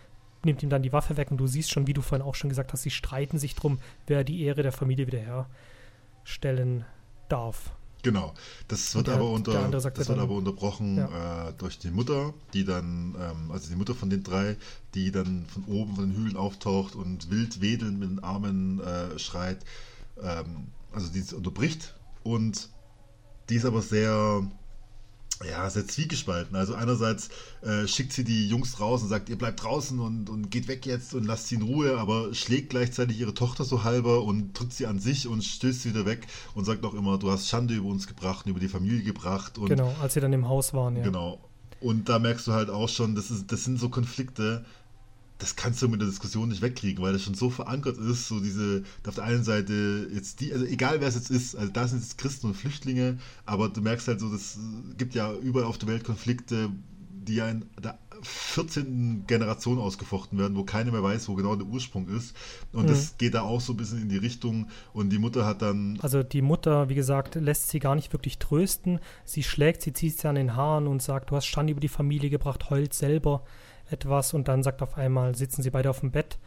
[0.44, 2.50] nimmt ihm dann die Waffe weg und du siehst schon, wie du vorhin auch schon
[2.50, 6.84] gesagt hast, sie streiten sich drum, wer die Ehre der Familie wiederherstellen
[7.28, 7.75] darf.
[8.06, 8.34] Genau.
[8.68, 12.32] Das wird der- aber unter, das ja wird dann- aber unterbrochen äh, durch die Mutter,
[12.52, 14.56] die dann, ähm, also die Mutter von den drei,
[14.94, 19.18] die dann von oben von den Hügeln auftaucht und wild wedelnd mit den Armen äh,
[19.18, 19.58] schreit.
[20.22, 22.68] Ähm, also die es unterbricht und
[23.48, 24.48] die ist aber sehr,
[25.66, 26.56] ja, sehr zwiegespalten.
[26.56, 27.28] Also einerseits
[27.62, 30.86] äh, schickt sie die Jungs raus und sagt, ihr bleibt draußen und, und geht weg
[30.86, 34.72] jetzt und lasst sie in Ruhe, aber schlägt gleichzeitig ihre Tochter so halber und drückt
[34.72, 37.74] sie an sich und stößt sie wieder weg und sagt auch immer, du hast Schande
[37.74, 39.58] über uns gebracht und über die Familie gebracht.
[39.58, 41.02] Und genau, als sie dann im Haus waren, ja.
[41.02, 41.40] Genau.
[41.80, 44.64] Und da merkst du halt auch schon, das, ist, das sind so Konflikte,
[45.38, 48.40] das kannst du mit der Diskussion nicht wegkriegen, weil das schon so verankert ist, so
[48.40, 51.86] diese, auf der einen Seite jetzt die, also egal wer es jetzt ist, also da
[51.86, 54.58] sind jetzt Christen und Flüchtlinge, aber du merkst halt so, das
[54.96, 56.70] gibt ja überall auf der Welt Konflikte,
[57.10, 59.24] die ja in der 14.
[59.26, 62.34] Generation ausgefochten werden, wo keiner mehr weiß, wo genau der Ursprung ist.
[62.72, 62.88] Und Mhm.
[62.88, 64.68] das geht da auch so ein bisschen in die Richtung.
[64.92, 68.38] Und die Mutter hat dann Also die Mutter, wie gesagt, lässt sie gar nicht wirklich
[68.38, 69.00] trösten.
[69.24, 71.88] Sie schlägt, sie zieht sie an den Haaren und sagt, du hast Schande über die
[71.88, 73.44] Familie gebracht, heult selber
[73.90, 76.38] etwas und dann sagt auf einmal, sitzen sie beide auf dem Bett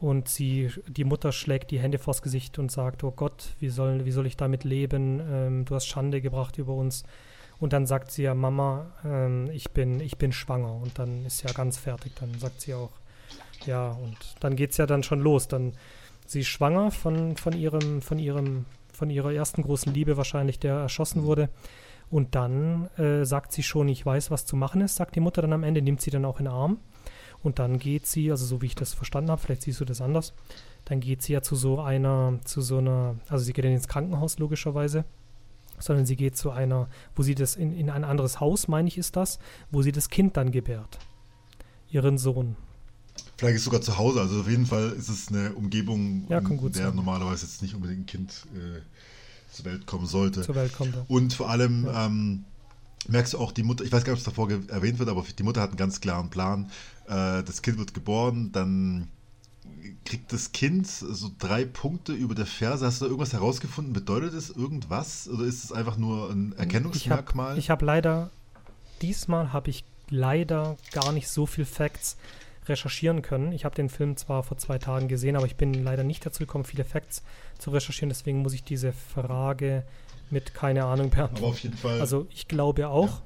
[0.00, 4.04] und sie, die Mutter schlägt die Hände vors Gesicht und sagt, oh Gott, wie soll,
[4.04, 5.22] wie soll ich damit leben?
[5.30, 7.04] Ähm, du hast Schande gebracht über uns.
[7.58, 10.74] Und dann sagt sie ja, Mama, ähm, ich, bin, ich bin schwanger.
[10.74, 12.12] Und dann ist sie ja ganz fertig.
[12.20, 12.90] Dann sagt sie auch,
[13.64, 15.48] ja, und dann geht es ja dann schon los.
[15.48, 15.72] Dann
[16.26, 20.74] sie ist schwanger von, von ihrem, von ihrem, von ihrer ersten großen Liebe wahrscheinlich, der
[20.74, 21.48] erschossen wurde.
[22.10, 25.42] Und dann äh, sagt sie schon, ich weiß, was zu machen ist, sagt die Mutter
[25.42, 26.78] dann am Ende, nimmt sie dann auch in den Arm.
[27.42, 30.00] Und dann geht sie, also so wie ich das verstanden habe, vielleicht siehst du das
[30.00, 30.32] anders,
[30.86, 34.38] dann geht sie ja zu so einer, zu so einer, also sie geht ins Krankenhaus
[34.38, 35.04] logischerweise,
[35.78, 38.96] sondern sie geht zu einer, wo sie das in, in ein anderes Haus, meine ich,
[38.96, 39.38] ist das,
[39.70, 40.98] wo sie das Kind dann gebärt.
[41.90, 42.56] Ihren Sohn.
[43.36, 46.72] Vielleicht ist sogar zu Hause, also auf jeden Fall ist es eine Umgebung, Ja, in
[46.72, 46.96] der sein.
[46.96, 48.80] normalerweise jetzt nicht unbedingt ein Kind äh,
[49.54, 50.42] zur Welt kommen sollte.
[50.42, 51.08] Zur Welt kommt er.
[51.08, 52.06] Und vor allem Ja.
[52.06, 52.44] ähm,
[53.08, 55.24] merkst du auch, die Mutter, ich weiß gar nicht, ob es davor erwähnt wird, aber
[55.38, 56.70] die Mutter hat einen ganz klaren Plan.
[57.06, 59.08] Äh, das Kind wird geboren, dann
[60.04, 62.86] kriegt das Kind so drei Punkte über der Ferse.
[62.86, 63.92] Hast du da irgendwas herausgefunden?
[63.92, 65.28] Bedeutet es irgendwas?
[65.28, 67.58] Oder ist es einfach nur ein Erkennungsmerkmal?
[67.58, 68.30] Ich habe hab leider,
[69.02, 72.16] diesmal habe ich leider gar nicht so viel Facts
[72.68, 73.52] recherchieren können.
[73.52, 76.40] Ich habe den Film zwar vor zwei Tagen gesehen, aber ich bin leider nicht dazu
[76.40, 77.22] gekommen, viele Facts
[77.58, 78.08] zu recherchieren.
[78.08, 79.84] Deswegen muss ich diese Frage
[80.30, 81.52] mit keine Ahnung aber beantworten.
[81.52, 82.00] auf jeden Fall.
[82.00, 83.22] Also ich glaube auch.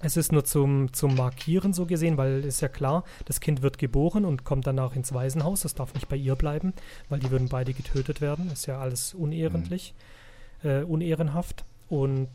[0.00, 3.78] Es ist nur zum, zum Markieren so gesehen, weil ist ja klar, das Kind wird
[3.78, 5.62] geboren und kommt danach ins Waisenhaus.
[5.62, 6.72] Das darf nicht bei ihr bleiben,
[7.08, 8.48] weil die würden beide getötet werden.
[8.52, 9.94] Ist ja alles unehrentlich,
[10.62, 11.64] äh, unehrenhaft.
[11.88, 12.28] Und,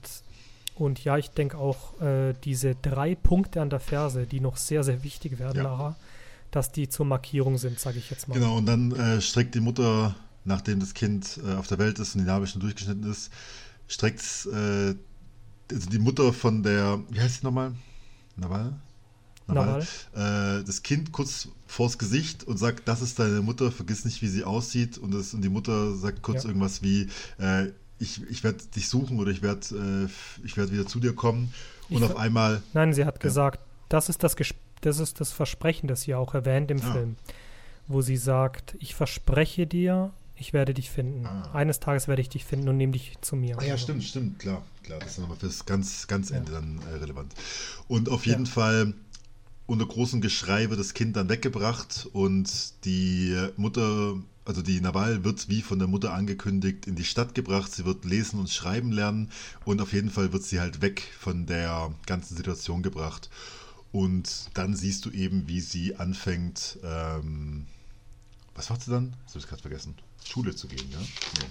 [0.75, 4.83] und ja, ich denke auch, äh, diese drei Punkte an der Ferse, die noch sehr,
[4.83, 5.63] sehr wichtig werden Ja.
[5.63, 5.95] nachher,
[6.55, 8.35] dass die zur Markierung sind, sage ich jetzt mal.
[8.35, 10.15] Genau, und dann äh, streckt die Mutter
[10.45, 13.31] nachdem das Kind äh, auf der Welt ist und die Narbe schon durchgeschnitten ist,
[13.87, 14.21] streckt
[14.51, 14.95] äh,
[15.71, 17.73] also die Mutter von der, wie heißt sie nochmal?
[18.35, 18.73] Nawal?
[19.47, 19.81] Nawal.
[20.13, 24.27] Äh, das Kind kurz vors Gesicht und sagt, das ist deine Mutter, vergiss nicht, wie
[24.27, 24.97] sie aussieht.
[24.97, 26.49] Und, das, und die Mutter sagt kurz ja.
[26.49, 27.09] irgendwas wie,
[27.39, 27.67] äh,
[27.99, 30.09] ich, ich werde dich suchen oder ich werde
[30.43, 31.53] äh, werd wieder zu dir kommen.
[31.89, 32.61] Und ich auf einmal.
[32.73, 33.21] Nein, sie hat ja.
[33.21, 33.59] gesagt,
[33.89, 34.35] das ist das,
[34.85, 36.91] das ist das Versprechen, das sie auch erwähnt im ja.
[36.91, 37.15] Film,
[37.87, 41.25] wo sie sagt, ich verspreche dir, ich werde dich finden.
[41.25, 41.51] Ah.
[41.53, 43.57] Eines Tages werde ich dich finden und nehme dich zu mir.
[43.59, 44.99] Ah, ja, stimmt, stimmt, klar, klar.
[44.99, 47.33] Das ist nochmal fürs ganz, ganz Ende dann äh, relevant.
[47.87, 48.93] Und auf jeden Fall
[49.65, 54.15] unter großem Geschrei wird das Kind dann weggebracht und die Mutter,
[54.45, 57.71] also die Nawal, wird wie von der Mutter angekündigt in die Stadt gebracht.
[57.71, 59.29] Sie wird lesen und schreiben lernen
[59.63, 63.29] und auf jeden Fall wird sie halt weg von der ganzen Situation gebracht.
[63.93, 67.67] Und dann siehst du eben, wie sie anfängt, ähm,
[68.55, 69.15] was macht sie dann?
[69.23, 69.95] Das habe ich gerade vergessen.
[70.25, 70.99] Schule zu gehen, ja?
[70.99, 71.47] ja.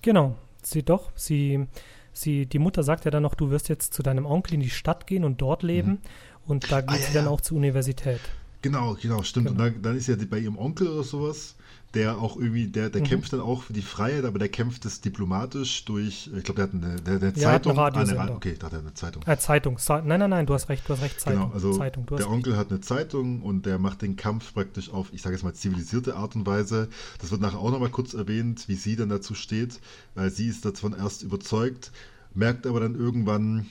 [0.00, 1.12] Genau, sie doch.
[1.14, 1.66] Sie,
[2.14, 4.70] sie, die Mutter sagt ja dann noch, du wirst jetzt zu deinem Onkel in die
[4.70, 5.90] Stadt gehen und dort leben.
[5.90, 6.00] Mhm.
[6.46, 7.30] Und da geht ah, ja, sie dann ja.
[7.30, 8.20] auch zur Universität.
[8.62, 9.48] Genau, genau, stimmt.
[9.48, 9.64] Genau.
[9.64, 11.56] Und dann, dann, ist ja bei ihrem Onkel oder sowas,
[11.94, 13.06] der auch irgendwie, der, der mhm.
[13.06, 16.64] kämpft dann auch für die Freiheit, aber der kämpft das diplomatisch durch, ich glaube, der
[16.64, 17.76] hat eine, der, der Zeitung.
[17.76, 19.22] Hat eine ah, okay, da hat er eine Zeitung.
[19.26, 19.78] Äh, Zeitung.
[19.88, 21.42] Nein, nein, nein, du hast recht, du hast recht, Zeitung.
[21.42, 25.12] Genau, also Zeitung, der Onkel hat eine Zeitung und der macht den Kampf praktisch auf,
[25.12, 26.88] ich sage jetzt mal, zivilisierte Art und Weise.
[27.20, 29.80] Das wird nachher auch nochmal kurz erwähnt, wie sie dann dazu steht,
[30.14, 31.92] weil sie ist davon erst überzeugt,
[32.32, 33.66] merkt aber dann irgendwann,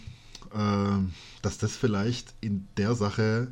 [0.53, 0.99] äh,
[1.41, 3.47] dass das vielleicht in der Sache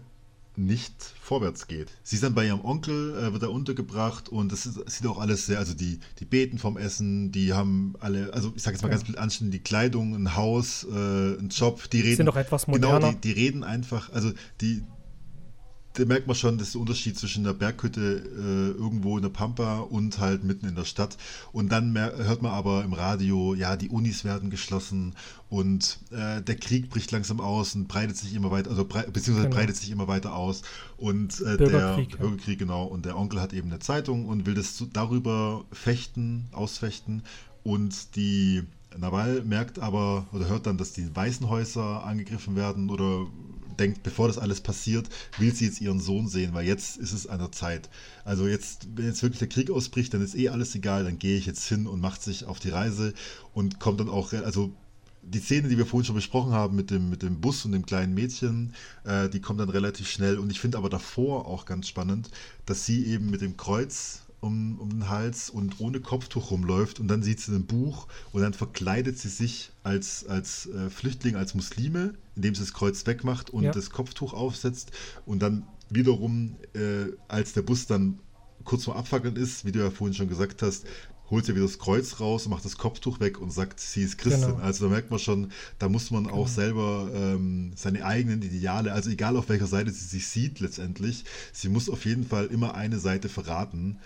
[0.59, 1.87] nicht vorwärts geht.
[2.03, 5.19] Sie ist dann bei ihrem Onkel, äh, wird er untergebracht und das, ist, sieht auch
[5.19, 8.83] alles sehr, also die, die beten vom Essen, die haben alle, also ich sage jetzt
[8.83, 8.95] mal ja.
[8.95, 12.17] ganz blöd anständig, die Kleidung, ein Haus, äh, ein Job, die reden.
[12.17, 12.99] Sind doch etwas moderner.
[12.99, 14.31] Genau, die, die reden einfach, also
[14.61, 14.83] die,
[15.99, 19.29] da merkt man schon, das ist der Unterschied zwischen der Berghütte äh, irgendwo in der
[19.29, 21.17] Pampa und halt mitten in der Stadt.
[21.51, 25.15] Und dann hört man aber im Radio, ja, die Unis werden geschlossen
[25.49, 29.49] und äh, der Krieg bricht langsam aus und breitet sich immer weiter, also brei beziehungsweise
[29.49, 29.59] genau.
[29.59, 30.61] breitet sich immer weiter aus.
[30.97, 32.25] Und äh, Bürgerkrieg, der ja.
[32.25, 32.85] Bürgerkrieg, genau.
[32.85, 37.23] Und der Onkel hat eben eine Zeitung und will das darüber fechten, ausfechten.
[37.63, 38.63] Und die
[38.97, 43.27] Nawal merkt aber oder hört dann, dass die Waisenhäuser angegriffen werden oder
[43.79, 45.07] denkt, bevor das alles passiert,
[45.37, 47.89] will sie jetzt ihren Sohn sehen, weil jetzt ist es an der Zeit.
[48.25, 51.37] Also jetzt, wenn jetzt wirklich der Krieg ausbricht, dann ist eh alles egal, dann gehe
[51.37, 53.13] ich jetzt hin und macht sich auf die Reise
[53.53, 54.71] und kommt dann auch, also
[55.21, 57.85] die Szene, die wir vorhin schon besprochen haben mit dem, mit dem Bus und dem
[57.85, 58.73] kleinen Mädchen,
[59.03, 60.37] äh, die kommt dann relativ schnell.
[60.37, 62.29] Und ich finde aber davor auch ganz spannend,
[62.65, 67.07] dass sie eben mit dem Kreuz um, um den Hals und ohne Kopftuch rumläuft und
[67.07, 71.55] dann sieht sie ein Buch und dann verkleidet sie sich als, als äh, Flüchtling, als
[71.55, 73.71] Muslime, indem sie das Kreuz wegmacht und ja.
[73.71, 74.91] das Kopftuch aufsetzt
[75.25, 78.19] und dann wiederum, äh, als der Bus dann
[78.63, 80.85] kurz vor Abfackeln ist, wie du ja vorhin schon gesagt hast,
[81.29, 84.55] holt sie wieder das Kreuz raus, macht das Kopftuch weg und sagt, sie ist Christin.
[84.55, 84.63] Genau.
[84.63, 86.47] Also da merkt man schon, da muss man auch genau.
[86.47, 91.69] selber ähm, seine eigenen Ideale, also egal auf welcher Seite sie sich sieht letztendlich, sie
[91.69, 93.99] muss auf jeden Fall immer eine Seite verraten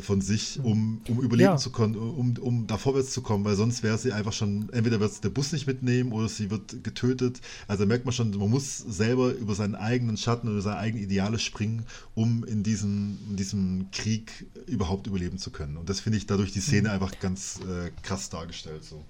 [0.00, 1.56] von sich, um, um überleben ja.
[1.56, 4.98] zu können, um, um da vorwärts zu kommen, weil sonst wäre sie einfach schon, entweder
[4.98, 7.40] wird der Bus nicht mitnehmen oder sie wird getötet.
[7.68, 11.04] Also da merkt man schon, man muss selber über seinen eigenen Schatten oder seine eigenen
[11.04, 15.76] Ideale springen, um in diesem, in diesem Krieg überhaupt überleben zu können.
[15.76, 16.94] Und das finde ich dadurch die Szene mhm.
[16.94, 18.82] einfach ganz äh, krass dargestellt.
[18.82, 19.04] So.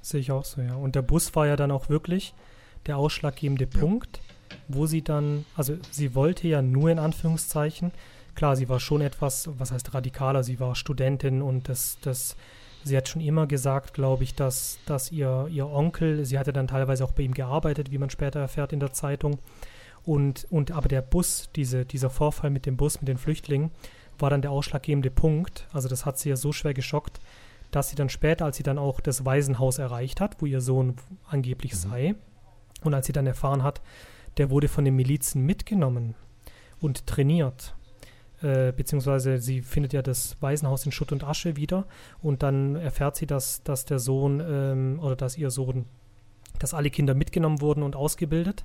[0.00, 0.76] Sehe ich auch so, ja.
[0.76, 2.34] Und der Bus war ja dann auch wirklich
[2.86, 3.80] der ausschlaggebende ja.
[3.80, 4.20] Punkt,
[4.68, 7.90] wo sie dann, also sie wollte ja nur in Anführungszeichen,
[8.38, 12.36] klar, sie war schon etwas, was heißt radikaler, sie war Studentin und das, das,
[12.84, 16.68] sie hat schon immer gesagt, glaube ich, dass, dass ihr, ihr Onkel, sie hatte dann
[16.68, 19.40] teilweise auch bei ihm gearbeitet, wie man später erfährt in der Zeitung.
[20.04, 23.72] Und, und aber der Bus, diese, dieser Vorfall mit dem Bus, mit den Flüchtlingen,
[24.20, 25.66] war dann der ausschlaggebende Punkt.
[25.72, 27.18] Also das hat sie ja so schwer geschockt,
[27.72, 30.94] dass sie dann später, als sie dann auch das Waisenhaus erreicht hat, wo ihr Sohn
[31.28, 31.76] angeblich mhm.
[31.76, 32.14] sei,
[32.84, 33.82] und als sie dann erfahren hat,
[34.36, 36.14] der wurde von den Milizen mitgenommen
[36.78, 37.74] und trainiert.
[38.40, 41.86] Äh, beziehungsweise sie findet ja das Waisenhaus in Schutt und Asche wieder
[42.22, 45.86] und dann erfährt sie, dass, dass der Sohn ähm, oder dass ihr Sohn,
[46.60, 48.64] dass alle Kinder mitgenommen wurden und ausgebildet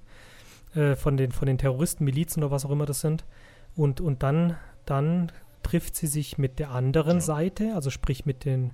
[0.76, 3.26] äh, von, den, von den Terroristen, Milizen oder was auch immer das sind.
[3.76, 5.32] Und, und dann, dann
[5.64, 7.22] trifft sie sich mit der anderen ja.
[7.22, 8.72] Seite, also sprich mit den,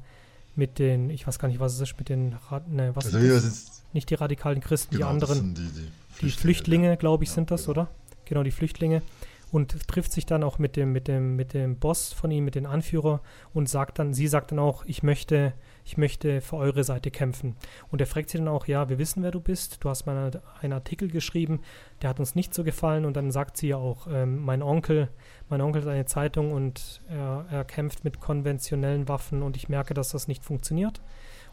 [0.55, 2.35] mit den, ich weiß gar nicht, was es ist, mit den,
[2.67, 3.83] ne, was also ist das?
[3.93, 7.35] Nicht die radikalen Christen, genau, die anderen, die, die, Flüchtlinge, die Flüchtlinge glaube ich, ja,
[7.35, 7.71] sind das, genau.
[7.71, 7.89] oder?
[8.25, 9.01] Genau, die Flüchtlinge.
[9.51, 12.55] Und trifft sich dann auch mit dem, mit dem, mit dem Boss von ihm, mit
[12.55, 13.21] dem Anführer
[13.53, 15.53] und sagt dann, sie sagt dann auch, ich möchte,
[15.85, 17.55] ich möchte für eure Seite kämpfen.
[17.91, 19.83] Und er fragt sie dann auch, ja, wir wissen, wer du bist.
[19.83, 20.31] Du hast mal
[20.61, 21.61] einen Artikel geschrieben,
[22.01, 23.05] der hat uns nicht so gefallen.
[23.05, 25.09] Und dann sagt sie ja auch, ähm, mein Onkel,
[25.49, 29.93] mein Onkel hat eine Zeitung und er, er kämpft mit konventionellen Waffen und ich merke,
[29.93, 31.01] dass das nicht funktioniert.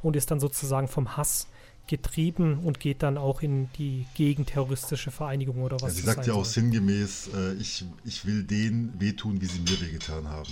[0.03, 1.49] Und ist dann sozusagen vom Hass
[1.87, 5.83] getrieben und geht dann auch in die gegenterroristische Vereinigung oder was.
[5.83, 6.65] Ja, sie sagt ja auch soll.
[6.65, 10.51] sinngemäß, äh, ich, ich will denen wehtun, wie sie mir wehgetan haben.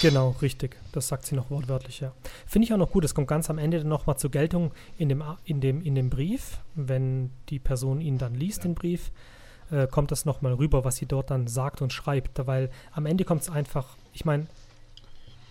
[0.00, 0.76] Genau, richtig.
[0.92, 2.12] Das sagt sie noch wortwörtlich, ja.
[2.46, 3.04] Finde ich auch noch gut.
[3.04, 6.08] Es kommt ganz am Ende dann nochmal zur Geltung in dem, in, dem, in dem
[6.08, 6.58] Brief.
[6.74, 8.64] Wenn die Person ihn dann liest, ja.
[8.64, 9.12] den Brief,
[9.70, 12.46] äh, kommt das nochmal rüber, was sie dort dann sagt und schreibt.
[12.46, 14.46] Weil am Ende kommt es einfach, ich meine,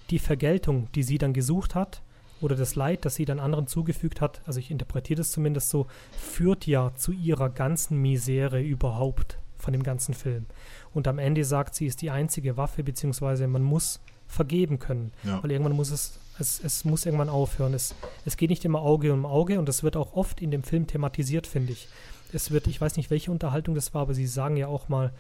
[0.10, 2.02] die Vergeltung, die sie dann gesucht hat,
[2.41, 5.87] oder das Leid, das sie dann anderen zugefügt hat, also ich interpretiere das zumindest so,
[6.11, 10.45] führt ja zu ihrer ganzen Misere überhaupt von dem ganzen Film.
[10.93, 15.11] Und am Ende sagt sie, ist die einzige Waffe, beziehungsweise man muss vergeben können.
[15.23, 15.43] Ja.
[15.43, 17.73] Weil irgendwann muss es, es, es muss irgendwann aufhören.
[17.73, 17.95] Es,
[18.25, 20.87] es geht nicht immer Auge um Auge und das wird auch oft in dem Film
[20.87, 21.87] thematisiert, finde ich.
[22.31, 25.11] Es wird, ich weiß nicht, welche Unterhaltung das war, aber sie sagen ja auch mal,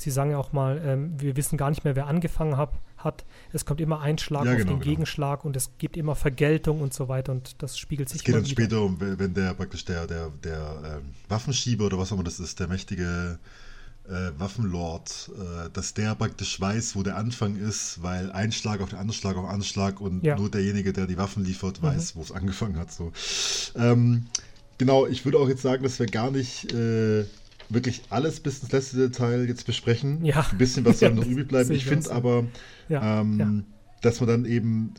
[0.00, 3.24] Sie sagen ja auch mal, ähm, wir wissen gar nicht mehr, wer angefangen hab, hat.
[3.52, 4.90] Es kommt immer ein Schlag ja, auf genau, den genau.
[4.90, 8.20] Gegenschlag und es gibt immer Vergeltung und so weiter und das spiegelt sich.
[8.20, 12.10] Es geht dann später um, wenn der praktisch der, der, der ähm, Waffenschieber oder was
[12.10, 13.38] auch immer das ist, der mächtige
[14.08, 18.90] äh, Waffenlord, äh, dass der praktisch weiß, wo der Anfang ist, weil ein Schlag auf
[18.90, 20.36] den anderen Schlag auf den anderen Schlag und ja.
[20.36, 22.18] nur derjenige, der die Waffen liefert, weiß, mhm.
[22.18, 22.92] wo es angefangen hat.
[22.92, 23.12] So.
[23.76, 24.26] Ähm,
[24.78, 27.24] genau, ich würde auch jetzt sagen, dass wir gar nicht äh,
[27.72, 30.24] wirklich alles bis ins letzte Detail jetzt besprechen.
[30.24, 30.46] Ja.
[30.50, 31.70] Ein bisschen was soll noch übrig bleiben.
[31.72, 32.44] Ich finde aber,
[32.88, 33.20] ja.
[33.20, 33.50] Ähm, ja.
[34.02, 34.94] dass man dann eben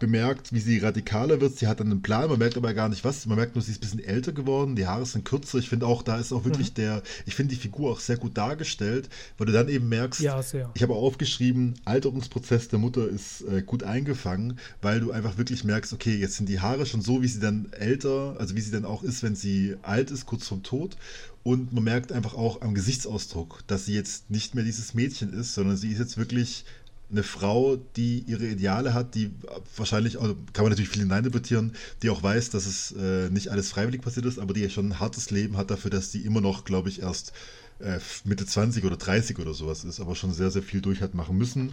[0.00, 1.56] bemerkt, wie sie radikaler wird.
[1.56, 3.26] Sie hat dann einen Plan, man merkt aber gar nicht was.
[3.26, 5.58] Man merkt nur, sie ist ein bisschen älter geworden, die Haare sind kürzer.
[5.58, 6.74] Ich finde auch, da ist auch wirklich mhm.
[6.74, 9.08] der, ich finde die Figur auch sehr gut dargestellt,
[9.38, 10.40] weil du dann eben merkst, ja,
[10.74, 15.62] ich habe auch aufgeschrieben, Alterungsprozess der Mutter ist äh, gut eingefangen, weil du einfach wirklich
[15.62, 18.72] merkst, okay, jetzt sind die Haare schon so, wie sie dann älter, also wie sie
[18.72, 20.96] dann auch ist, wenn sie alt ist, kurz vorm Tod.
[21.42, 25.54] Und man merkt einfach auch am Gesichtsausdruck, dass sie jetzt nicht mehr dieses Mädchen ist,
[25.54, 26.64] sondern sie ist jetzt wirklich
[27.10, 29.32] eine Frau, die ihre Ideale hat, die
[29.76, 31.72] wahrscheinlich, also kann man natürlich viel hineininterpretieren,
[32.02, 35.00] die auch weiß, dass es äh, nicht alles freiwillig passiert ist, aber die schon ein
[35.00, 37.32] hartes Leben hat dafür, dass die immer noch, glaube ich, erst
[37.80, 41.14] äh, Mitte 20 oder 30 oder sowas ist, aber schon sehr, sehr viel durch hat
[41.14, 41.72] machen müssen.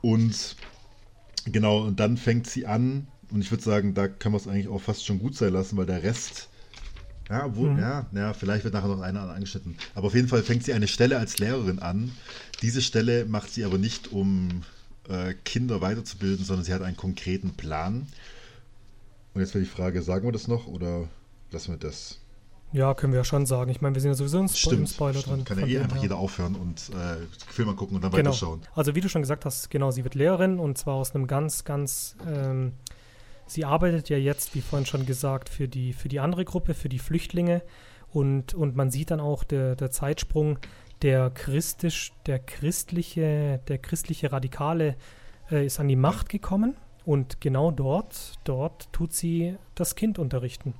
[0.00, 0.56] Und
[1.44, 4.68] genau, und dann fängt sie an, und ich würde sagen, da kann man es eigentlich
[4.68, 6.48] auch fast schon gut sein lassen, weil der Rest
[7.28, 7.78] ja, obwohl, mhm.
[7.78, 9.76] ja, ja, vielleicht wird nachher noch einer angeschnitten.
[9.94, 12.12] Aber auf jeden Fall fängt sie eine Stelle als Lehrerin an.
[12.62, 14.62] Diese Stelle macht sie aber nicht, um
[15.08, 18.06] äh, Kinder weiterzubilden, sondern sie hat einen konkreten Plan.
[19.34, 21.08] Und jetzt wäre die Frage, sagen wir das noch oder
[21.50, 22.18] lassen wir das?
[22.72, 23.70] Ja, können wir ja schon sagen.
[23.70, 25.36] Ich meine, wir sind ja sowieso im, Spo stimmt, Spoiler stimmt.
[25.36, 25.44] drin.
[25.44, 27.16] Kann ja eh einfach jeder aufhören und äh,
[27.50, 28.30] Filme gucken und dann genau.
[28.30, 28.62] weiterschauen.
[28.74, 31.64] Also wie du schon gesagt hast, genau, sie wird Lehrerin und zwar aus einem ganz,
[31.64, 32.72] ganz ähm,
[33.46, 36.88] sie arbeitet ja jetzt, wie vorhin schon gesagt, für die, für die andere Gruppe, für
[36.88, 37.62] die Flüchtlinge.
[38.12, 40.58] Und, und man sieht dann auch der, der Zeitsprung,
[41.02, 44.96] der christisch, der christliche, der christliche Radikale
[45.50, 50.74] äh, ist an die Macht gekommen und genau dort, dort tut sie das Kind unterrichten.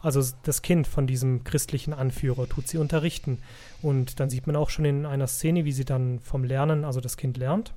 [0.00, 3.38] Also das Kind von diesem christlichen Anführer tut sie unterrichten.
[3.82, 7.00] Und dann sieht man auch schon in einer Szene, wie sie dann vom Lernen, also
[7.00, 7.74] das Kind lernt.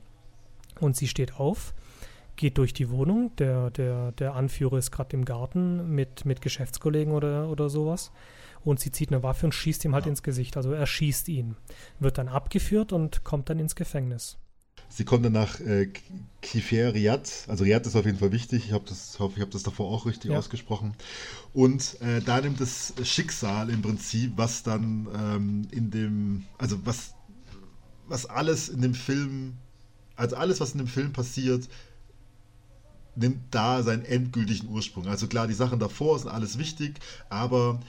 [0.80, 1.74] Und sie steht auf
[2.36, 3.36] geht durch die Wohnung.
[3.38, 8.12] Der, der, der Anführer ist gerade im Garten mit, mit Geschäftskollegen oder, oder sowas.
[8.64, 10.10] Und sie zieht eine Waffe und schießt ihm halt ja.
[10.10, 10.56] ins Gesicht.
[10.58, 11.56] Also er schießt ihn.
[12.00, 14.38] Wird dann abgeführt und kommt dann ins Gefängnis.
[14.90, 15.90] Sie kommt dann nach äh,
[16.42, 17.48] Kifir Riyadh.
[17.48, 18.66] Also Riyadh ist auf jeden Fall wichtig.
[18.68, 20.38] Ich hoffe, das, hoffe, ich habe das davor auch richtig ja.
[20.38, 20.94] ausgesprochen.
[21.52, 27.16] Und äh, da nimmt das Schicksal im Prinzip, was dann ähm, in dem, also was,
[28.08, 29.54] was alles in dem Film,
[30.16, 31.68] also alles, was in dem Film passiert,
[33.16, 35.08] nimmt da seinen endgültigen Ursprung.
[35.08, 37.00] Also klar, die Sachen davor sind alles wichtig,
[37.30, 37.80] aber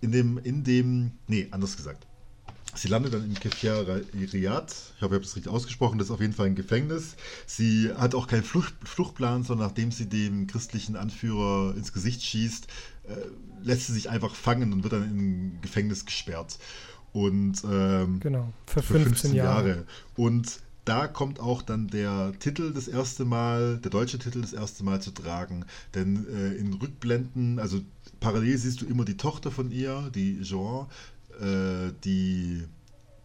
[0.00, 2.06] in dem, in dem, nee, anders gesagt.
[2.74, 4.72] Sie landet dann im Kefir Riyadh.
[4.96, 5.98] Ich hoffe, ich habe das richtig ausgesprochen.
[5.98, 7.16] Das ist auf jeden Fall ein Gefängnis.
[7.46, 12.66] Sie hat auch keinen Flucht, Fluchtplan, sondern nachdem sie dem christlichen Anführer ins Gesicht schießt,
[13.08, 13.16] äh,
[13.62, 16.58] lässt sie sich einfach fangen und wird dann in ein Gefängnis gesperrt.
[17.12, 19.68] Und ähm, genau, für, für 15, 15 Jahre.
[19.68, 19.86] Jahre.
[20.16, 24.84] Und da kommt auch dann der Titel das erste Mal, der deutsche Titel das erste
[24.84, 25.64] Mal zu tragen.
[25.94, 27.80] Denn äh, in Rückblenden, also
[28.20, 30.86] parallel siehst du immer die Tochter von ihr, die Jean,
[31.40, 32.64] äh, die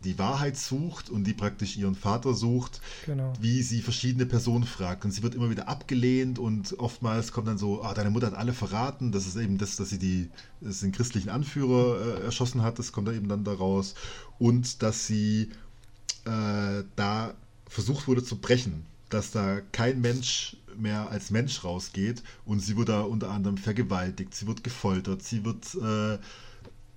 [0.04, 3.34] die Wahrheit sucht und die praktisch ihren Vater sucht, genau.
[3.42, 5.04] wie sie verschiedene Personen fragt.
[5.04, 8.36] Und sie wird immer wieder abgelehnt und oftmals kommt dann so, ah, deine Mutter hat
[8.36, 9.12] alle verraten.
[9.12, 10.30] Das ist eben das, dass sie die,
[10.62, 12.78] dass den christlichen Anführer äh, erschossen hat.
[12.78, 13.96] Das kommt dann eben dann daraus.
[14.38, 15.50] Und dass sie
[16.26, 17.34] äh, da
[17.70, 22.90] versucht wurde zu brechen, dass da kein Mensch mehr als Mensch rausgeht und sie wird
[22.90, 26.20] da unter anderem vergewaltigt, sie wird gefoltert, sie wird äh,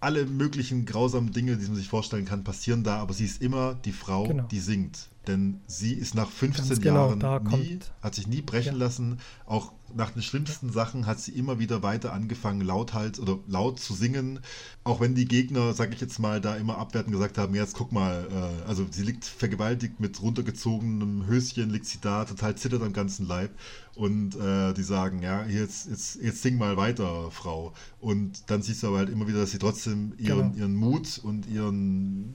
[0.00, 3.74] alle möglichen grausamen Dinge, die man sich vorstellen kann, passieren da, aber sie ist immer
[3.74, 4.44] die Frau, genau.
[4.44, 5.08] die singt.
[5.26, 8.84] Denn sie ist nach 15 genau, Jahren nie, hat sich nie brechen ja.
[8.84, 9.18] lassen.
[9.44, 10.72] Auch nach den schlimmsten ja.
[10.72, 14.40] Sachen hat sie immer wieder weiter angefangen, lauthals oder laut zu singen.
[14.82, 17.92] Auch wenn die Gegner, sag ich jetzt mal, da immer abwertend gesagt haben, jetzt guck
[17.92, 22.94] mal, äh, also sie liegt vergewaltigt mit runtergezogenem Höschen, liegt sie da, total zittert am
[22.94, 23.50] ganzen Leib.
[23.96, 27.74] Und äh, die sagen, ja, jetzt, jetzt, jetzt sing mal weiter, Frau.
[28.00, 30.56] Und dann siehst du aber halt immer wieder, dass sie trotzdem ihren, genau.
[30.56, 32.34] ihren Mut und ihren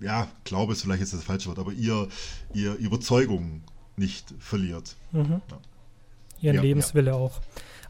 [0.00, 2.08] ja, Glaube ist vielleicht jetzt das falsche Wort, aber ihr,
[2.52, 3.62] ihr Überzeugung
[3.96, 4.96] nicht verliert.
[5.12, 5.42] Mhm.
[5.50, 5.58] Ja.
[6.40, 7.16] Ihren ja, Lebenswille ja.
[7.16, 7.40] auch.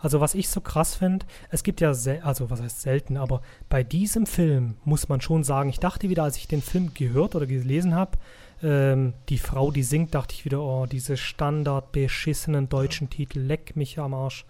[0.01, 1.91] Also was ich so krass finde, es gibt ja,
[2.23, 6.25] also was heißt selten, aber bei diesem Film muss man schon sagen, ich dachte wieder,
[6.25, 8.19] als ich den Film gehört oder gelesen habe,
[8.63, 13.11] ähm, die Frau, die singt, dachte ich wieder, oh, diese standard beschissenen deutschen.
[13.11, 14.47] Titel, leck mich am Arsch.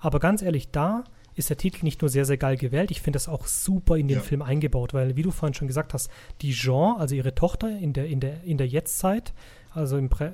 [0.00, 1.04] Aber ganz ehrlich, da
[1.36, 4.08] ist der Titel nicht nur sehr, sehr geil gewählt, ich finde das auch super in
[4.08, 4.22] den ja.
[4.22, 6.10] Film eingebaut, weil, wie du vorhin schon gesagt hast,
[6.40, 9.32] die Jean, also ihre Tochter in der, in der, in der Jetztzeit,
[9.72, 10.32] also im Prä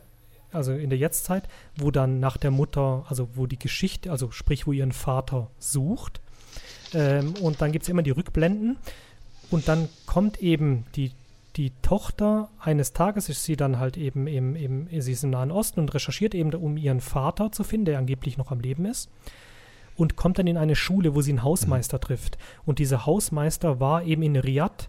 [0.52, 4.66] also in der Jetztzeit, wo dann nach der Mutter, also wo die Geschichte, also sprich,
[4.66, 6.20] wo ihren Vater sucht.
[6.92, 8.76] Ähm, und dann gibt es immer die Rückblenden.
[9.50, 11.12] Und dann kommt eben die,
[11.56, 15.50] die Tochter, eines Tages ist sie dann halt eben im, im, sie ist im Nahen
[15.50, 19.08] Osten und recherchiert eben, um ihren Vater zu finden, der angeblich noch am Leben ist
[19.96, 22.02] und kommt dann in eine Schule, wo sie einen Hausmeister mhm.
[22.02, 22.38] trifft.
[22.64, 24.88] Und dieser Hausmeister war eben in Riyadh.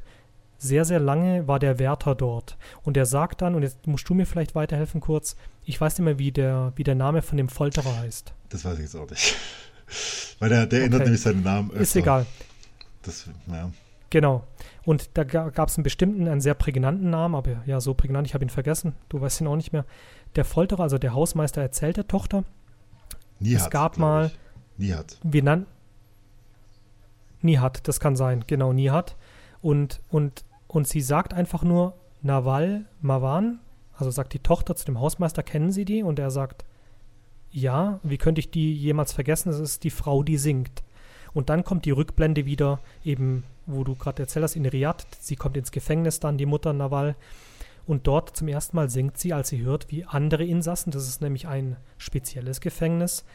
[0.57, 2.57] Sehr, sehr lange war der Wärter dort.
[2.83, 5.35] Und er sagt dann, und jetzt musst du mir vielleicht weiterhelfen kurz,
[5.65, 8.33] ich weiß nicht mehr, wie der, wie der Name von dem Folterer heißt.
[8.49, 9.35] Das weiß ich jetzt auch nicht.
[10.39, 10.85] Weil der, der okay.
[10.85, 11.69] ändert nämlich seinen Namen.
[11.71, 11.81] Öfter.
[11.81, 12.25] Ist egal.
[13.01, 13.69] Das, ja.
[14.09, 14.43] Genau.
[14.85, 18.33] Und da gab es einen bestimmten, einen sehr prägnanten Namen, aber ja, so prägnant, ich
[18.33, 18.93] habe ihn vergessen.
[19.09, 19.85] Du weißt ihn auch nicht mehr.
[20.35, 22.43] Der Folterer, also der Hausmeister, erzählt der Tochter.
[23.39, 24.39] Nie es gab mal, ich.
[24.83, 25.17] Nihat.
[25.23, 25.67] Wir nannten.
[27.41, 29.15] Nihat, das kann sein, genau, Nihat.
[29.61, 33.59] Und, und, und sie sagt einfach nur Nawal Mawan,
[33.93, 36.03] also sagt die Tochter zu dem Hausmeister, kennen Sie die?
[36.03, 36.65] Und er sagt,
[37.51, 39.49] ja, wie könnte ich die jemals vergessen?
[39.49, 40.83] Das ist die Frau, die singt.
[41.33, 45.05] Und dann kommt die Rückblende wieder, eben, wo du gerade erzählt hast, in Riyadh.
[45.19, 47.15] Sie kommt ins Gefängnis dann, die Mutter Nawal.
[47.85, 51.21] Und dort zum ersten Mal singt sie, als sie hört, wie andere Insassen, das ist
[51.21, 53.25] nämlich ein spezielles Gefängnis,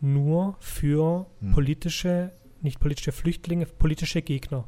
[0.00, 1.52] nur für hm.
[1.52, 4.66] politische, nicht politische Flüchtlinge, politische Gegner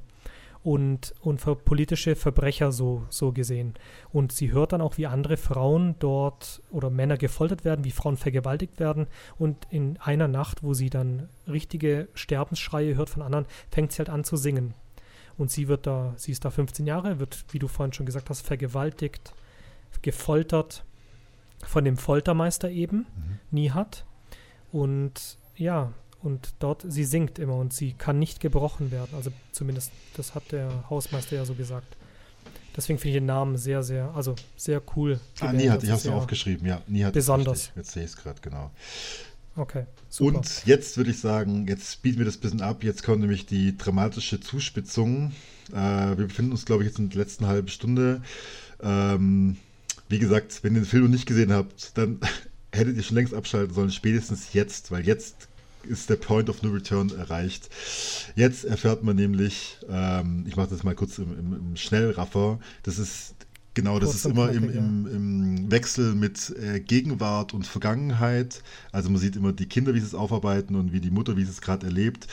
[0.63, 3.75] und, und für politische Verbrecher so, so gesehen.
[4.13, 8.17] Und sie hört dann auch, wie andere Frauen dort oder Männer gefoltert werden, wie Frauen
[8.17, 9.07] vergewaltigt werden.
[9.39, 14.11] Und in einer Nacht, wo sie dann richtige Sterbensschreie hört von anderen, fängt sie halt
[14.11, 14.75] an zu singen.
[15.39, 18.29] Und sie wird da, sie ist da 15 Jahre, wird, wie du vorhin schon gesagt
[18.29, 19.33] hast, vergewaltigt,
[20.03, 20.85] gefoltert
[21.65, 23.39] von dem Foltermeister eben, mhm.
[23.51, 24.05] Nihat.
[24.73, 25.93] Und ja,
[26.23, 29.11] und dort, sie singt immer und sie kann nicht gebrochen werden.
[29.15, 31.97] Also zumindest, das hat der Hausmeister ja so gesagt.
[32.77, 35.19] Deswegen finde ich den Namen sehr, sehr, also sehr cool.
[35.41, 36.81] Ah, Nihat, ich habe es mir aufgeschrieben, ja.
[36.87, 37.73] Nihat besonders.
[37.75, 38.71] Jetzt sehe ich es gerade, genau.
[39.57, 40.39] Okay, super.
[40.39, 42.85] Und jetzt würde ich sagen, jetzt bieten wir das ein bisschen ab.
[42.85, 45.33] Jetzt kommt nämlich die dramatische Zuspitzung.
[45.73, 48.23] Äh, wir befinden uns, glaube ich, jetzt in der letzten halben Stunde.
[48.81, 49.57] Ähm,
[50.09, 52.21] wie gesagt, wenn ihr den Film noch nicht gesehen habt, dann
[52.73, 55.49] hättet ihr schon längst abschalten sollen, spätestens jetzt, weil jetzt
[55.83, 57.71] ist der Point of No Return erreicht.
[58.37, 62.99] Jetzt erfährt man nämlich, ähm, ich mache das mal kurz im, im, im Schnellraffer, das
[62.99, 63.35] ist
[63.73, 68.65] Genau, das ist immer im, im, im, Wechsel mit äh, Gegenwart und Vergangenheit.
[68.91, 71.45] Also man sieht immer die Kinder, wie sie es aufarbeiten und wie die Mutter, wie
[71.45, 72.27] sie es gerade erlebt.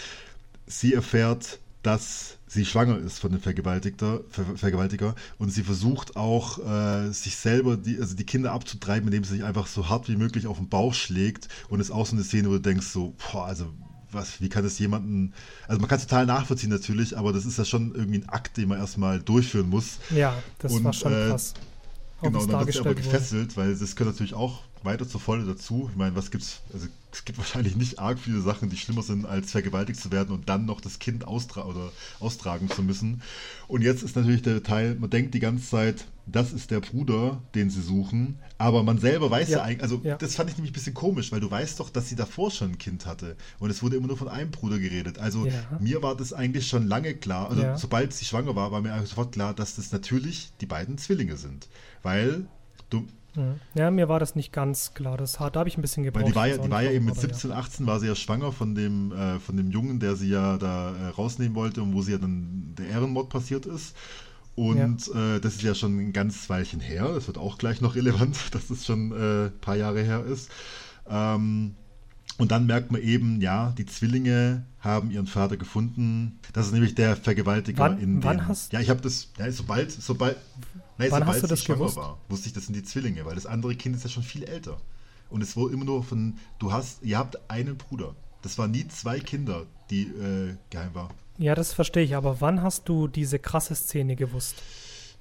[0.66, 6.60] Sie erfährt, dass sie schwanger ist von dem Vergewaltiger, Ver Vergewaltiger und sie versucht auch,
[6.60, 10.16] äh, sich selber, die, also die Kinder abzutreiben, indem sie sich einfach so hart wie
[10.16, 13.14] möglich auf den Bauch schlägt und ist auch so eine Szene, wo du denkst so,
[13.32, 13.68] boah, also
[14.12, 15.34] was, wie kann das jemanden,
[15.68, 18.56] also man kann es total nachvollziehen natürlich, aber das ist ja schon irgendwie ein Akt,
[18.56, 20.00] den man erstmal durchführen muss.
[20.10, 21.54] Ja, das und, war schon äh, krass.
[22.22, 25.90] Genau, dann wird sie aber gefesselt, weil das gehört natürlich auch weiter zur Folge dazu.
[25.92, 29.26] Ich meine, was gibt's, also es gibt wahrscheinlich nicht arg viele Sachen, die schlimmer sind,
[29.26, 33.22] als vergewaltigt zu werden und dann noch das Kind austra oder austragen zu müssen.
[33.68, 37.42] Und jetzt ist natürlich der Teil, man denkt die ganze Zeit, das ist der Bruder,
[37.56, 40.18] den sie suchen, aber man selber weiß ja, ja eigentlich, also ja.
[40.18, 42.72] das fand ich nämlich ein bisschen komisch, weil du weißt doch, dass sie davor schon
[42.72, 45.20] ein Kind hatte und es wurde immer nur von einem Bruder geredet.
[45.20, 45.54] Also ja.
[45.80, 49.32] mir war das eigentlich schon lange klar, also sobald sie schwanger war, war mir sofort
[49.32, 51.70] klar, dass das natürlich die beiden Zwillinge sind,
[52.04, 52.46] weil
[52.90, 53.08] du,
[53.76, 55.18] ja, mir war das nicht ganz klar.
[55.18, 56.24] Das, da habe ich ein bisschen gebraucht.
[56.24, 58.52] Weil die war ja, die war ja eben mit 17, 18 war sie ja schwanger
[58.52, 62.02] von dem, äh, von dem Jungen, der sie ja da äh, rausnehmen wollte und wo
[62.02, 63.96] sie ja dann der Ehrenmord passiert ist.
[64.56, 65.36] Und ja.
[65.36, 67.12] äh, das ist ja schon ein ganz Weilchen her.
[67.14, 70.50] Das wird auch gleich noch relevant, dass es schon äh, ein paar Jahre her ist.
[71.08, 71.76] Ähm,
[72.40, 76.40] und dann merkt man eben, ja, die Zwillinge haben ihren Vater gefunden.
[76.54, 79.52] Das ist nämlich der Vergewaltiger wann, in wann dem, hast Ja, ich habe das, ja,
[79.52, 80.38] sobald, sobald,
[80.98, 81.96] nein, Wann hast du das gewusst?
[81.96, 84.44] war, wusste ich, das sind die Zwillinge, weil das andere Kind ist ja schon viel
[84.44, 84.78] älter.
[85.30, 88.16] Und es wurde immer nur von, du hast, ihr habt einen Bruder.
[88.42, 91.14] Das waren nie zwei Kinder, die äh, geheim waren.
[91.38, 94.56] Ja, das verstehe ich, aber wann hast du diese krasse Szene gewusst?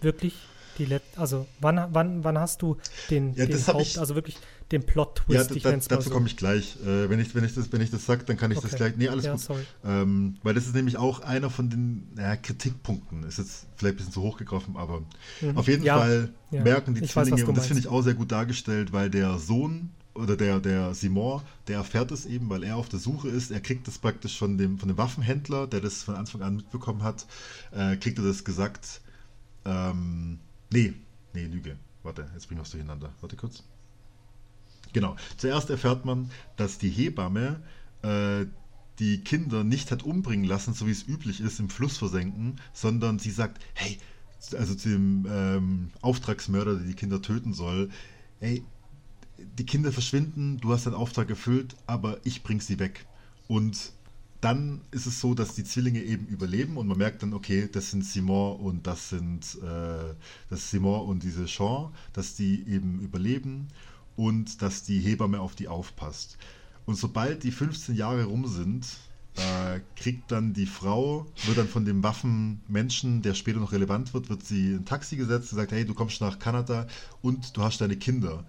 [0.01, 0.35] Wirklich?
[0.79, 2.77] Die Let also wann, wann, wann hast du
[3.11, 4.37] den, Ja, den Haupt, ich- also wirklich
[4.73, 6.15] den Plot-Twist, Ja, da, dazu so.
[6.15, 6.77] komme ich gleich.
[6.85, 8.77] Äh, wenn, ich, wenn, ich das, wenn ich das sage, dann kann ich das Okay.
[8.77, 8.97] gleich.
[8.97, 9.67] Nee, alles Ja, gut.
[9.85, 13.23] Ähm, weil das ist nämlich auch einer von den naja, Kritikpunkten.
[13.25, 15.03] Ist jetzt vielleicht ein bisschen zu hoch gegriffen, aber
[15.41, 15.57] Mhm.
[15.57, 16.63] auf jeden Ja, Fall ja.
[16.63, 19.09] merken die Ich weiß, Zwillinge, du und das finde ich auch sehr gut dargestellt, weil
[19.11, 23.29] der Sohn oder der, der Simon, der erfährt es eben, weil er auf der Suche
[23.29, 23.51] ist.
[23.51, 27.03] Er kriegt das praktisch von dem, von dem Waffenhändler, der das von Anfang an mitbekommen
[27.03, 27.27] hat,
[27.73, 29.03] äh, kriegt er das gesagt.
[29.65, 30.39] Ähm,
[30.73, 30.95] nee,
[31.35, 31.77] nee, Lüge.
[32.03, 33.13] Warte, jetzt bringen wir es durcheinander.
[33.21, 33.63] Warte kurz.
[34.93, 35.17] Genau.
[35.37, 37.61] Zuerst erfährt man, dass die Hebamme
[38.03, 38.47] äh,
[38.99, 43.19] die Kinder nicht hat umbringen lassen, so wie es üblich ist, im Fluss versenken, sondern
[43.19, 43.99] sie sagt, hey,
[44.57, 47.91] also zu dem ähm, Auftragsmörder, der die Kinder töten soll,
[48.41, 48.65] hey,
[49.59, 53.07] die Kinder verschwinden, du hast deinen Auftrag erfüllt, aber ich bring sie weg.
[53.49, 53.93] Und
[54.41, 57.91] dann ist es so, dass die Zwillinge eben überleben und man merkt dann, okay, das
[57.91, 60.15] sind Simon und das sind äh,
[60.51, 63.69] das Simon und diese Jean, dass die eben überleben
[64.17, 66.39] und dass die Hebamme auf die aufpasst.
[66.85, 68.87] Und sobald die 15 Jahre rum sind,
[69.37, 74.31] äh, kriegt dann die Frau, wird dann von dem Waffenmenschen, der später noch relevant wird,
[74.31, 76.87] wird sie in ein Taxi gesetzt und sagt, hey, du kommst nach Kanada
[77.23, 78.45] und du hast deine Kinder.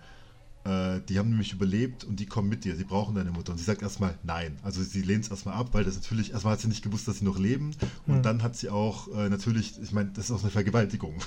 [0.68, 3.54] Äh, die haben nämlich überlebt und die kommen mit dir, sie brauchen deine Mutter.
[3.54, 4.58] Und sie sagt erstmal nein.
[4.64, 7.20] Also sie lehnt es erstmal ab, weil das natürlich, erstmal hat sie nicht gewusst, dass
[7.20, 7.74] sie noch leben.
[8.06, 8.24] Und Hm.
[8.24, 11.16] dann hat sie auch äh, natürlich, ich meine, das ist auch eine Vergewaltigung.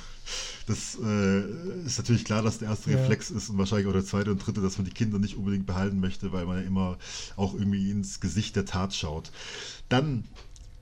[0.67, 1.41] Das äh,
[1.85, 2.99] ist natürlich klar, dass der erste Ja.
[2.99, 5.67] Reflex ist und wahrscheinlich auch der zweite und dritte, dass man die Kinder nicht unbedingt
[5.67, 6.97] behalten möchte, weil man ja immer
[7.35, 9.33] auch irgendwie ins Gesicht der Tat schaut.
[9.89, 10.29] Dann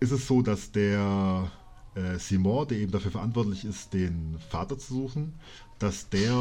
[0.01, 1.51] ist es so, dass der
[1.95, 5.35] äh, Simon, der eben dafür verantwortlich ist, den Vater zu suchen,
[5.79, 6.33] dass der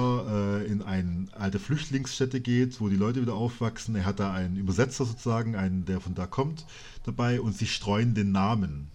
[0.64, 3.96] äh, in eine alte Flüchtlingsstätte geht, wo die Leute wieder aufwachsen.
[3.96, 6.66] Er hat da einen Übersetzer sozusagen, einen, der von da kommt,
[7.04, 8.88] dabei und sie streuen den Namen.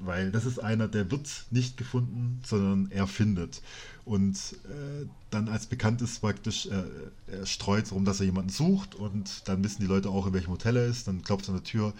[0.00, 3.62] Weil das ist einer, der wird nicht gefunden, sondern er findet.
[4.04, 6.84] Und äh, dann als bekannt ist praktisch, äh,
[7.26, 10.52] er streut darum, dass er jemanden sucht und dann wissen die Leute auch, in welchem
[10.52, 11.08] Hotel er ist.
[11.08, 11.92] Dann klopft es an der Tür,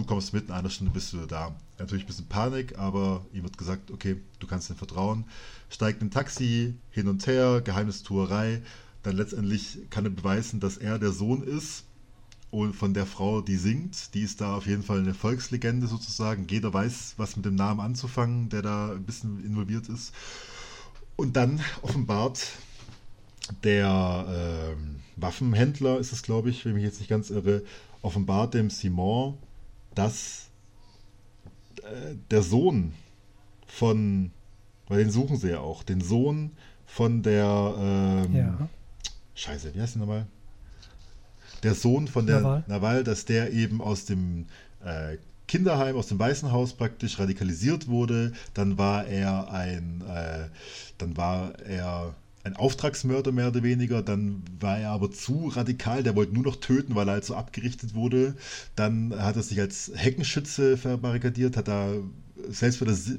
[0.00, 1.54] du kommst mit, in einer Stunde bist du da.
[1.78, 5.24] Natürlich ein bisschen Panik, aber ihm wird gesagt, okay, du kannst ihm vertrauen.
[5.68, 8.62] Steigt in ein Taxi, hin und her, Geheimnistuerei.
[9.02, 11.84] Dann letztendlich kann er beweisen, dass er der Sohn ist
[12.50, 14.14] und von der Frau, die singt.
[14.14, 16.46] Die ist da auf jeden Fall eine Volkslegende sozusagen.
[16.48, 20.12] Jeder weiß, was mit dem Namen anzufangen, der da ein bisschen involviert ist.
[21.16, 22.46] Und dann offenbart
[23.64, 27.62] der ähm, Waffenhändler, ist es glaube ich, wenn ich mich jetzt nicht ganz irre,
[28.02, 29.36] offenbart dem Simon,
[30.00, 30.50] dass
[31.82, 32.92] äh, der Sohn
[33.66, 34.30] von,
[34.88, 36.52] weil den suchen sie ja auch, den Sohn
[36.86, 38.68] von der, ähm, Ja.
[39.34, 40.26] Scheiße, wie heißt der nochmal?
[41.62, 42.64] Der Sohn von der Nawal.
[42.66, 44.46] Nawal, dass der eben aus dem
[44.82, 48.32] äh, Kinderheim, aus dem Waisenhaus praktisch radikalisiert wurde.
[48.54, 50.48] Dann war er ein, äh,
[50.96, 52.14] dann war er
[52.44, 54.02] ein Auftragsmörder mehr oder weniger.
[54.02, 56.02] Dann war er aber zu radikal.
[56.02, 58.36] Der wollte nur noch töten, weil er halt so abgerichtet wurde.
[58.76, 61.92] Dann hat er sich als Heckenschütze verbarrikadiert, hat da
[62.48, 63.12] selbst für das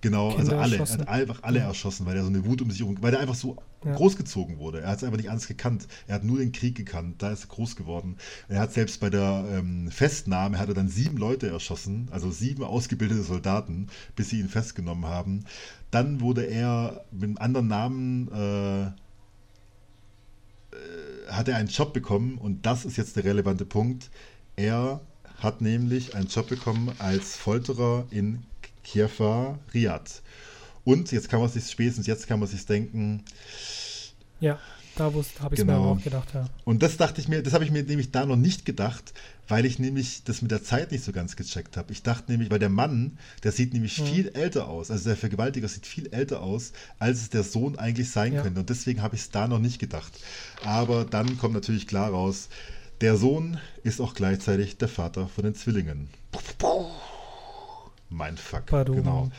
[0.00, 1.00] Genau, also Kinder alle, er erschossen.
[1.00, 3.34] hat einfach alle erschossen, weil er so eine Wut um sich herum, weil er einfach
[3.34, 3.94] so Ja.
[3.94, 4.80] großgezogen wurde.
[4.82, 5.88] Er hat es einfach nicht anders gekannt.
[6.06, 8.16] Er hat nur den Krieg gekannt, da ist er groß geworden.
[8.48, 12.62] Er hat selbst bei der ähm, Festnahme, hat er dann sieben Leute erschossen, also sieben
[12.62, 15.44] ausgebildete Soldaten, bis sie ihn festgenommen haben.
[15.90, 18.82] Dann wurde er mit einem anderen Namen, äh,
[20.76, 24.10] äh, hat er einen Job bekommen und das ist jetzt der relevante Punkt.
[24.56, 25.00] Er
[25.38, 28.42] hat nämlich einen Job bekommen als Folterer in
[28.92, 30.22] Kiefer Riyadh.
[30.84, 33.22] Und jetzt kann man sich spätestens jetzt kann man sich denken,
[34.40, 34.58] Ja,
[34.96, 35.94] da habe ich es Genau.
[35.94, 36.48] mir auch gedacht, ja.
[36.64, 39.12] und das dachte ich mir, das habe ich mir nämlich da noch nicht gedacht,
[39.48, 41.92] weil ich nämlich das mit der Zeit nicht so ganz gecheckt habe.
[41.92, 44.06] Ich dachte nämlich, weil der Mann, der sieht nämlich Mhm.
[44.06, 48.10] viel älter aus, also der Vergewaltiger sieht viel älter aus, als es der Sohn eigentlich
[48.10, 48.42] sein Ja.
[48.42, 48.60] könnte.
[48.60, 50.12] Und deswegen habe ich es da noch nicht gedacht.
[50.64, 52.48] Aber dann kommt natürlich klar raus,
[53.00, 56.08] der Sohn ist auch gleichzeitig der Vater von den Zwillingen.
[56.32, 56.42] Mein
[58.36, 58.96] Fuck, Badum.
[58.96, 59.30] genau.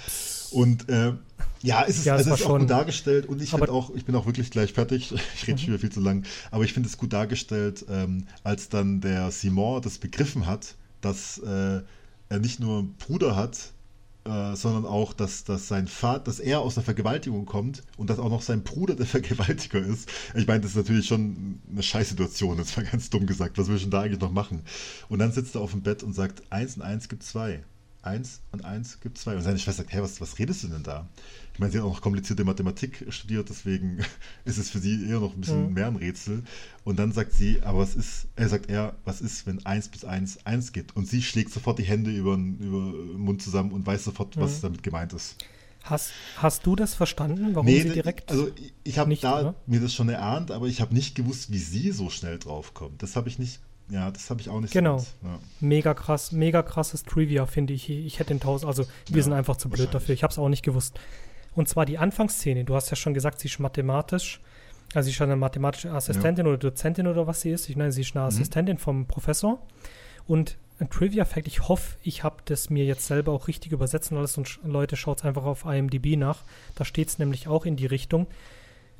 [0.51, 1.13] Und äh,
[1.61, 4.15] ja, es ist, Ja, es also ist auch gut dargestellt und ich auch, ich bin
[4.15, 5.13] auch wirklich gleich fertig.
[5.35, 8.69] Ich rede schon wieder viel zu lang, aber ich finde es gut dargestellt, ähm, als
[8.69, 11.81] dann der Simon das begriffen hat, dass äh,
[12.29, 13.73] er nicht nur einen Bruder hat,
[14.25, 18.19] äh, sondern auch, dass, dass sein Vater, dass er aus der Vergewaltigung kommt und dass
[18.19, 20.09] auch noch sein Bruder der Vergewaltiger ist.
[20.35, 23.57] Ich meine, das ist natürlich schon eine Scheißsituation, das war ganz dumm gesagt.
[23.57, 24.61] Was will ich denn da eigentlich noch machen?
[25.09, 27.63] Und dann sitzt er auf dem Bett und sagt, eins und eins gibt zwei.
[28.01, 29.35] Eins und eins gibt zwei.
[29.35, 31.07] Und seine Schwester sagt, hey, was, was redest du denn da?
[31.53, 33.99] Ich meine, sie hat auch noch komplizierte Mathematik studiert, deswegen
[34.45, 35.73] ist es für sie eher noch ein bisschen mhm.
[35.73, 36.43] mehr ein Rätsel.
[36.85, 40.05] Und dann sagt sie, aber was ist, er sagt er, was ist, wenn 1 bis
[40.05, 40.95] 1 1 gibt?
[40.95, 44.57] Und sie schlägt sofort die Hände über, über den Mund zusammen und weiß sofort, was
[44.57, 44.61] mhm.
[44.61, 45.35] damit gemeint ist.
[45.83, 48.29] Hast, hast du das verstanden, warum nee, sie direkt.
[48.29, 48.49] Also
[48.83, 49.55] ich habe da oder?
[49.65, 53.01] mir das schon erahnt, aber ich habe nicht gewusst, wie sie so schnell drauf kommt.
[53.01, 53.59] Das habe ich nicht
[53.89, 54.99] ja, das habe ich auch nicht genau.
[54.99, 55.33] so Genau.
[55.33, 55.39] Ja.
[55.59, 57.89] Mega krass, mega krasses Trivia, finde ich.
[57.89, 60.13] Ich hätte den Tausend, also wir ja, sind einfach zu blöd dafür.
[60.13, 60.99] Ich habe es auch nicht gewusst.
[61.55, 62.63] Und zwar die Anfangsszene.
[62.65, 64.39] Du hast ja schon gesagt, sie ist mathematisch.
[64.93, 66.51] Also sie ist eine mathematische Assistentin ja.
[66.51, 67.69] oder Dozentin oder was sie ist.
[67.69, 68.27] Ich meine, sie ist eine mhm.
[68.27, 69.59] Assistentin vom Professor.
[70.27, 74.37] Und ein Trivia-Fact, ich hoffe, ich habe das mir jetzt selber auch richtig übersetzen alles
[74.37, 76.43] und Leute, schaut es einfach auf IMDb nach.
[76.75, 78.27] Da steht es nämlich auch in die Richtung.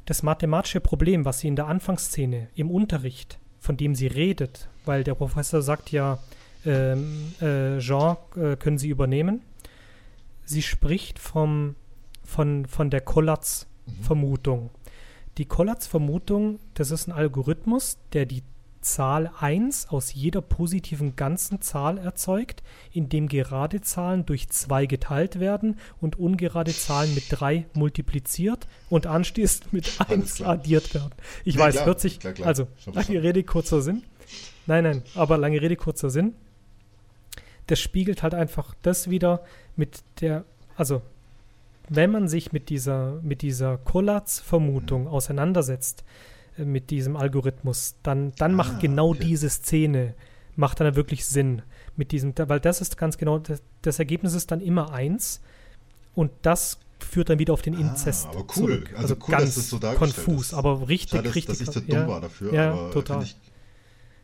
[0.06, 5.04] Das mathematische Problem, was sie in der Anfangsszene im Unterricht, von dem sie redet, weil
[5.04, 6.20] der Professor sagt ja,
[6.66, 9.42] ähm, äh, Jean, äh, können Sie übernehmen?
[10.46, 11.76] Sie spricht vom
[12.30, 14.70] von, von der Kollatz-Vermutung.
[15.38, 18.44] Die Kollatz-Vermutung, das ist ein Algorithmus, der die
[18.82, 25.78] Zahl 1 aus jeder positiven ganzen Zahl erzeugt, indem gerade Zahlen durch 2 geteilt werden
[26.00, 31.14] und ungerade Zahlen mit 3 multipliziert und anschließend mit 1 addiert werden.
[31.44, 32.48] Ich nee, weiß, klar, hört sich, klar, klar.
[32.48, 34.04] also lange Rede, kurzer Sinn.
[34.66, 36.36] Nein, nein, aber lange Rede, kurzer Sinn.
[37.68, 39.44] Das spiegelt halt einfach das wieder
[39.76, 40.46] mit der,
[40.76, 41.02] also
[41.90, 45.08] wenn man sich mit dieser, mit dieser Kollatz-Vermutung mhm.
[45.08, 46.04] auseinandersetzt,
[46.66, 49.24] mit diesem Algorithmus, dann, dann ah, macht genau okay.
[49.24, 50.16] diese Szene,
[50.56, 51.62] macht dann wirklich Sinn.
[51.96, 55.42] Mit diesem, weil das ist ganz genau, das, das Ergebnis ist dann immer eins
[56.16, 58.28] und das führt dann wieder auf den ah, Inzest.
[58.28, 58.54] Ah, aber cool.
[58.54, 58.90] Zurück.
[58.96, 60.54] Also, also cool, ganz so konfus, ist.
[60.54, 61.58] aber richtig, Schade, richtig.
[61.58, 62.54] Dass ich zu dumm ja, war dafür.
[62.54, 63.26] Ja, total.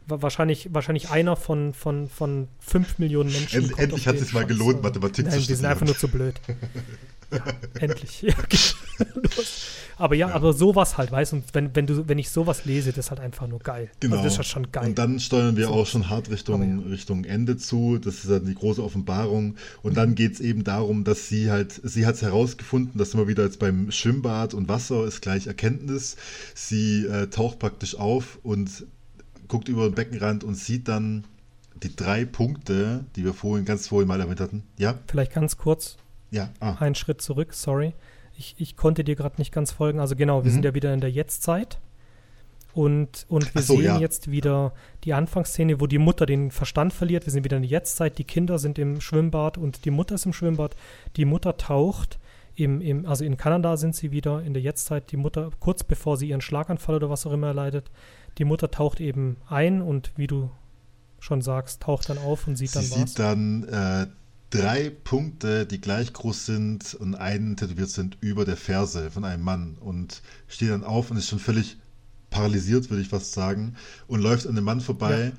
[0.07, 3.63] Wahrscheinlich, wahrscheinlich einer von, von, von fünf Millionen Menschen.
[3.63, 5.47] End, endlich hat es sich mal gelohnt, Mathematik Nein, zu studieren.
[5.47, 6.39] Die sind einfach nur zu blöd.
[7.79, 8.21] Endlich.
[8.21, 8.33] Ja,
[9.97, 12.91] aber ja, ja, aber sowas halt, weißt du, wenn, wenn du, wenn ich sowas lese,
[12.91, 13.89] das ist halt einfach nur geil.
[13.99, 14.15] Genau.
[14.15, 14.87] Also das ist halt schon geil.
[14.87, 15.73] Und dann steuern wir so.
[15.73, 16.89] auch schon hart Richtung, ja.
[16.89, 17.97] Richtung Ende zu.
[17.97, 19.55] Das ist dann die große Offenbarung.
[19.81, 19.95] Und mhm.
[19.95, 23.43] dann geht es eben darum, dass sie halt, sie hat es herausgefunden, dass immer wieder
[23.43, 26.17] jetzt beim Schwimmbad und Wasser ist gleich Erkenntnis.
[26.53, 28.85] Sie äh, taucht praktisch auf und
[29.47, 31.25] guckt über den Beckenrand und sieht dann
[31.83, 34.63] die drei Punkte, die wir vorhin ganz vorhin mal erwähnt hatten.
[34.77, 34.99] Ja?
[35.07, 35.97] Vielleicht ganz kurz
[36.35, 36.49] ja.
[36.59, 36.75] Ah.
[36.79, 37.93] Einen Schritt zurück, sorry.
[38.37, 39.99] Ich, ich konnte dir gerade nicht ganz folgen.
[39.99, 40.55] Also genau, wir mhm.
[40.55, 41.79] sind ja wieder in der Jetztzeit.
[42.73, 43.99] Und, und wir so, sehen ja.
[43.99, 44.73] jetzt wieder
[45.05, 47.25] die Anfangsszene, wo die Mutter den Verstand verliert.
[47.25, 48.17] Wir sind wieder in der Jetztzeit.
[48.17, 50.75] Die Kinder sind im Schwimmbad und die Mutter ist im Schwimmbad.
[51.15, 52.19] Die Mutter taucht.
[52.57, 55.11] Im, im, also in Kanada sind sie wieder in der Jetztzeit.
[55.11, 57.89] Die Mutter, kurz bevor sie ihren Schlaganfall oder was auch immer erleidet,
[58.37, 60.51] die Mutter taucht eben ein und wie du
[61.19, 62.97] schon sagst, taucht dann auf und sieht sie dann was.
[62.97, 64.07] Sie sieht dann äh,
[64.49, 69.43] drei Punkte, die gleich groß sind und einen tätowiert sind über der Ferse von einem
[69.43, 71.77] Mann und steht dann auf und ist schon völlig
[72.29, 73.75] paralysiert, würde ich fast sagen,
[74.07, 75.31] und läuft an dem Mann vorbei,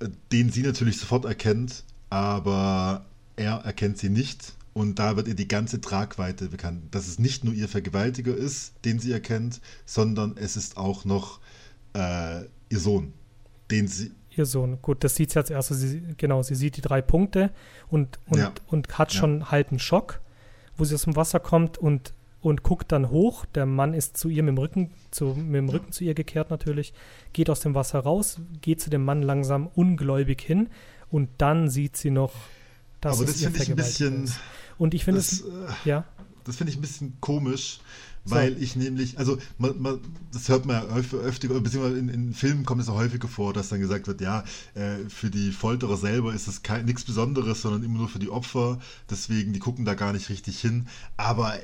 [0.00, 0.08] ja.
[0.30, 3.04] Den sie natürlich sofort erkennt, aber
[3.34, 4.52] er erkennt sie nicht.
[4.72, 8.74] Und da wird ihr die ganze Tragweite bekannt, dass es nicht nur ihr Vergewaltiger ist,
[8.84, 11.40] den sie erkennt, sondern es ist auch noch
[11.94, 13.12] äh, ihr Sohn,
[13.72, 14.80] den sie, ihr Sohn.
[14.82, 15.80] Gut, das sieht sie als erstes.
[15.80, 17.50] Sie, genau, sie sieht die drei Punkte
[17.88, 18.52] und, und, ja.
[18.68, 19.18] und hat ja.
[19.20, 20.20] schon halt einen Schock,
[20.76, 23.44] wo sie aus dem Wasser kommt und, und guckt dann hoch.
[23.54, 26.50] Der Mann ist zu ihr mit dem Rücken, zu, mit dem Rücken zu ihr gekehrt
[26.50, 26.92] natürlich,
[27.32, 30.68] geht aus dem Wasser raus, geht zu dem Mann langsam ungläubig hin
[31.10, 32.32] und dann sieht sie noch,
[33.00, 34.24] dass Aber das finde ich ein bisschen.
[34.24, 34.40] Ist.
[34.78, 35.44] Und ich finde es, äh,
[35.84, 36.04] ja.
[36.44, 37.80] Das finde ich ein bisschen komisch,
[38.30, 38.60] weil so.
[38.60, 40.00] ich nämlich, also man, man,
[40.32, 43.68] das hört man ja öfter, beziehungsweise in, in, Filmen kommt es auch häufiger vor, dass
[43.68, 44.44] dann gesagt wird, ja,
[44.74, 48.78] äh, für die Folterer selber ist es nichts Besonderes, sondern immer nur für die Opfer,
[49.10, 50.86] deswegen, die gucken da gar nicht richtig hin.
[51.16, 51.62] Aber äh,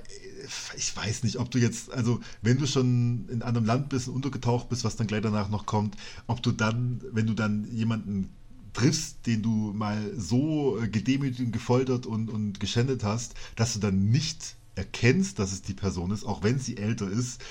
[0.77, 4.15] ich weiß nicht, ob du jetzt, also wenn du schon in einem Land bist und
[4.15, 5.97] untergetaucht bist, was dann gleich danach noch kommt,
[6.27, 8.31] ob du dann, wenn du dann jemanden
[8.75, 14.11] triffst, den du mal so äh, gedemütigt, gefoltert und, und geschändet hast, dass du dann
[14.11, 17.43] nicht erkennst, dass es die Person ist, auch wenn sie älter ist.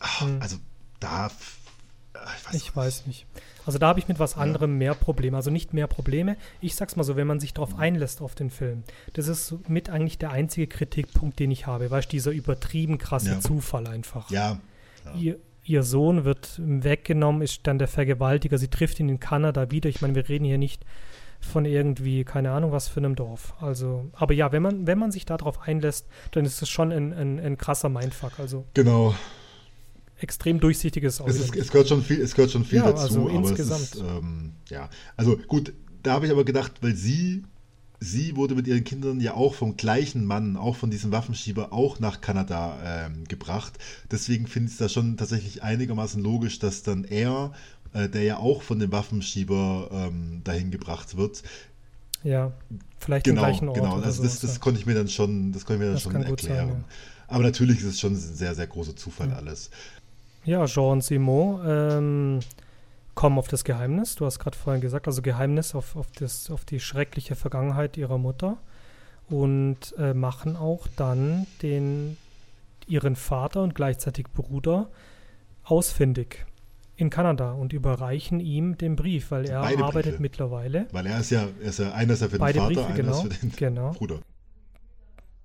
[0.00, 0.38] Ach, hm.
[0.40, 0.56] Also
[1.00, 1.30] da.
[2.14, 3.26] Ich weiß, ich weiß nicht.
[3.66, 4.78] Also da habe ich mit was anderem ja.
[4.78, 5.36] mehr Probleme.
[5.36, 6.36] Also nicht mehr Probleme.
[6.60, 8.84] Ich sag's mal so, wenn man sich darauf einlässt auf den Film.
[9.14, 11.90] Das ist mit eigentlich der einzige Kritikpunkt, den ich habe.
[11.90, 13.40] Weißt du, dieser übertrieben krasse ja.
[13.40, 14.30] Zufall einfach.
[14.30, 14.60] Ja.
[15.04, 15.14] ja.
[15.14, 18.58] Ihr, ihr Sohn wird weggenommen, ist dann der Vergewaltiger.
[18.58, 19.88] Sie trifft ihn in Kanada wieder.
[19.88, 20.84] Ich meine, wir reden hier nicht
[21.44, 23.54] von irgendwie, keine Ahnung, was für einem Dorf.
[23.60, 27.12] Also, aber ja, wenn man, wenn man sich darauf einlässt, dann ist es schon ein,
[27.12, 28.38] ein, ein krasser Mindfuck.
[28.38, 29.14] Also genau.
[30.16, 33.28] Extrem durchsichtiges es, ist, es gehört schon viel, es gehört schon viel ja, dazu, also
[33.28, 33.82] insgesamt.
[33.82, 37.44] Ist, ähm, ja, also gut, da habe ich aber gedacht, weil sie
[38.04, 42.00] sie wurde mit ihren Kindern ja auch vom gleichen Mann, auch von diesem Waffenschieber, auch
[42.00, 43.78] nach Kanada ähm, gebracht.
[44.10, 47.52] Deswegen finde ich es da schon tatsächlich einigermaßen logisch, dass dann er,
[47.94, 51.42] äh, der ja auch von dem Waffenschieber ähm, dahin gebracht wird,
[52.24, 52.52] ja,
[52.98, 53.76] vielleicht genau, im gleichen Ort.
[53.76, 56.16] Genau, also das, das konnte ich mir dann schon, das konnte ich mir dann schon
[56.16, 56.68] erklären.
[56.68, 56.84] Sein, ja.
[57.28, 59.36] Aber natürlich ist es schon ein sehr, sehr großer Zufall ja.
[59.36, 59.70] alles.
[60.44, 62.40] Ja, Jean Simon, ähm,
[63.14, 64.14] kommen auf das Geheimnis.
[64.16, 68.18] Du hast gerade vorhin gesagt, also Geheimnis auf, auf, das, auf die schreckliche Vergangenheit ihrer
[68.18, 68.56] Mutter
[69.28, 72.16] und äh, machen auch dann den,
[72.86, 74.88] ihren Vater und gleichzeitig Bruder
[75.62, 76.46] ausfindig
[76.96, 80.22] in Kanada und überreichen ihm den Brief, weil er Beide arbeitet Briefe.
[80.22, 80.86] mittlerweile.
[80.92, 83.02] Weil er ist ja, er ist ja einer ist ja für Beide den Vater, Briefe,
[83.02, 83.90] genau, einer ist für den genau.
[83.92, 84.20] Bruder.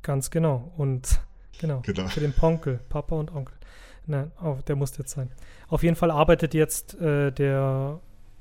[0.01, 0.71] Ganz genau.
[0.77, 1.19] Und
[1.59, 2.07] genau, genau.
[2.07, 3.55] für den Ponkel, Papa und Onkel.
[4.05, 5.29] Nein, oh, der muss jetzt sein.
[5.67, 7.99] Auf jeden Fall arbeitet jetzt äh, der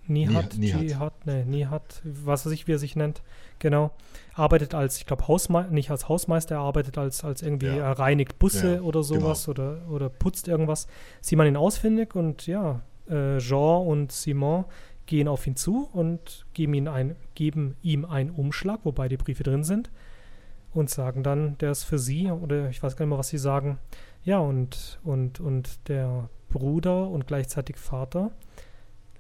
[0.09, 1.13] Nihat, Nihat.
[1.27, 3.23] Nee, Nihat, was weiß ich, wie er sich nennt,
[3.59, 3.91] genau,
[4.33, 7.77] arbeitet als, ich glaube, Hausmeister, nicht als Hausmeister, er arbeitet als, als irgendwie, ja.
[7.77, 9.61] er reinigt Busse ja, oder sowas genau.
[9.61, 10.87] oder, oder putzt irgendwas.
[11.21, 14.65] Sieht man ihn ausfindig und ja, äh, Jean und Simon
[15.07, 19.43] gehen auf ihn zu und geben, ihn ein, geben ihm einen Umschlag, wobei die Briefe
[19.43, 19.91] drin sind
[20.73, 23.39] und sagen dann, der ist für sie oder ich weiß gar nicht mehr, was sie
[23.39, 23.79] sagen.
[24.23, 28.31] Ja, und, und, und der Bruder und gleichzeitig Vater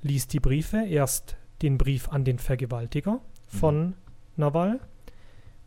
[0.02, 0.84] liest die Briefe.
[0.86, 3.94] Erst den Brief an den Vergewaltiger von mhm.
[4.36, 4.80] Nawal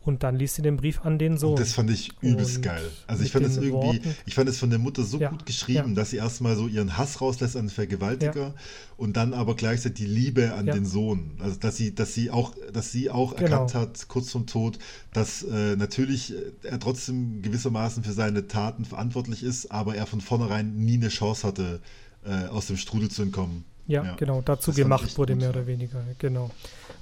[0.04, 1.52] und dann liest sie den Brief an den Sohn.
[1.52, 2.90] Und das fand ich übelst und geil.
[3.06, 5.46] Also ich fand es irgendwie, Worten, ich fand es von der Mutter so ja, gut
[5.46, 5.96] geschrieben, ja.
[5.96, 8.54] dass sie erstmal so ihren Hass rauslässt an den Vergewaltiger ja.
[8.98, 11.32] und dann aber gleichzeitig die Liebe an den Sohn.
[11.40, 13.44] Also dass sie, dass sie auch, dass sie auch genau.
[13.44, 14.80] erkannt hat, kurz zum Tod,
[15.14, 16.34] dass äh, natürlich
[16.64, 21.46] er trotzdem gewissermaßen für seine Taten verantwortlich ist, aber er von vornherein nie eine Chance
[21.46, 21.82] hatte,
[22.26, 23.66] äh, aus dem Strudel zu entkommen.
[23.92, 26.50] Ja, genau, dazu gemacht wurde mehr oder weniger, genau.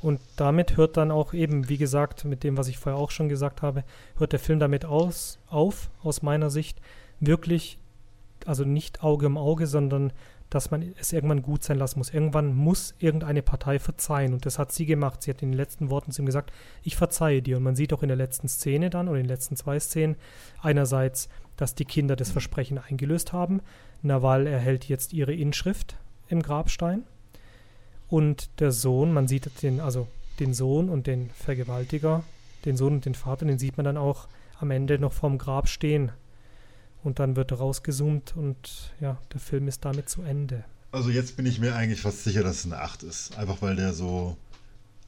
[0.02, 3.30] Und damit hört dann auch eben, wie gesagt, mit dem, was ich vorher auch schon
[3.30, 3.84] gesagt habe,
[4.18, 6.80] hört der Film damit aus, auf, aus meiner Sicht,
[7.20, 7.80] wirklich,
[8.46, 10.14] also nicht Auge um Auge, sondern
[10.50, 12.12] dass man es irgendwann gut sein lassen muss.
[12.12, 14.34] Irgendwann muss irgendeine Partei verzeihen.
[14.34, 15.22] Und das hat sie gemacht.
[15.22, 16.52] Sie hat in den letzten Worten zu ihm gesagt,
[16.82, 17.58] ich verzeihe dir.
[17.58, 20.16] Und man sieht auch in der letzten Szene dann, oder in den letzten zwei Szenen,
[20.62, 23.62] einerseits, dass die Kinder das Versprechen eingelöst haben.
[24.02, 25.98] Nawal erhält jetzt ihre Inschrift
[26.30, 27.04] im Grabstein.
[28.08, 30.08] Und der Sohn, man sieht den, also
[30.40, 32.24] den Sohn und den Vergewaltiger,
[32.66, 34.28] den Sohn und den Vater, den sieht man dann auch
[34.60, 36.12] am Ende noch vorm Grab stehen.
[37.04, 40.66] Und dann wird rausgezoomt und ja, der Film ist damit zu Ende.
[40.92, 43.38] Also jetzt bin ich mir eigentlich fast sicher, dass es eine 8 ist.
[43.38, 44.36] Einfach weil der so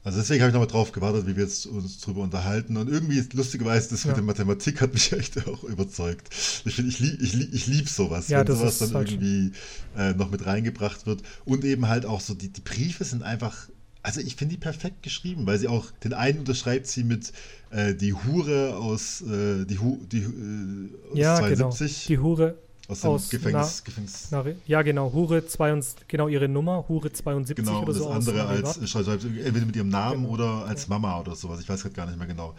[0.04, 2.76] also deswegen habe ich nochmal drauf gewartet, wie wir jetzt uns drüber unterhalten.
[2.76, 4.08] Und irgendwie, lustigerweise, das ja.
[4.08, 6.28] mit der Mathematik hat mich echt auch überzeugt.
[6.64, 9.52] Ich finde, ich, lieb, ich, lieb, ich lieb sowas, ja, wenn sowas dann irgendwie
[9.96, 11.22] äh, noch mit reingebracht wird.
[11.44, 13.68] Und eben halt auch so, die, die Briefe sind einfach,
[14.02, 17.32] also ich finde die perfekt geschrieben, weil sie auch, den einen unterschreibt sie mit
[17.70, 22.06] äh, die Hure aus, äh, die, Hu, die äh, aus ja, 72.
[22.06, 22.08] Genau.
[22.08, 22.58] Die Hure
[22.92, 23.82] aus dem aus, Gefängnis.
[23.82, 24.28] Na, Gefängnis.
[24.30, 25.12] Na, ja, genau.
[25.12, 28.04] Hure 72, genau ihre Nummer, Hure 72 genau, oder so.
[28.04, 30.34] Genau, das andere als, entweder mit ihrem Namen genau.
[30.34, 30.88] oder als.
[30.88, 31.60] Mama oder sowas.
[31.60, 32.54] Ich weiß gerade gar nicht mehr genau.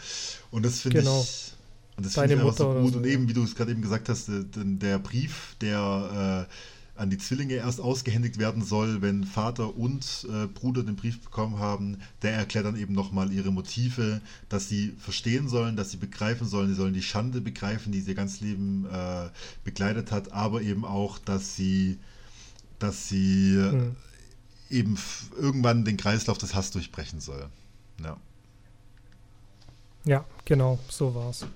[0.51, 1.21] Und das finde genau.
[1.21, 1.53] ich.
[1.95, 2.93] Und das finde ich einfach so gut.
[2.93, 6.53] So, und eben, wie du es gerade eben gesagt hast, der, der Brief, der äh,
[6.95, 11.57] an die Zwillinge erst ausgehändigt werden soll, wenn Vater und äh, Bruder den Brief bekommen
[11.57, 11.97] haben.
[12.21, 16.69] Der erklärt dann eben nochmal ihre Motive, dass sie verstehen sollen, dass sie begreifen sollen,
[16.69, 19.29] sie sollen die Schande begreifen, die sie ihr ganzes Leben äh,
[19.63, 21.97] begleitet hat, aber eben auch, dass sie,
[22.77, 23.95] dass sie mhm.
[24.69, 24.97] eben
[25.35, 27.49] irgendwann den Kreislauf des Hasses durchbrechen soll.
[28.03, 28.17] Ja.
[30.05, 31.47] Ja, genau, so war's.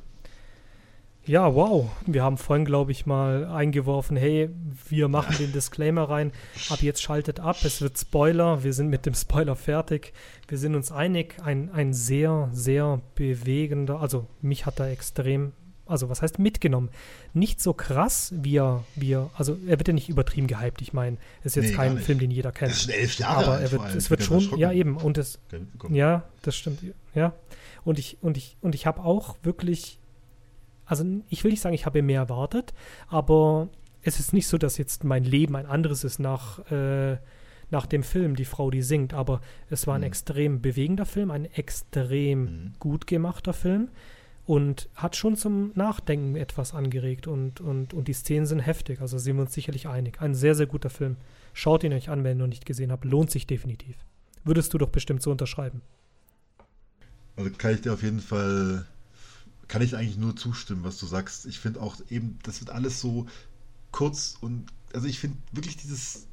[1.27, 1.91] Ja, wow.
[2.05, 4.49] Wir haben vorhin, glaube ich, mal eingeworfen, hey,
[4.87, 6.31] wir machen den Disclaimer rein.
[6.69, 8.63] Ab jetzt schaltet ab, es wird Spoiler.
[8.63, 10.13] Wir sind mit dem Spoiler fertig.
[10.47, 15.51] Wir sind uns einig, ein, ein sehr, sehr bewegender, also mich hat er extrem,
[15.85, 16.89] also was heißt mitgenommen?
[17.33, 20.81] Nicht so krass, wie er, wie er also er wird ja nicht übertrieben gehypt.
[20.81, 22.71] Ich meine, es ist jetzt nee, kein Film, den jeder kennt.
[22.71, 25.39] Das ist elf Jahre Aber er wird, es wird schon, ja eben, und es,
[25.89, 26.79] ja, das stimmt,
[27.13, 27.33] ja.
[27.83, 29.99] Und ich, und ich, und ich habe auch wirklich
[30.87, 32.73] also ich will nicht sagen, ich habe mehr erwartet,
[33.07, 33.69] aber
[34.01, 37.17] es ist nicht so, dass jetzt mein Leben ein anderes ist nach, äh,
[37.69, 40.07] nach dem Film, die Frau, die singt, aber es war ein mhm.
[40.07, 42.73] extrem bewegender Film, ein extrem mhm.
[42.79, 43.89] gut gemachter Film
[44.45, 49.17] und hat schon zum Nachdenken etwas angeregt und, und, und die Szenen sind heftig, also
[49.17, 50.21] sind wir uns sicherlich einig.
[50.21, 51.17] Ein sehr, sehr guter Film.
[51.53, 53.97] Schaut ihn euch an, wenn ihr ihn noch nicht gesehen habt, lohnt sich definitiv.
[54.45, 55.81] Würdest du doch bestimmt so unterschreiben.
[57.35, 58.85] Also kann ich dir auf jeden Fall,
[59.67, 61.45] kann ich eigentlich nur zustimmen, was du sagst.
[61.45, 63.27] Ich finde auch eben, das wird alles so
[63.91, 66.27] kurz und, also ich finde wirklich dieses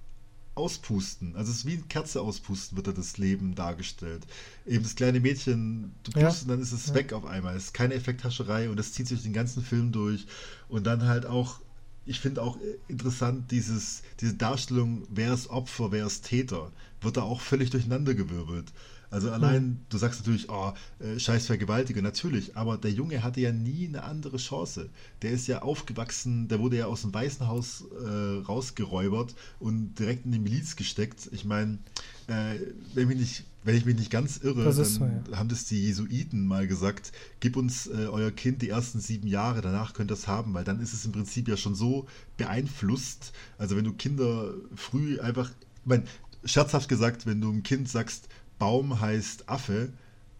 [0.55, 4.25] Auspusten, also es ist wie eine Kerze auspusten, wird da das Leben dargestellt.
[4.67, 6.43] Eben das kleine Mädchen, du pustest ja.
[6.43, 6.95] und dann ist es ja.
[6.95, 7.57] weg auf einmal.
[7.57, 10.27] Es ist keine Effekthascherei und das zieht sich den ganzen Film durch.
[10.69, 11.61] Und dann halt auch
[12.07, 12.59] ich finde auch
[12.89, 16.71] interessant, dieses, diese Darstellung, wer ist Opfer, wer ist Täter,
[17.01, 18.73] wird da auch völlig durcheinandergewirbelt.
[19.15, 19.77] Also allein, mhm.
[19.91, 20.73] du sagst natürlich, oh,
[21.17, 24.91] scheiß Vergewaltiger, natürlich, aber der Junge hatte ja nie eine andere Chance.
[25.23, 30.25] Der ist ja aufgewachsen, der wurde ja aus dem Weißen Haus äh, rausgeräubert und direkt
[30.25, 31.29] in die Miliz gesteckt.
[31.31, 31.79] Ich meine,
[32.27, 32.57] äh,
[32.95, 35.39] wenn, wenn ich mich nicht ganz irre, dann so, ja.
[35.39, 39.61] haben das die Jesuiten mal gesagt, gib uns äh, euer Kind die ersten sieben Jahre,
[39.61, 43.33] danach könnt ihr es haben, weil dann ist es im Prinzip ja schon so beeinflusst.
[43.59, 46.03] Also wenn du Kinder früh einfach, ich meine,
[46.45, 48.29] scherzhaft gesagt, wenn du einem Kind sagst,
[48.65, 49.93] Baum heißt Affe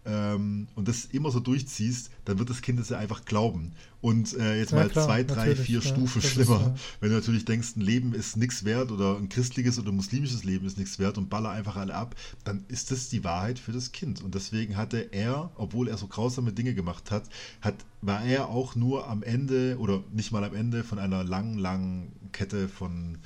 [0.03, 3.73] ähm, und das immer so durchziehst, dann wird das Kind es ja einfach glauben.
[4.01, 6.73] Und äh, jetzt ja, mal klar, zwei, drei, vier ja, Stufen schlimmer.
[6.73, 6.83] Ist.
[7.01, 10.65] Wenn du natürlich denkst, ein Leben ist nichts wert oder ein christliches oder muslimisches Leben
[10.65, 13.91] ist nichts wert und baller einfach alle ab, dann ist das die Wahrheit für das
[13.91, 14.23] Kind.
[14.23, 17.29] Und deswegen hatte er, obwohl er so grausame Dinge gemacht hat,
[17.61, 21.59] hat war er auch nur am Ende oder nicht mal am Ende von einer langen,
[21.59, 23.19] langen Kette von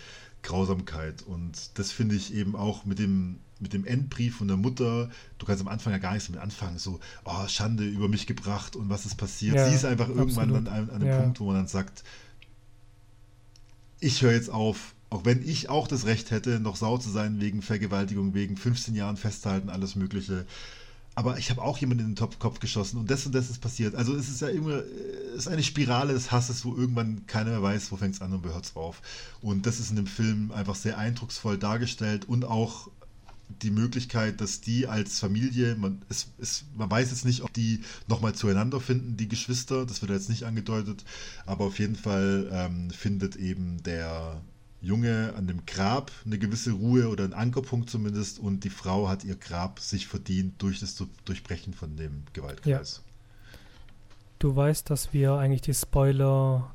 [0.44, 1.22] Grausamkeit.
[1.22, 5.46] Und das finde ich eben auch mit dem mit dem Endbrief von der Mutter, du
[5.46, 8.90] kannst am Anfang ja gar nichts damit anfangen, so, oh, Schande über mich gebracht und
[8.90, 9.56] was ist passiert.
[9.56, 10.30] Ja, Sie ist einfach absolut.
[10.30, 11.20] irgendwann dann an, an dem ja.
[11.20, 12.04] Punkt, wo man dann sagt,
[14.00, 17.42] ich höre jetzt auf, auch wenn ich auch das Recht hätte, noch sauer zu sein
[17.42, 20.46] wegen Vergewaltigung, wegen 15 Jahren festhalten, alles Mögliche.
[21.16, 23.96] Aber ich habe auch jemanden in den Kopf geschossen und das und das ist passiert.
[23.96, 24.84] Also es ist ja immer,
[25.36, 28.32] es ist eine Spirale des Hasses, wo irgendwann keiner mehr weiß, wo fängt es an
[28.32, 29.02] und wo hört es auf.
[29.42, 32.90] Und das ist in dem Film einfach sehr eindrucksvoll dargestellt und auch
[33.62, 37.82] die Möglichkeit, dass die als Familie, man, es, es, man weiß jetzt nicht, ob die
[38.08, 41.04] nochmal zueinander finden, die Geschwister, das wird jetzt nicht angedeutet,
[41.46, 44.42] aber auf jeden Fall ähm, findet eben der
[44.82, 49.26] Junge an dem Grab eine gewisse Ruhe oder einen Ankerpunkt zumindest und die Frau hat
[49.26, 50.96] ihr Grab sich verdient durch das
[51.26, 53.02] Durchbrechen von dem Gewaltkreis.
[53.04, 53.10] Ja.
[54.40, 56.74] Du weißt, dass wir eigentlich die Spoiler,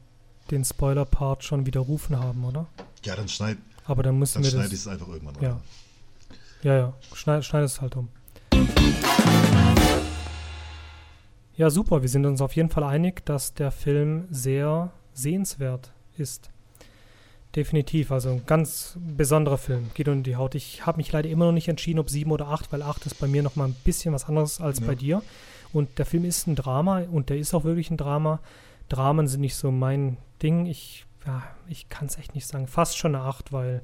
[0.51, 2.67] den Spoiler-Part schon widerrufen haben, oder?
[3.05, 3.57] Ja, dann schneid.
[3.87, 5.53] Aber dann müssen dann wir schneide ich es einfach irgendwann ja.
[5.53, 5.61] rein.
[6.65, 8.09] Ja, ja, schneid, schneid es halt um.
[11.57, 12.01] Ja, super.
[12.01, 16.51] Wir sind uns auf jeden Fall einig, dass der Film sehr sehenswert ist.
[17.55, 19.91] Definitiv, also ein ganz besonderer Film.
[19.93, 20.55] Geht unter die Haut.
[20.55, 23.20] Ich habe mich leider immer noch nicht entschieden, ob 7 oder 8, weil 8 ist
[23.20, 24.86] bei mir noch mal ein bisschen was anderes als ja.
[24.86, 25.23] bei dir.
[25.74, 28.41] Und der Film ist ein Drama und der ist auch wirklich ein Drama.
[28.89, 30.65] Dramen sind nicht so mein Ding.
[30.65, 32.69] Ich, ja, ich kann es echt nicht sagen.
[32.69, 33.82] Fast schon eine 8, weil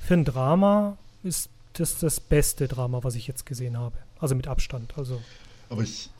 [0.00, 3.96] für ein Drama ist das das beste Drama, was ich jetzt gesehen habe.
[4.18, 4.96] Also mit Abstand.
[4.96, 5.20] Also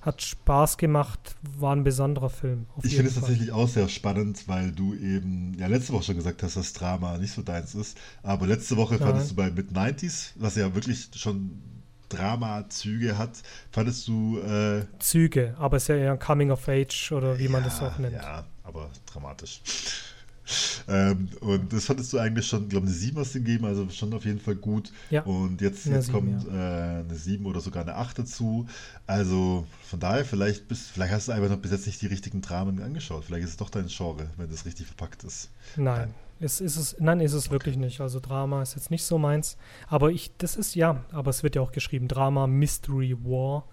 [0.00, 2.66] hat Spaß gemacht, war ein besonderer Film.
[2.82, 6.42] ich finde es tatsächlich auch sehr spannend, weil du eben ja letzte Woche schon gesagt
[6.42, 7.96] hast, dass Drama nicht so deins ist.
[8.22, 9.06] Aber letzte Woche ja.
[9.06, 11.60] fandest du bei Mid-90s, was ja wirklich schon
[12.08, 14.38] Drama-Züge hat, fandest du.
[14.40, 17.64] Äh, Züge, aber es ist ja eher ein Coming of Age oder wie ja, man
[17.64, 18.14] das auch nennt.
[18.14, 19.60] Ja, aber dramatisch.
[20.86, 23.88] Ähm, und das fandest du eigentlich schon, glaube ich, eine 7 hast du gegeben, also
[23.88, 24.92] schon auf jeden Fall gut.
[25.10, 25.22] Ja.
[25.22, 26.98] Und jetzt, jetzt 7, kommt ja.
[26.98, 28.66] äh, eine 7 oder sogar eine 8 dazu.
[29.06, 32.42] Also von daher, vielleicht, bist, vielleicht hast du einfach noch bis jetzt nicht die richtigen
[32.42, 33.24] Dramen angeschaut.
[33.24, 35.50] Vielleicht ist es doch dein Genre, wenn das richtig verpackt ist.
[35.76, 35.84] Nein.
[35.84, 36.14] Nein.
[36.40, 37.52] Es ist es, nein, ist es okay.
[37.52, 38.00] wirklich nicht.
[38.00, 39.56] Also Drama ist jetzt nicht so meins.
[39.88, 43.64] Aber ich, das ist ja, aber es wird ja auch geschrieben, Drama, Mystery, War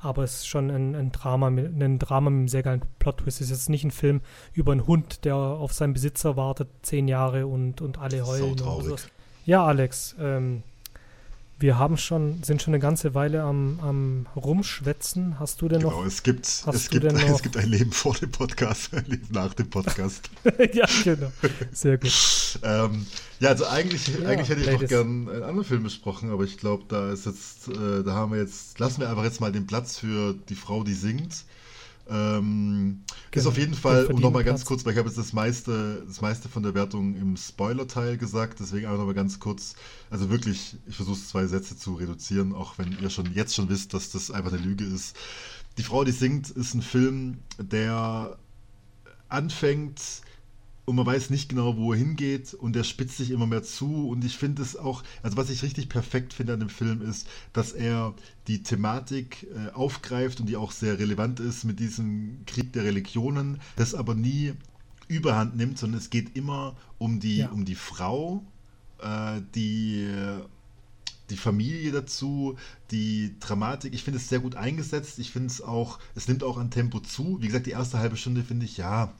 [0.00, 3.40] aber es ist schon ein, ein Drama, ein Drama mit einem sehr geilen Plot-Twist.
[3.40, 4.20] Es ist jetzt nicht ein Film
[4.52, 8.58] über einen Hund, der auf seinen Besitzer wartet, zehn Jahre und, und alle heulen.
[8.58, 8.96] So
[9.44, 10.62] ja, Alex, ähm,
[11.58, 15.40] wir haben schon, sind schon eine ganze Weile am, am Rumschwätzen.
[15.40, 15.98] Hast du denn genau, noch?
[15.98, 19.54] Genau, es gibt, es, gibt, es gibt ein Leben vor dem Podcast, ein Leben nach
[19.54, 20.30] dem Podcast.
[20.72, 21.32] ja, genau.
[21.72, 22.58] Sehr gut.
[22.62, 23.06] ähm,
[23.40, 26.58] ja, also eigentlich, ja, eigentlich hätte ich noch gern einen anderen Film besprochen, aber ich
[26.58, 29.66] glaube, da ist jetzt, äh, da haben wir jetzt, lassen wir einfach jetzt mal den
[29.66, 31.44] Platz für die Frau, die singt.
[32.08, 33.42] Ähm, genau.
[33.42, 36.20] Ist auf jeden Fall, um nochmal ganz kurz, weil ich habe jetzt das meiste, das
[36.20, 39.74] meiste von der Wertung im Spoiler-Teil gesagt, deswegen einfach nochmal ganz kurz,
[40.08, 43.68] also wirklich, ich versuche es zwei Sätze zu reduzieren, auch wenn ihr schon jetzt schon
[43.68, 45.16] wisst, dass das einfach eine Lüge ist.
[45.78, 48.38] Die Frau, die singt, ist ein Film, der
[49.28, 50.00] anfängt
[50.86, 54.08] und man weiß nicht genau, wo er hingeht und der spitzt sich immer mehr zu
[54.08, 57.28] und ich finde es auch, also was ich richtig perfekt finde an dem Film ist,
[57.52, 58.14] dass er
[58.46, 63.60] die Thematik äh, aufgreift und die auch sehr relevant ist mit diesem Krieg der Religionen,
[63.74, 64.54] das aber nie
[65.08, 67.50] überhand nimmt, sondern es geht immer um die, ja.
[67.50, 68.44] um die Frau,
[69.00, 70.08] äh, die
[71.30, 72.56] die Familie dazu,
[72.92, 75.18] die Dramatik, ich finde es sehr gut eingesetzt.
[75.18, 77.38] Ich finde es auch, es nimmt auch an Tempo zu.
[77.40, 79.12] Wie gesagt, die erste halbe Stunde finde ich, ja,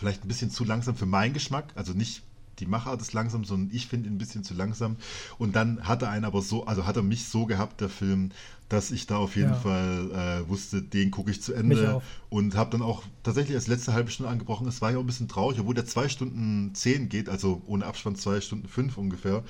[0.00, 1.72] vielleicht ein bisschen zu langsam für meinen Geschmack.
[1.74, 2.22] Also nicht
[2.58, 4.96] die Machart ist langsam, sondern ich finde ihn ein bisschen zu langsam.
[5.38, 8.30] Und dann hat er einen aber so, also hat er mich so gehabt, der Film,
[8.70, 9.56] dass ich da auf jeden ja.
[9.56, 12.00] Fall äh, wusste, den gucke ich zu Ende.
[12.30, 14.66] Und habe dann auch tatsächlich als letzte halbe Stunde angebrochen.
[14.66, 17.84] Es war ja auch ein bisschen traurig, obwohl der zwei Stunden zehn geht, also ohne
[17.84, 19.44] Abspann zwei Stunden fünf ungefähr.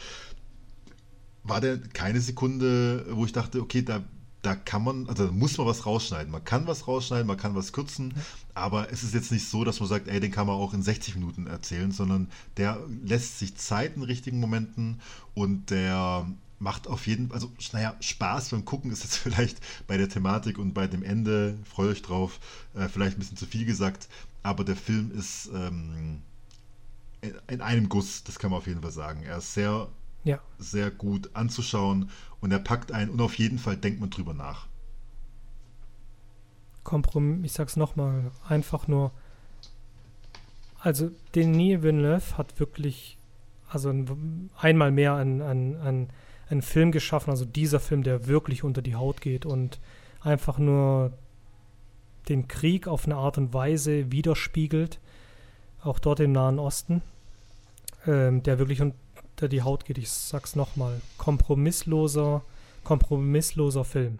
[1.44, 4.02] War der keine Sekunde, wo ich dachte, okay, da
[4.42, 6.30] da kann man, also da muss man was rausschneiden.
[6.30, 8.14] Man kann was rausschneiden, man kann was kürzen,
[8.54, 10.82] aber es ist jetzt nicht so, dass man sagt, ey, den kann man auch in
[10.82, 15.00] 60 Minuten erzählen, sondern der lässt sich Zeit in richtigen Momenten
[15.34, 16.26] und der
[16.58, 20.58] macht auf jeden Fall, also naja, Spaß beim Gucken ist jetzt vielleicht bei der Thematik
[20.58, 22.38] und bei dem Ende, freue euch drauf,
[22.74, 24.08] äh, vielleicht ein bisschen zu viel gesagt,
[24.42, 26.22] aber der Film ist ähm,
[27.48, 29.22] in einem Guss, das kann man auf jeden Fall sagen.
[29.22, 29.88] Er ist sehr
[30.24, 30.40] ja.
[30.58, 32.10] sehr gut anzuschauen
[32.40, 34.66] und er packt ein und auf jeden Fall denkt man drüber nach.
[36.84, 39.12] Kompromiss, ich sag's nochmal, einfach nur,
[40.78, 43.18] also Denis Villeneuve hat wirklich,
[43.68, 43.92] also
[44.56, 46.08] einmal mehr einen, einen,
[46.48, 49.78] einen Film geschaffen, also dieser Film, der wirklich unter die Haut geht und
[50.22, 51.12] einfach nur
[52.28, 55.00] den Krieg auf eine Art und Weise widerspiegelt,
[55.82, 57.02] auch dort im Nahen Osten,
[58.06, 58.94] ähm, der wirklich un
[59.40, 59.96] unter die Haut geht.
[59.96, 61.00] Ich sag's nochmal.
[61.16, 62.44] Kompromissloser,
[62.84, 64.18] kompromissloser Film.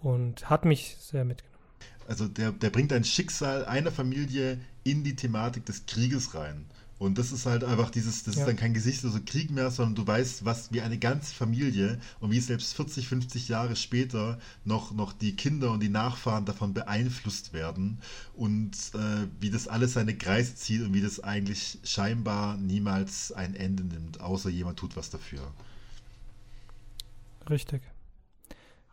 [0.00, 1.58] Und hat mich sehr mitgenommen.
[2.06, 6.66] Also der, der bringt ein Schicksal einer Familie in die Thematik des Krieges rein.
[6.98, 8.40] Und das ist halt einfach dieses, das ja.
[8.40, 12.32] ist dann kein gesichtsloser Krieg mehr, sondern du weißt, was wie eine ganze Familie und
[12.32, 17.52] wie selbst 40, 50 Jahre später noch, noch die Kinder und die Nachfahren davon beeinflusst
[17.52, 17.98] werden
[18.34, 23.54] und äh, wie das alles seine Kreise zieht und wie das eigentlich scheinbar niemals ein
[23.54, 25.52] Ende nimmt, außer jemand tut was dafür.
[27.48, 27.82] Richtig.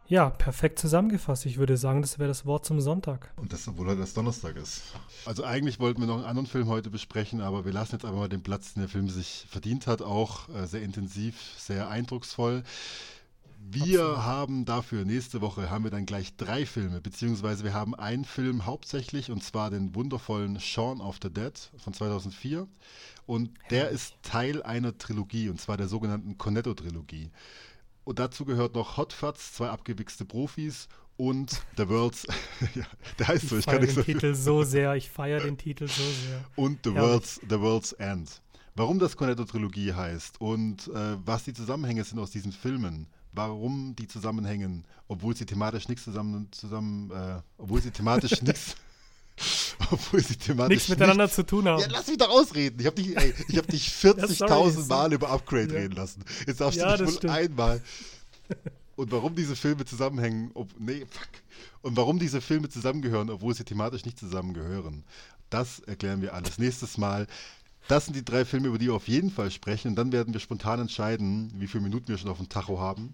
[0.07, 1.47] Ja, perfekt zusammengefasst.
[1.47, 3.31] Ich würde sagen, das wäre das Wort zum Sonntag.
[3.37, 4.83] Und das, obwohl heute das Donnerstag ist.
[5.25, 8.19] Also eigentlich wollten wir noch einen anderen Film heute besprechen, aber wir lassen jetzt einfach
[8.19, 12.63] mal den Platz, den der Film sich verdient hat, auch äh, sehr intensiv, sehr eindrucksvoll.
[13.67, 14.17] Wir Absolut.
[14.17, 18.67] haben dafür, nächste Woche haben wir dann gleich drei Filme, beziehungsweise wir haben einen Film
[18.67, 22.67] hauptsächlich, und zwar den wundervollen Shaun of the Dead von 2004.
[23.25, 27.31] Und der ist Teil einer Trilogie, und zwar der sogenannten Cornetto-Trilogie.
[28.05, 30.87] Und dazu gehört noch Hot Fuzz, zwei abgewichste Profis
[31.17, 32.27] und The World's.
[32.75, 32.85] ja,
[33.19, 35.57] der heißt so, ich, ich kann nicht den so Titel so sehr, ich feiere den
[35.57, 36.45] Titel so sehr.
[36.55, 38.41] Und The, World's, The World's End.
[38.75, 44.07] Warum das Cornetto-Trilogie heißt und äh, was die Zusammenhänge sind aus diesen Filmen, warum die
[44.07, 48.75] zusammenhängen, obwohl sie thematisch nichts zusammen, zusammen äh, obwohl sie thematisch nichts
[49.91, 51.81] Obwohl sie thematisch nichts miteinander nicht, zu tun haben.
[51.81, 52.79] Ja, lass mich doch ausreden.
[52.79, 55.79] Ich habe dich, hab dich 40.000 ja, Mal über Upgrade ja.
[55.81, 56.23] reden lassen.
[56.47, 57.81] Jetzt darfst ja, du nicht wohl einmal.
[58.95, 61.27] Und warum diese Filme zusammenhängen, ob, nee, fuck.
[61.81, 65.03] Und warum diese Filme zusammengehören, obwohl sie thematisch nicht zusammengehören,
[65.49, 67.27] das erklären wir alles nächstes Mal.
[67.87, 69.89] Das sind die drei Filme, über die wir auf jeden Fall sprechen.
[69.89, 73.13] Und dann werden wir spontan entscheiden, wie viele Minuten wir schon auf dem Tacho haben.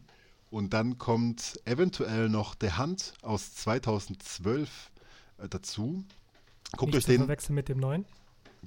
[0.49, 4.91] Und dann kommt eventuell noch The Hand aus 2012
[5.37, 6.03] äh, dazu.
[6.77, 7.19] Guckt euch den.
[7.19, 8.05] verwechseln mit dem neuen.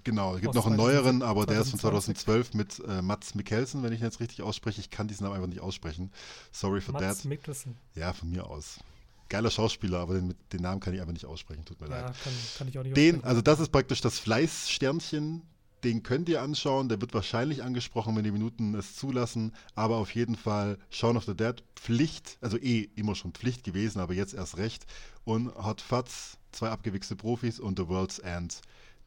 [0.03, 1.55] Genau, es gibt noch einen neueren, aber 2020.
[1.55, 4.81] der ist von 2012 mit äh, Mats Mikkelsen, wenn ich ihn jetzt richtig ausspreche.
[4.81, 6.11] Ich kann diesen Namen einfach nicht aussprechen.
[6.51, 7.25] Sorry for Mats that.
[7.27, 7.77] Mikkelsen.
[7.95, 8.81] Ja, von mir aus.
[9.29, 11.65] Geiler Schauspieler, aber den, den, Namen kann ich einfach nicht aussprechen.
[11.65, 12.15] Tut mir ja, leid.
[12.23, 15.43] Kann, kann ich auch nicht den, also das ist praktisch das Fleißsternchen.
[15.85, 16.89] Den könnt ihr anschauen.
[16.89, 19.53] Der wird wahrscheinlich angesprochen, wenn die Minuten es zulassen.
[19.75, 24.01] Aber auf jeden Fall Shaun of the Dead Pflicht, also eh immer schon Pflicht gewesen,
[24.01, 24.87] aber jetzt erst recht.
[25.25, 28.61] Und Hot Fuzz zwei abgewichste Profis und The World's End,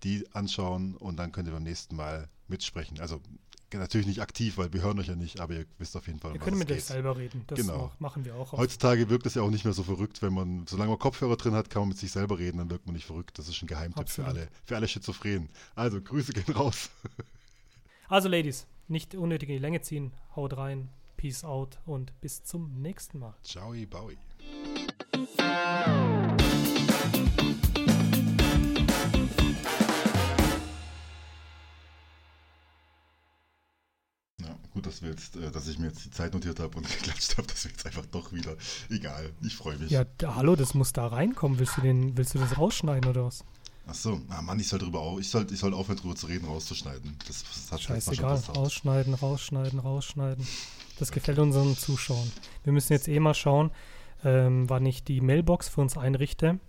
[0.04, 3.00] die anschauen und dann könnt ihr beim nächsten Mal mitsprechen.
[3.00, 3.22] Also
[3.74, 6.34] natürlich nicht aktiv, weil wir hören euch ja nicht, aber ihr wisst auf jeden Fall,
[6.34, 7.44] Wir können mit euch selber reden.
[7.48, 7.92] Das genau.
[8.00, 8.54] machen wir auch.
[8.54, 11.54] Heutzutage wirkt es ja auch nicht mehr so verrückt, wenn man, solange man Kopfhörer drin
[11.54, 13.38] hat, kann man mit sich selber reden, dann wirkt man nicht verrückt.
[13.38, 15.50] Das ist ein Geheimtipp für alle, für alle Schizophrenen.
[15.76, 16.90] Also, Grüße gehen raus.
[18.08, 20.14] also, Ladies, nicht unnötig in die Länge ziehen.
[20.36, 23.34] Haut rein, Peace out und bis zum nächsten Mal.
[23.44, 24.18] Ciao, Bowie.
[34.78, 37.36] Gut, dass, wir jetzt, äh, dass ich mir jetzt die Zeit notiert habe und geklatscht
[37.36, 38.56] habe, dass wir jetzt einfach doch wieder.
[38.92, 39.90] Egal, ich freue mich.
[39.90, 41.58] Ja, da, hallo, das muss da reinkommen.
[41.58, 43.44] Willst du, den, willst du das rausschneiden oder was?
[43.88, 46.46] Ach so, ah Mann, ich soll drüber ich soll, ich soll aufhören drüber zu reden,
[46.46, 47.18] rauszuschneiden.
[47.26, 50.46] Das, das hat Scheißegal, rausschneiden, rausschneiden, rausschneiden.
[51.00, 52.32] Das gefällt unseren Zuschauern.
[52.64, 53.72] Wir müssen jetzt eh mal schauen,
[54.24, 56.60] ähm, wann ich die Mailbox für uns einrichte,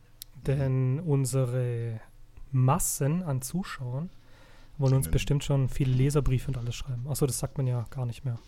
[0.47, 2.01] denn unsere
[2.53, 4.09] Massen an Zuschauern
[4.79, 7.07] wollen uns bestimmt schon viele Leserbriefe und alles schreiben.
[7.09, 8.39] Achso, das sagt man ja gar nicht mehr.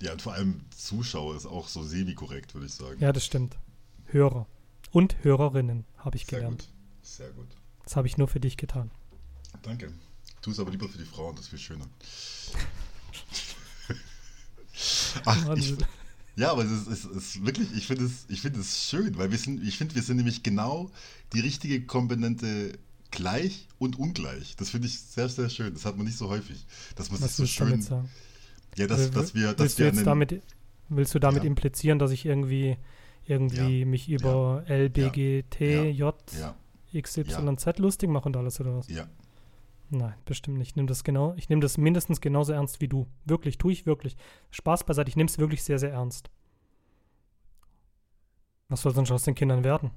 [0.00, 3.00] Ja, und vor allem Zuschauer ist auch so semi-korrekt, würde ich sagen.
[3.00, 3.56] Ja, das stimmt.
[4.06, 4.46] Hörer.
[4.90, 6.62] Und Hörerinnen, habe ich Sehr gelernt.
[6.62, 6.68] gut.
[7.02, 7.48] Sehr gut.
[7.84, 8.90] Das habe ich nur für dich getan.
[9.62, 9.92] Danke.
[10.40, 11.88] Tu es aber lieber für die Frauen, das ist viel schöner.
[15.24, 15.74] Ach, ich,
[16.36, 19.32] ja, aber es ist, es ist wirklich, ich finde es, ich finde es schön, weil
[19.32, 20.92] wir sind, ich finde, wir sind nämlich genau
[21.32, 22.78] die richtige Komponente
[23.10, 24.56] gleich und ungleich.
[24.56, 25.72] Das finde ich sehr, sehr schön.
[25.74, 26.66] Das hat man nicht so häufig.
[26.96, 28.08] Dass man sich Was so du damit schön, sagen?
[28.76, 30.42] ja, dass, Will- dass wir, dass willst, du wir jetzt einen- damit,
[30.88, 31.48] willst du damit Ja.
[31.48, 32.76] implizieren, dass ich irgendwie,
[33.26, 33.86] irgendwie Ja.
[33.86, 36.54] mich über LBGT, J, ja,
[37.00, 38.88] XYZ lustig mache und alles oder was?
[38.88, 39.06] ja,
[39.90, 40.68] Nein, bestimmt nicht.
[40.70, 43.06] Ich nehme das genau, ich nehme das mindestens genauso ernst wie du.
[43.24, 44.16] Wirklich, tue ich wirklich.
[44.50, 46.28] Spaß beiseite, ich nehme es wirklich sehr, sehr ernst.
[48.68, 49.90] Was soll sonst aus den Kindern werden?